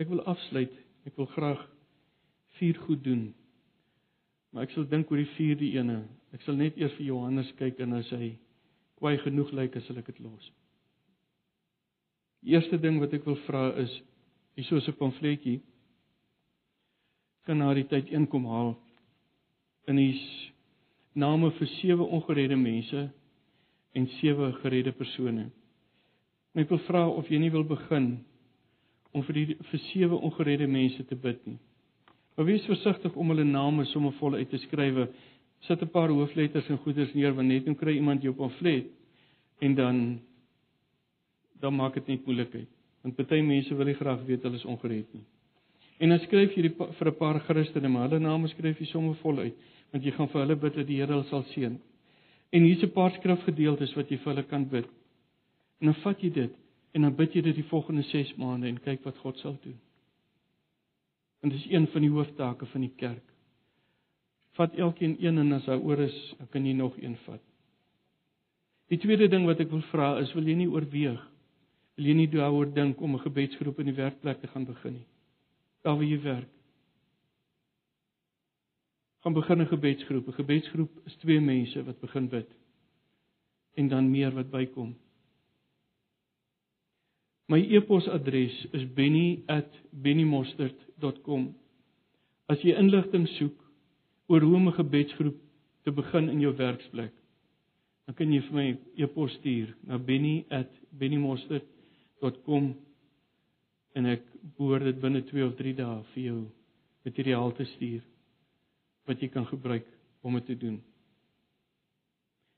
Ek 0.00 0.08
wil 0.08 0.22
afsluit. 0.24 0.72
Ek 1.08 1.16
wil 1.16 1.28
graag 1.34 1.60
vier 2.60 2.78
goed 2.86 3.04
doen. 3.04 3.30
Maar 4.50 4.66
ek 4.66 4.74
sal 4.74 4.86
dink 4.90 5.10
oor 5.10 5.20
die 5.20 5.32
vierde 5.36 5.68
ene. 5.78 6.00
Ek 6.34 6.42
sal 6.42 6.58
net 6.58 6.78
eers 6.78 6.94
vir 6.98 7.06
Johannes 7.06 7.50
kyk 7.58 7.80
en 7.84 7.98
as 8.00 8.10
hy 8.14 8.32
kwai 8.98 9.16
genoeg 9.22 9.52
lyk, 9.56 9.78
sal 9.86 9.98
ek 9.98 10.10
dit 10.10 10.22
los. 10.24 10.50
Die 12.42 12.54
eerste 12.56 12.78
ding 12.80 12.98
wat 13.00 13.14
ek 13.14 13.26
wil 13.28 13.38
vra 13.46 13.68
is 13.82 13.92
hier 14.56 14.64
so 14.66 14.76
'n 14.76 14.98
pamfletjie 14.98 15.60
kan 17.46 17.58
na 17.58 17.74
die 17.74 17.88
tyd 17.88 18.10
inkom 18.12 18.44
haal 18.46 18.76
in 19.88 19.96
die 19.96 20.20
name 21.14 21.50
vir 21.50 21.68
sewe 21.80 22.04
ongeredde 22.04 22.56
mense 22.56 23.10
en 23.94 24.06
sewe 24.20 24.52
geredde 24.62 24.92
persone. 24.92 25.50
En 26.54 26.62
ek 26.62 26.70
wil 26.70 26.78
vra 26.78 27.08
of 27.08 27.28
jy 27.30 27.38
nie 27.38 27.50
wil 27.50 27.64
begin 27.64 28.24
om 29.12 29.22
vir 29.22 29.34
die 29.34 29.54
vir 29.70 29.80
sewe 29.92 30.16
ongeredde 30.16 30.66
mense 30.66 31.04
te 31.04 31.16
bid 31.16 31.46
nie. 31.46 31.58
Maar 32.40 32.48
wees 32.48 32.64
versigtig 32.64 33.12
om 33.20 33.28
hulle 33.28 33.44
name 33.44 33.84
sommer 33.84 34.14
vol 34.16 34.38
uit 34.40 34.48
te 34.48 34.56
skrywe. 34.62 35.02
Sit 35.66 35.82
'n 35.82 35.90
paar 35.92 36.08
hoofletters 36.08 36.68
en 36.72 36.78
goeders 36.78 37.12
neer 37.12 37.34
want 37.34 37.48
net 37.48 37.64
dan 37.64 37.76
kry 37.76 37.92
iemand 37.94 38.22
jou 38.22 38.32
pamflet 38.34 38.86
en 39.58 39.74
dan 39.74 40.20
dan 41.60 41.74
maak 41.74 41.94
dit 41.94 42.06
net 42.06 42.24
moeilikheid. 42.26 42.68
Want 43.02 43.16
baie 43.16 43.42
mense 43.42 43.74
wil 43.74 43.84
nie 43.86 43.94
graag 43.94 44.24
weet 44.24 44.42
hulle 44.42 44.56
is 44.56 44.64
ongered 44.64 45.12
nie. 45.14 45.24
En 45.98 46.08
dan 46.08 46.18
skryf 46.18 46.56
jy 46.56 46.62
die, 46.62 46.74
vir 46.98 47.08
'n 47.08 47.16
paar 47.16 47.40
Christene, 47.40 47.88
maar 47.88 48.08
hulle 48.08 48.20
name 48.20 48.48
skryf 48.48 48.78
jy 48.78 48.86
sommer 48.86 49.14
vol 49.14 49.38
uit 49.38 49.54
want 49.92 50.04
jy 50.04 50.10
gaan 50.10 50.28
vir 50.28 50.40
hulle 50.40 50.56
bid 50.56 50.74
dat 50.74 50.86
die 50.86 50.96
Here 50.96 51.12
hulle 51.12 51.28
sal 51.28 51.42
seën. 51.42 51.78
En 52.52 52.62
hier's 52.62 52.82
'n 52.82 52.90
paar 52.90 53.10
skrifgedeeltes 53.10 53.94
wat 53.96 54.08
jy 54.08 54.16
vir 54.16 54.34
hulle 54.34 54.46
kan 54.48 54.64
bid. 54.64 54.88
En 55.80 55.92
dan 55.92 55.94
vat 55.94 56.22
jy 56.22 56.30
dit 56.30 56.52
en 56.94 57.02
dan 57.02 57.14
bid 57.14 57.34
jy 57.34 57.42
dit 57.42 57.54
die 57.54 57.68
volgende 57.68 58.02
6 58.02 58.34
maande 58.36 58.66
en 58.66 58.80
kyk 58.80 59.04
wat 59.04 59.18
God 59.18 59.38
sal 59.38 59.58
doen. 59.62 59.78
En 61.40 61.48
dis 61.48 61.66
een 61.70 61.86
van 61.92 62.04
die 62.04 62.10
hooftake 62.10 62.66
van 62.66 62.80
die 62.80 62.92
kerk. 62.96 63.24
Vat 64.58 64.74
elkeen 64.76 65.16
een 65.20 65.38
en 65.38 65.52
as 65.56 65.66
hy 65.70 65.78
oor 65.78 66.02
is, 66.04 66.18
kan 66.50 66.66
jy 66.66 66.74
nog 66.76 66.96
een 67.00 67.16
vat. 67.24 67.42
Die 68.90 68.98
tweede 68.98 69.28
ding 69.30 69.46
wat 69.46 69.60
ek 69.62 69.70
wil 69.70 69.82
vra 69.92 70.16
is, 70.20 70.32
wil 70.34 70.46
jy 70.46 70.56
nie 70.58 70.70
oorweeg? 70.70 71.20
Wil 71.96 72.10
jy 72.10 72.14
nie 72.18 72.30
daaroor 72.32 72.72
dink 72.74 73.00
om 73.00 73.14
'n 73.14 73.26
gebedsgroep 73.26 73.78
in 73.78 73.86
die 73.86 73.94
werkplek 73.94 74.40
te 74.40 74.48
gaan 74.48 74.64
begin 74.64 74.92
nie? 74.92 75.06
Daar 75.82 75.96
waar 75.96 76.04
jy 76.04 76.20
werk 76.22 76.50
gaan 79.20 79.32
begin 79.32 79.60
'n 79.60 79.66
gebedsgroep. 79.66 80.26
'n 80.26 80.32
Gebedsgroep 80.32 81.00
is 81.04 81.16
twee 81.16 81.40
mense 81.40 81.84
wat 81.84 82.00
begin 82.00 82.28
bid 82.28 82.58
en 83.74 83.88
dan 83.88 84.10
meer 84.10 84.34
wat 84.34 84.50
bykom. 84.50 84.96
My 87.46 87.60
e-posadres 87.70 88.66
is 88.70 88.92
benny@bennymostert.com. 88.92 90.89
As 92.50 92.58
jy 92.64 92.72
inligting 92.78 93.26
soek 93.38 93.58
oor 94.28 94.42
hoe 94.42 94.56
om 94.56 94.68
'n 94.68 94.72
gebedsgroep 94.72 95.38
te 95.84 95.90
begin 95.90 96.28
in 96.28 96.40
jou 96.40 96.56
werksplek, 96.56 97.12
dan 98.06 98.14
kan 98.14 98.32
jy 98.32 98.40
vir 98.40 98.54
my 98.54 98.78
e-pos 98.96 99.32
stuur 99.32 99.74
na 99.86 99.98
benny@bennymostert.com 99.98 102.74
en 103.94 104.06
ek 104.06 104.22
behoort 104.56 104.84
dit 104.84 105.00
binne 105.00 105.22
2 105.22 105.46
of 105.46 105.56
3 105.56 105.74
dae 105.74 106.02
vir 106.14 106.22
jou 106.22 106.46
materiaal 107.04 107.52
te 107.52 107.64
stuur 107.64 108.02
wat 109.06 109.22
jy 109.22 109.28
kan 109.28 109.46
gebruik 109.46 109.86
om 110.22 110.34
dit 110.34 110.46
te 110.46 110.54
doen. 110.54 110.82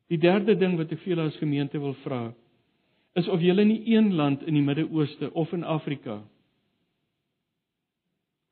Die 0.08 0.18
derde 0.18 0.58
ding 0.58 0.76
wat 0.76 0.92
ek 0.92 0.98
vir 0.98 1.08
julle 1.14 1.28
as 1.28 1.36
gemeente 1.36 1.80
wil 1.80 1.94
vra, 2.02 2.34
is 3.14 3.28
of 3.28 3.40
julle 3.40 3.64
nie 3.64 3.94
een 3.94 4.14
land 4.14 4.42
in 4.42 4.54
die 4.54 4.64
Midde-Ooste 4.64 5.32
of 5.32 5.52
in 5.52 5.64
Afrika 5.64 6.22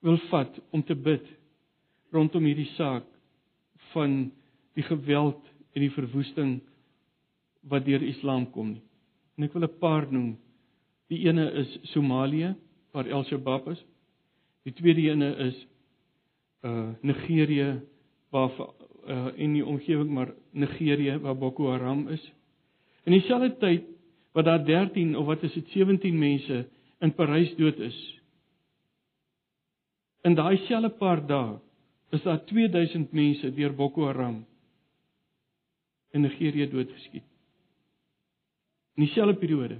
wil 0.01 0.19
vat 0.31 0.61
om 0.71 0.83
te 0.83 0.95
bid 0.95 1.27
rondom 2.15 2.45
hierdie 2.45 2.71
saak 2.75 3.07
van 3.93 4.31
die 4.79 4.85
geweld 4.87 5.41
en 5.75 5.85
die 5.85 5.93
verwoesting 5.95 6.59
wat 7.71 7.85
deur 7.85 8.03
Islam 8.03 8.47
kom 8.55 8.75
nie. 8.75 8.83
En 9.37 9.45
ek 9.45 9.53
wil 9.53 9.65
'n 9.65 9.79
paar 9.79 10.07
noem. 10.13 10.37
Die 11.09 11.27
ene 11.27 11.51
is 11.53 11.79
Somalië 11.93 12.55
waar 12.93 13.13
Al-Shabaab 13.13 13.69
is. 13.69 13.85
Die 14.65 14.73
tweede 14.73 15.11
ene 15.11 15.37
is 15.49 15.67
uh 16.63 16.91
Nigerië 17.03 17.81
waar 18.31 18.51
uh 19.09 19.29
in 19.37 19.53
die 19.53 19.65
omgewing 19.67 20.11
maar 20.11 20.35
Nigerië 20.53 21.19
waar 21.19 21.37
Boko 21.37 21.71
Haram 21.71 22.09
is. 22.09 22.33
In 23.05 23.13
dieselfde 23.13 23.57
tyd 23.57 23.85
wat 24.33 24.45
daar 24.45 24.65
13 24.65 25.17
of 25.17 25.27
wat 25.27 25.43
is 25.43 25.53
dit 25.53 25.69
17 25.69 26.19
mense 26.19 26.69
in 27.01 27.15
Parys 27.15 27.57
dood 27.57 27.79
is. 27.79 28.20
In 30.23 30.35
daai 30.35 30.57
selfde 30.67 30.91
paar 31.01 31.23
dae 31.27 31.59
is 32.13 32.23
daar 32.23 32.41
2000 32.45 33.13
mense 33.13 33.53
deur 33.55 33.73
Boko 33.77 34.07
Haram 34.07 34.43
in 36.11 36.21
Nigerië 36.21 36.67
doodgeskiet. 36.71 37.25
In 38.97 39.05
dieselfde 39.05 39.39
periode. 39.39 39.79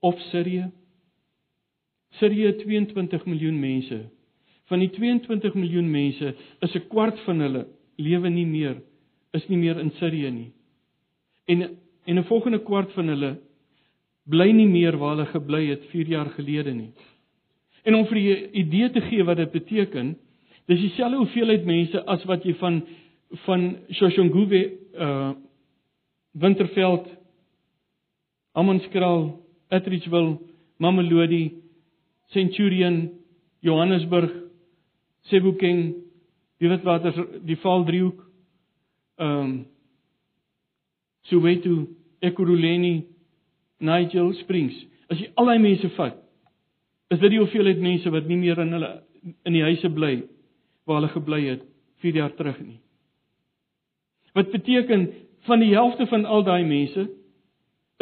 Of 0.00 0.20
Sirië. 0.30 0.70
Sirië 2.10 2.54
22 2.62 3.24
miljoen 3.26 3.60
mense. 3.60 4.04
Van 4.64 4.78
die 4.78 4.90
22 4.90 5.54
miljoen 5.54 5.90
mense 5.90 6.36
is 6.60 6.74
'n 6.74 6.88
kwart 6.88 7.20
van 7.26 7.40
hulle 7.40 7.66
lewe 7.96 8.28
nie 8.28 8.46
meer 8.46 8.82
is 9.32 9.48
nie 9.48 9.58
meer 9.58 9.78
in 9.78 9.90
Sirië 9.90 10.30
nie. 10.30 10.52
En 11.44 11.78
en 12.04 12.18
'n 12.18 12.24
volgende 12.24 12.62
kwart 12.62 12.92
van 12.92 13.08
hulle 13.08 13.40
bly 14.30 14.52
nie 14.52 14.68
meer 14.68 14.96
waar 14.98 15.16
hulle 15.16 15.26
gebly 15.32 15.66
het 15.70 15.84
4 15.92 16.08
jaar 16.08 16.30
gelede 16.36 16.74
nie. 16.74 16.92
En 17.84 17.94
om 17.94 18.06
vir 18.06 18.16
'n 18.16 18.48
idee 18.52 18.90
te 18.90 19.00
gee 19.00 19.24
wat 19.24 19.36
dit 19.36 19.50
beteken, 19.52 20.16
dis 20.66 20.80
dieselfde 20.80 21.16
hoeveelheid 21.16 21.64
mense 21.64 22.04
as 22.06 22.24
wat 22.24 22.44
jy 22.44 22.54
van 22.54 22.82
van 23.46 23.76
Shoshonguve 23.90 24.72
uh 24.94 25.32
Winterveld 26.32 27.06
Amanskraal, 28.54 29.40
Atteridgeville, 29.68 30.38
Mamelodi, 30.76 31.62
Centurion, 32.30 33.10
Johannesburg, 33.60 34.30
Sebokeng, 35.22 35.94
die 36.58 36.68
Witwaters, 36.68 37.18
die 37.42 37.56
Vaaldriehoek, 37.56 38.20
ehm 39.18 39.40
um, 39.40 39.54
Soweto, 41.24 41.86
Ekurhuleni, 42.20 43.06
Nigel 43.80 44.32
Springs. 44.42 44.76
As 45.10 45.18
jy 45.20 45.30
al 45.38 45.50
daai 45.50 45.60
mense 45.62 45.90
vat, 45.96 46.16
is 47.12 47.20
dit 47.20 47.34
die 47.34 47.40
hoeveelheid 47.40 47.82
mense 47.82 48.10
wat 48.10 48.28
nie 48.28 48.38
meer 48.40 48.60
in 48.62 48.72
hulle 48.74 48.92
in 49.48 49.56
die 49.56 49.64
huise 49.64 49.88
bly 49.92 50.14
waar 50.84 51.00
hulle 51.00 51.12
gebly 51.14 51.40
het 51.46 51.62
4 52.04 52.18
jaar 52.20 52.32
terug 52.36 52.58
nie. 52.60 52.80
Wat 54.36 54.50
beteken 54.52 55.06
van 55.48 55.62
die 55.62 55.72
helfte 55.72 56.06
van 56.10 56.24
al 56.24 56.44
daai 56.44 56.64
mense 56.64 57.06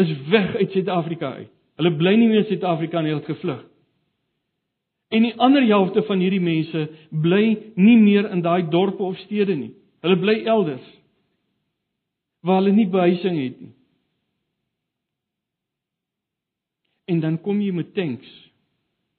is 0.03 0.15
weg 0.31 0.57
uit 0.57 0.73
Suid-Afrika 0.73 1.33
uit. 1.43 1.51
Hulle 1.79 1.93
bly 1.97 2.15
nie 2.17 2.29
meer 2.31 2.43
in 2.43 2.49
Suid-Afrika 2.51 3.01
nie, 3.01 3.13
hulle 3.13 3.23
het 3.23 3.31
gevlug. 3.31 3.61
En 5.13 5.27
die 5.27 5.35
ander 5.37 5.65
helfte 5.69 6.03
van 6.09 6.23
hierdie 6.25 6.41
mense 6.41 6.87
bly 7.11 7.45
nie 7.77 7.99
meer 8.01 8.31
in 8.33 8.43
daai 8.43 8.65
dorpe 8.73 9.03
of 9.05 9.19
stede 9.27 9.55
nie. 9.59 9.75
Hulle 10.03 10.19
bly 10.19 10.41
elders 10.49 10.89
waar 12.43 12.59
hulle 12.59 12.73
nie 12.75 12.89
behuising 12.91 13.37
het 13.39 13.61
nie. 13.61 13.75
En 17.11 17.21
dan 17.21 17.41
kom 17.43 17.61
jy 17.61 17.73
met 17.75 17.95
tanks 17.95 18.31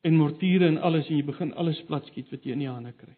en 0.04 0.20
mortiere 0.20 0.68
en 0.68 0.78
alles 0.78 1.08
en 1.10 1.18
jy 1.20 1.26
begin 1.28 1.54
alles 1.60 1.80
platskiet 1.88 2.32
wat 2.32 2.44
jy 2.44 2.56
in 2.56 2.64
die 2.64 2.72
hande 2.72 2.92
kry. 2.96 3.16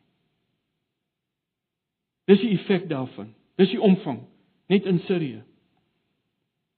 Dis 2.29 2.41
die 2.41 2.53
effek 2.57 2.87
daarvan. 2.89 3.33
Dis 3.57 3.71
die 3.71 3.81
omvang 3.81 4.23
net 4.69 4.85
in 4.89 4.99
Sirië 5.05 5.43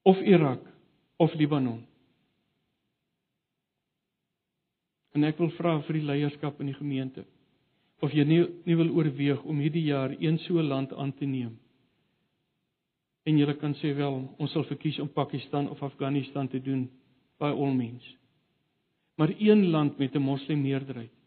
of 0.08 0.20
Irak 0.20 0.64
of 1.16 1.34
Libanon. 1.34 1.80
En 5.16 5.24
ek 5.24 5.40
wil 5.40 5.50
vra 5.56 5.78
vir 5.86 5.98
die 5.98 6.06
leierskap 6.06 6.60
in 6.60 6.70
die 6.70 6.78
gemeente 6.78 7.24
of 8.04 8.12
jy 8.14 8.22
nie 8.28 8.42
nie 8.68 8.76
wil 8.78 8.92
oorweeg 8.94 9.40
om 9.48 9.58
hierdie 9.58 9.88
jaar 9.88 10.12
een 10.14 10.38
so 10.44 10.62
land 10.62 10.92
aan 10.94 11.12
te 11.18 11.26
neem. 11.26 11.56
En 13.26 13.36
jy 13.36 13.54
kan 13.60 13.74
sê 13.80 13.90
wel, 13.96 14.20
ons 14.38 14.52
sal 14.52 14.64
verkies 14.68 15.00
om 15.02 15.10
Pakistan 15.12 15.68
of 15.68 15.82
Afghanistan 15.82 16.48
te 16.48 16.60
doen 16.62 16.86
by 17.38 17.50
al 17.50 17.72
mens. 17.74 18.16
Maar 19.16 19.34
een 19.38 19.66
land 19.70 19.98
met 19.98 20.14
'n 20.14 20.22
moslim 20.22 20.62
meerderheid 20.62 21.18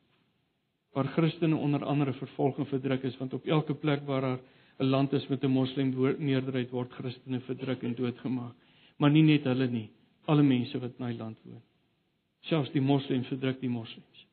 waar 0.91 1.07
Christene 1.07 1.55
onder 1.55 1.85
andere 1.85 2.13
vervolg 2.13 2.57
en 2.57 2.65
verdruk 2.65 3.03
is 3.03 3.17
want 3.17 3.33
op 3.33 3.45
elke 3.45 3.73
plek 3.73 4.05
waar 4.05 4.21
daar 4.21 4.39
'n 4.79 4.85
land 4.85 5.13
is 5.13 5.27
met 5.27 5.43
'n 5.43 5.47
moslim 5.47 5.89
meerderheid 6.17 6.69
word 6.69 6.91
Christene 6.91 7.39
verdruk 7.39 7.81
en 7.83 7.95
doodgemaak. 7.95 8.55
Maar 8.97 9.11
nie 9.11 9.23
net 9.23 9.43
hulle 9.43 9.67
nie, 9.67 9.89
alle 10.25 10.43
mense 10.43 10.79
wat 10.79 10.91
in 10.97 11.05
daai 11.05 11.17
land 11.17 11.37
woon. 11.43 11.61
Selfs 12.39 12.71
die 12.71 12.81
moslems 12.81 13.27
verdruk 13.27 13.59
die 13.59 13.69
moslems. 13.69 14.27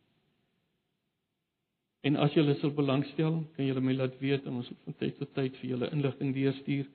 En 2.00 2.16
as 2.16 2.32
julle 2.32 2.54
sal 2.54 2.70
belangstel, 2.70 3.44
kan 3.56 3.66
julle 3.66 3.80
my 3.80 3.92
laat 3.92 4.18
weet 4.18 4.46
en 4.46 4.60
ons 4.60 4.70
van 4.84 4.94
tyd 5.00 5.18
tot 5.18 5.34
tyd 5.34 5.56
vir 5.56 5.70
julle 5.70 5.90
inligting 5.90 6.34
deurstuur. 6.34 6.86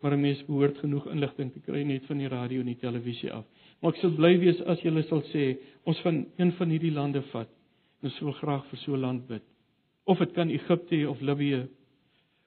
Maar 0.00 0.12
'n 0.12 0.20
mens 0.20 0.44
behoort 0.46 0.78
genoeg 0.78 1.06
inligting 1.06 1.52
te 1.52 1.60
kry 1.60 1.82
net 1.82 2.04
van 2.04 2.18
die 2.18 2.28
radio 2.28 2.60
en 2.60 2.66
die 2.66 2.78
televisie 2.78 3.32
af. 3.32 3.44
Maar 3.84 3.92
ek 3.92 3.98
sal 4.00 4.14
bly 4.16 4.30
wees 4.40 4.60
as 4.72 4.80
julle 4.80 5.02
sal 5.04 5.20
sê 5.28 5.42
ons 5.84 5.98
van 6.00 6.22
een 6.40 6.50
van 6.56 6.70
hierdie 6.72 6.92
lande 6.96 7.20
vat. 7.34 7.50
Ons 8.00 8.14
wil 8.24 8.32
graag 8.38 8.62
vir 8.70 8.78
so 8.80 8.94
'n 8.96 9.00
land 9.00 9.26
bid. 9.28 9.42
Of 10.08 10.18
dit 10.18 10.32
kan 10.32 10.48
Egipte 10.48 11.10
of 11.10 11.20
Libië 11.20 11.68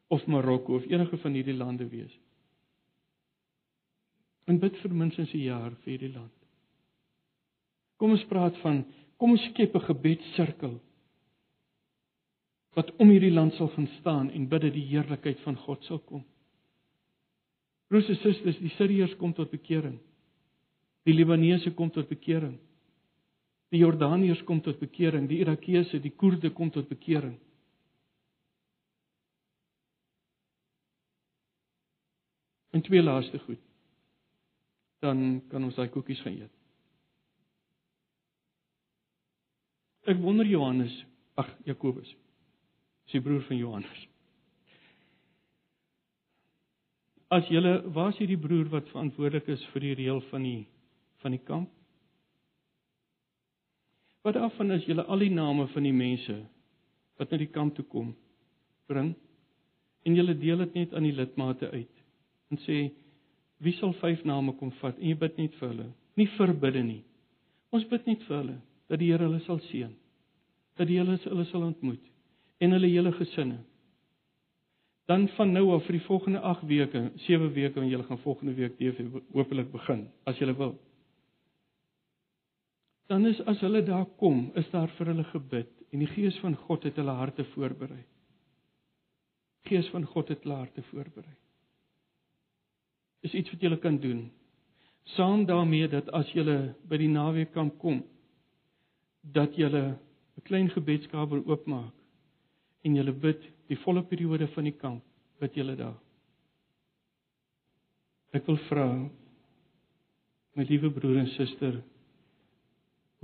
of 0.10 0.26
Marokko 0.26 0.76
of 0.76 0.88
enige 0.90 1.18
van 1.18 1.34
hierdie 1.38 1.54
lande 1.54 1.88
wees. 1.90 2.18
En 4.48 4.58
bid 4.60 4.78
vir 4.82 4.94
minstens 4.94 5.34
'n 5.34 5.38
jaar 5.38 5.72
vir 5.84 5.92
hierdie 5.92 6.14
land. 6.14 6.34
Kom 7.98 8.12
ons 8.12 8.26
praat 8.26 8.58
van 8.58 8.86
kom 9.18 9.32
ons 9.32 9.46
skep 9.52 9.76
'n 9.76 9.88
gebedssirkel 9.94 10.82
wat 12.74 12.96
om 12.98 13.10
hierdie 13.10 13.34
land 13.34 13.54
sal 13.54 13.68
gaan 13.68 13.90
staan 14.00 14.32
en 14.32 14.50
bid 14.50 14.62
dat 14.62 14.74
die 14.74 14.90
heerlikheid 14.90 15.40
van 15.40 15.56
God 15.56 15.84
sal 15.84 16.00
kom. 16.00 16.26
Broers 17.88 18.10
en 18.10 18.16
susters, 18.16 18.58
die 18.58 18.70
Siriërs 18.70 19.16
kom 19.18 19.34
tot 19.34 19.52
bekering. 19.52 20.00
Die 21.08 21.14
Libanese 21.16 21.72
kom 21.72 21.92
tot 21.96 22.10
bekering. 22.12 22.58
Die 23.72 23.80
Jordaniërs 23.80 24.44
kom 24.48 24.60
tot 24.64 24.80
bekering, 24.80 25.28
die 25.28 25.40
Irakese, 25.40 26.02
die 26.04 26.12
Koerde 26.12 26.52
kom 26.56 26.72
tot 26.72 26.90
bekering. 26.92 27.38
En 32.76 32.84
twee 32.84 33.02
laaste 33.02 33.40
goed. 33.40 33.64
Dan 35.00 35.42
kan 35.48 35.64
ons 35.64 35.80
daai 35.80 35.88
koekies 35.94 36.20
gaan 36.26 36.42
eet. 36.42 36.54
Ek 40.08 40.20
wonder 40.24 40.48
Johannes, 40.48 40.94
ag 41.40 41.50
Jakobus. 41.68 42.12
Sy 43.12 43.24
broer 43.24 43.44
van 43.48 43.60
Johannes. 43.60 44.08
As 47.32 47.48
waar 47.96 48.14
is 48.14 48.20
hierdie 48.20 48.40
broer 48.40 48.68
wat 48.72 48.88
verantwoordelik 48.92 49.48
is 49.56 49.64
vir 49.74 49.84
die 49.84 49.96
reël 50.00 50.22
van 50.32 50.44
die 50.44 50.66
van 51.24 51.36
die 51.36 51.44
kamp? 51.44 51.72
Wat 54.26 54.36
daarvan 54.36 54.72
is 54.76 54.86
julle 54.86 55.06
al 55.08 55.24
die 55.24 55.32
name 55.32 55.68
van 55.72 55.86
die 55.88 55.96
mense 55.96 56.38
wat 57.18 57.32
na 57.32 57.40
die 57.40 57.52
kamp 57.52 57.76
toe 57.76 57.86
kom 57.86 58.14
bring? 58.92 59.14
En 60.06 60.16
julle 60.16 60.36
deel 60.38 60.66
dit 60.66 60.74
net 60.82 60.94
aan 60.94 61.08
die 61.08 61.16
lidmate 61.16 61.70
uit 61.72 62.04
en 62.52 62.60
sê 62.64 62.80
wie 63.64 63.74
sal 63.80 63.94
vyf 64.02 64.24
name 64.28 64.54
kom 64.60 64.72
vat? 64.82 64.98
En 65.00 65.10
jy 65.10 65.16
bid 65.18 65.40
net 65.40 65.56
vir 65.60 65.72
hulle. 65.72 65.88
Nie 66.20 66.28
verbidde 66.38 66.84
nie. 66.86 67.02
Ons 67.74 67.88
bid 67.90 68.06
net 68.08 68.22
vir 68.28 68.38
hulle 68.38 68.58
dat 68.88 69.02
die 69.02 69.10
Here 69.12 69.26
hulle 69.28 69.42
sal 69.46 69.60
seën 69.72 69.96
dat 70.78 70.88
die 70.88 71.00
Here 71.00 71.18
hulle 71.24 71.46
sal 71.50 71.66
ontmoet 71.66 72.04
en 72.62 72.74
hulle 72.74 72.90
hele 72.90 73.12
gesinne. 73.14 73.58
Dan 75.08 75.28
van 75.38 75.54
nou 75.56 75.72
af 75.76 75.86
vir 75.88 75.98
die 75.98 76.06
volgende 76.06 76.40
8 76.40 76.66
weke 76.68 77.02
7 77.26 77.54
weke 77.54 77.80
en 77.80 77.90
julle 77.90 78.04
gaan 78.04 78.20
volgende 78.20 78.54
week 78.54 78.78
TV 78.78 79.08
hopelik 79.34 79.72
begin 79.72 80.08
as 80.26 80.40
julle 80.42 80.56
wil 80.58 80.76
dan 83.08 83.26
is 83.26 83.40
as 83.48 83.60
hulle 83.64 83.84
daar 83.84 84.06
kom, 84.20 84.52
is 84.56 84.68
daar 84.72 84.92
vir 84.98 85.12
hulle 85.14 85.26
gebid 85.32 85.70
en 85.92 86.04
die 86.04 86.10
gees 86.12 86.38
van 86.44 86.56
God 86.68 86.84
het 86.84 86.98
hulle 87.00 87.16
harte 87.16 87.46
voorberei. 87.54 88.04
Gees 89.68 89.88
van 89.94 90.06
God 90.08 90.32
het 90.34 90.44
hulle 90.44 90.60
harte 90.60 90.84
voorberei. 90.92 91.36
Is 93.24 93.34
iets 93.34 93.52
wat 93.52 93.64
jy 93.64 93.78
kan 93.84 94.00
doen. 94.04 94.28
Saam 95.16 95.46
daarmee 95.48 95.88
dat 95.88 96.10
as 96.16 96.28
jy 96.36 96.44
by 96.88 97.00
die 97.00 97.12
naweek 97.12 97.54
kan 97.56 97.72
kom, 97.80 98.04
dat 99.24 99.56
jy 99.56 99.70
'n 99.72 99.98
klein 100.44 100.70
gebedskamer 100.70 101.48
oopmaak 101.48 101.94
en 102.84 102.96
jy 102.96 103.12
bid 103.12 103.42
die 103.68 103.78
volle 103.84 104.04
periode 104.04 104.48
van 104.48 104.64
die 104.64 104.78
kamp, 104.78 105.04
bid 105.40 105.56
jy 105.56 105.76
daar. 105.76 105.98
Ek 108.34 108.46
wil 108.48 108.58
vra 108.70 109.10
my 110.56 110.64
liewe 110.64 110.90
broer 110.92 111.18
en 111.18 111.28
suster, 111.28 111.84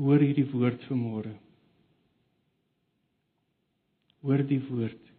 hoor 0.01 0.21
hierdie 0.23 0.47
woord 0.51 0.83
vanmôre. 0.89 1.33
Hoor 4.23 4.43
die 4.47 4.61
woord. 4.69 5.11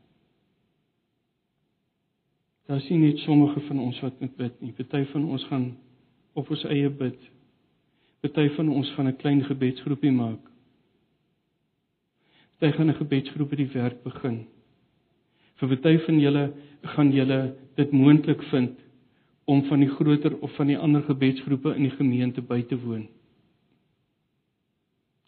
Daar 2.66 2.80
sien 2.80 3.04
net 3.04 3.18
sommige 3.18 3.60
van 3.68 3.78
ons 3.84 4.00
wat 4.00 4.20
met 4.20 4.36
bid 4.36 4.60
nie. 4.64 4.72
Party 4.72 5.04
van 5.12 5.28
ons 5.28 5.44
gaan 5.50 5.66
op 6.32 6.50
ons 6.50 6.64
eie 6.72 6.88
bid. 6.88 7.18
Party 8.24 8.48
van 8.56 8.72
ons 8.72 8.90
gaan 8.96 9.08
'n 9.08 9.16
klein 9.16 9.44
gebedsgroepie 9.44 10.12
maak. 10.12 10.40
Party 12.58 12.76
gaan 12.76 12.88
'n 12.88 13.00
gebedsgroep 13.02 13.50
by 13.50 13.56
die 13.56 13.72
werk 13.74 14.02
begin. 14.02 14.46
Vir 15.56 15.68
party 15.68 15.98
van 16.06 16.20
julle 16.20 16.52
gaan 16.82 17.12
julle 17.12 17.54
dit 17.76 17.92
moontlik 17.92 18.42
vind 18.42 18.78
om 19.44 19.62
van 19.64 19.80
die 19.80 19.90
groter 19.90 20.38
of 20.38 20.54
van 20.54 20.66
die 20.66 20.78
ander 20.78 21.02
gebedsgroepe 21.02 21.74
in 21.74 21.82
die 21.82 21.96
gemeente 21.96 22.42
by 22.42 22.62
te 22.62 22.78
woon. 22.80 23.08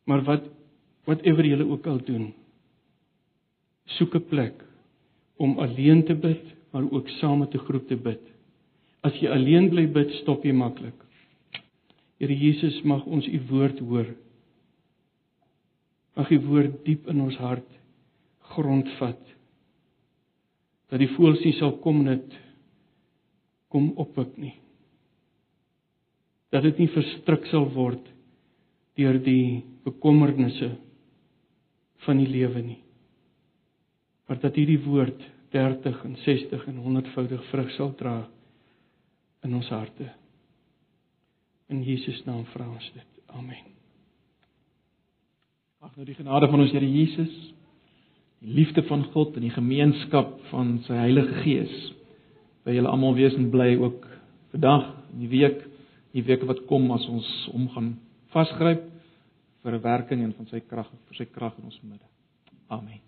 Maar 0.06 0.22
wat 0.26 0.44
whatever 1.06 1.46
julle 1.46 1.66
ook 1.66 1.86
al 1.86 2.00
doen, 2.04 2.32
soek 3.98 4.14
'n 4.14 4.28
plek 4.28 4.64
om 5.36 5.58
alleen 5.58 6.04
te 6.04 6.14
bid 6.14 6.56
maar 6.76 6.90
ook 6.90 7.08
saam 7.08 7.38
met 7.38 7.54
'n 7.54 7.58
groep 7.58 7.86
te 7.86 7.96
bid. 7.96 8.20
As 9.00 9.14
jy 9.20 9.28
alleen 9.28 9.68
bly 9.68 9.86
bid, 9.92 10.10
stop 10.10 10.44
jy 10.44 10.52
maklik. 10.52 11.04
Here 12.18 12.38
Jesus, 12.38 12.82
mag 12.82 13.04
ons 13.04 13.26
u 13.26 13.40
woord 13.48 13.78
hoor. 13.78 14.06
Mag 16.14 16.30
u 16.30 16.40
woord 16.40 16.84
diep 16.84 17.06
in 17.08 17.20
ons 17.20 17.36
hart 17.36 17.70
grondvat. 18.40 19.20
Dat 20.88 20.98
die 20.98 21.08
voëls 21.08 21.44
nie 21.44 21.52
sal 21.52 21.78
kom 21.78 22.04
net 22.04 22.38
kom 23.68 23.92
oppik 23.96 24.36
nie. 24.36 24.54
Dat 26.50 26.62
dit 26.62 26.78
nie 26.78 26.88
verstrik 26.88 27.46
sal 27.46 27.72
word 27.72 28.12
deur 28.96 29.18
die 29.22 29.64
bekommernisse 29.84 30.72
van 32.06 32.20
die 32.20 32.28
lewe 32.28 32.62
nie. 32.64 32.80
Maar 34.26 34.40
dat 34.42 34.56
hierdie 34.58 34.80
woord 34.82 35.20
30 35.54 36.02
en 36.04 36.16
60 36.24 36.66
en 36.66 36.80
100voudig 36.84 37.44
vrug 37.50 37.70
sal 37.76 37.92
dra 37.98 38.16
in 39.46 39.54
ons 39.54 39.68
harte. 39.70 40.08
In 41.70 41.82
Jesus 41.86 42.22
naam 42.26 42.44
vra 42.52 42.66
ons 42.68 42.88
dit. 42.94 43.22
Amen. 43.36 43.72
Ag 45.82 45.94
nou 45.96 46.06
die 46.08 46.16
genade 46.18 46.48
van 46.50 46.62
ons 46.64 46.72
Here 46.74 46.88
Jesus, 46.88 47.34
die 48.42 48.54
liefde 48.58 48.82
van 48.88 49.04
God 49.14 49.36
en 49.36 49.46
die 49.46 49.54
gemeenskap 49.54 50.38
van 50.50 50.76
sy 50.86 50.98
Heilige 50.98 51.42
Gees 51.44 51.74
by 52.66 52.74
julle 52.74 52.90
almal 52.90 53.14
wees 53.18 53.36
en 53.38 53.50
bly 53.52 53.76
ook 53.78 54.06
vandag 54.54 54.88
die 55.20 55.30
week, 55.30 55.62
die 56.16 56.24
weke 56.26 56.48
wat 56.48 56.64
kom 56.70 56.88
as 56.94 57.04
ons 57.12 57.28
hom 57.52 57.68
gaan 57.74 57.92
vasgryp 58.34 58.85
vir 59.66 59.74
'n 59.74 59.82
werking 59.82 60.22
en 60.22 60.32
van 60.38 60.46
sy 60.46 60.60
krag 60.60 60.90
vir 61.08 61.16
sy 61.16 61.26
krag 61.26 61.58
in 61.58 61.64
ons 61.64 61.80
midde. 61.82 62.06
Amen. 62.68 63.00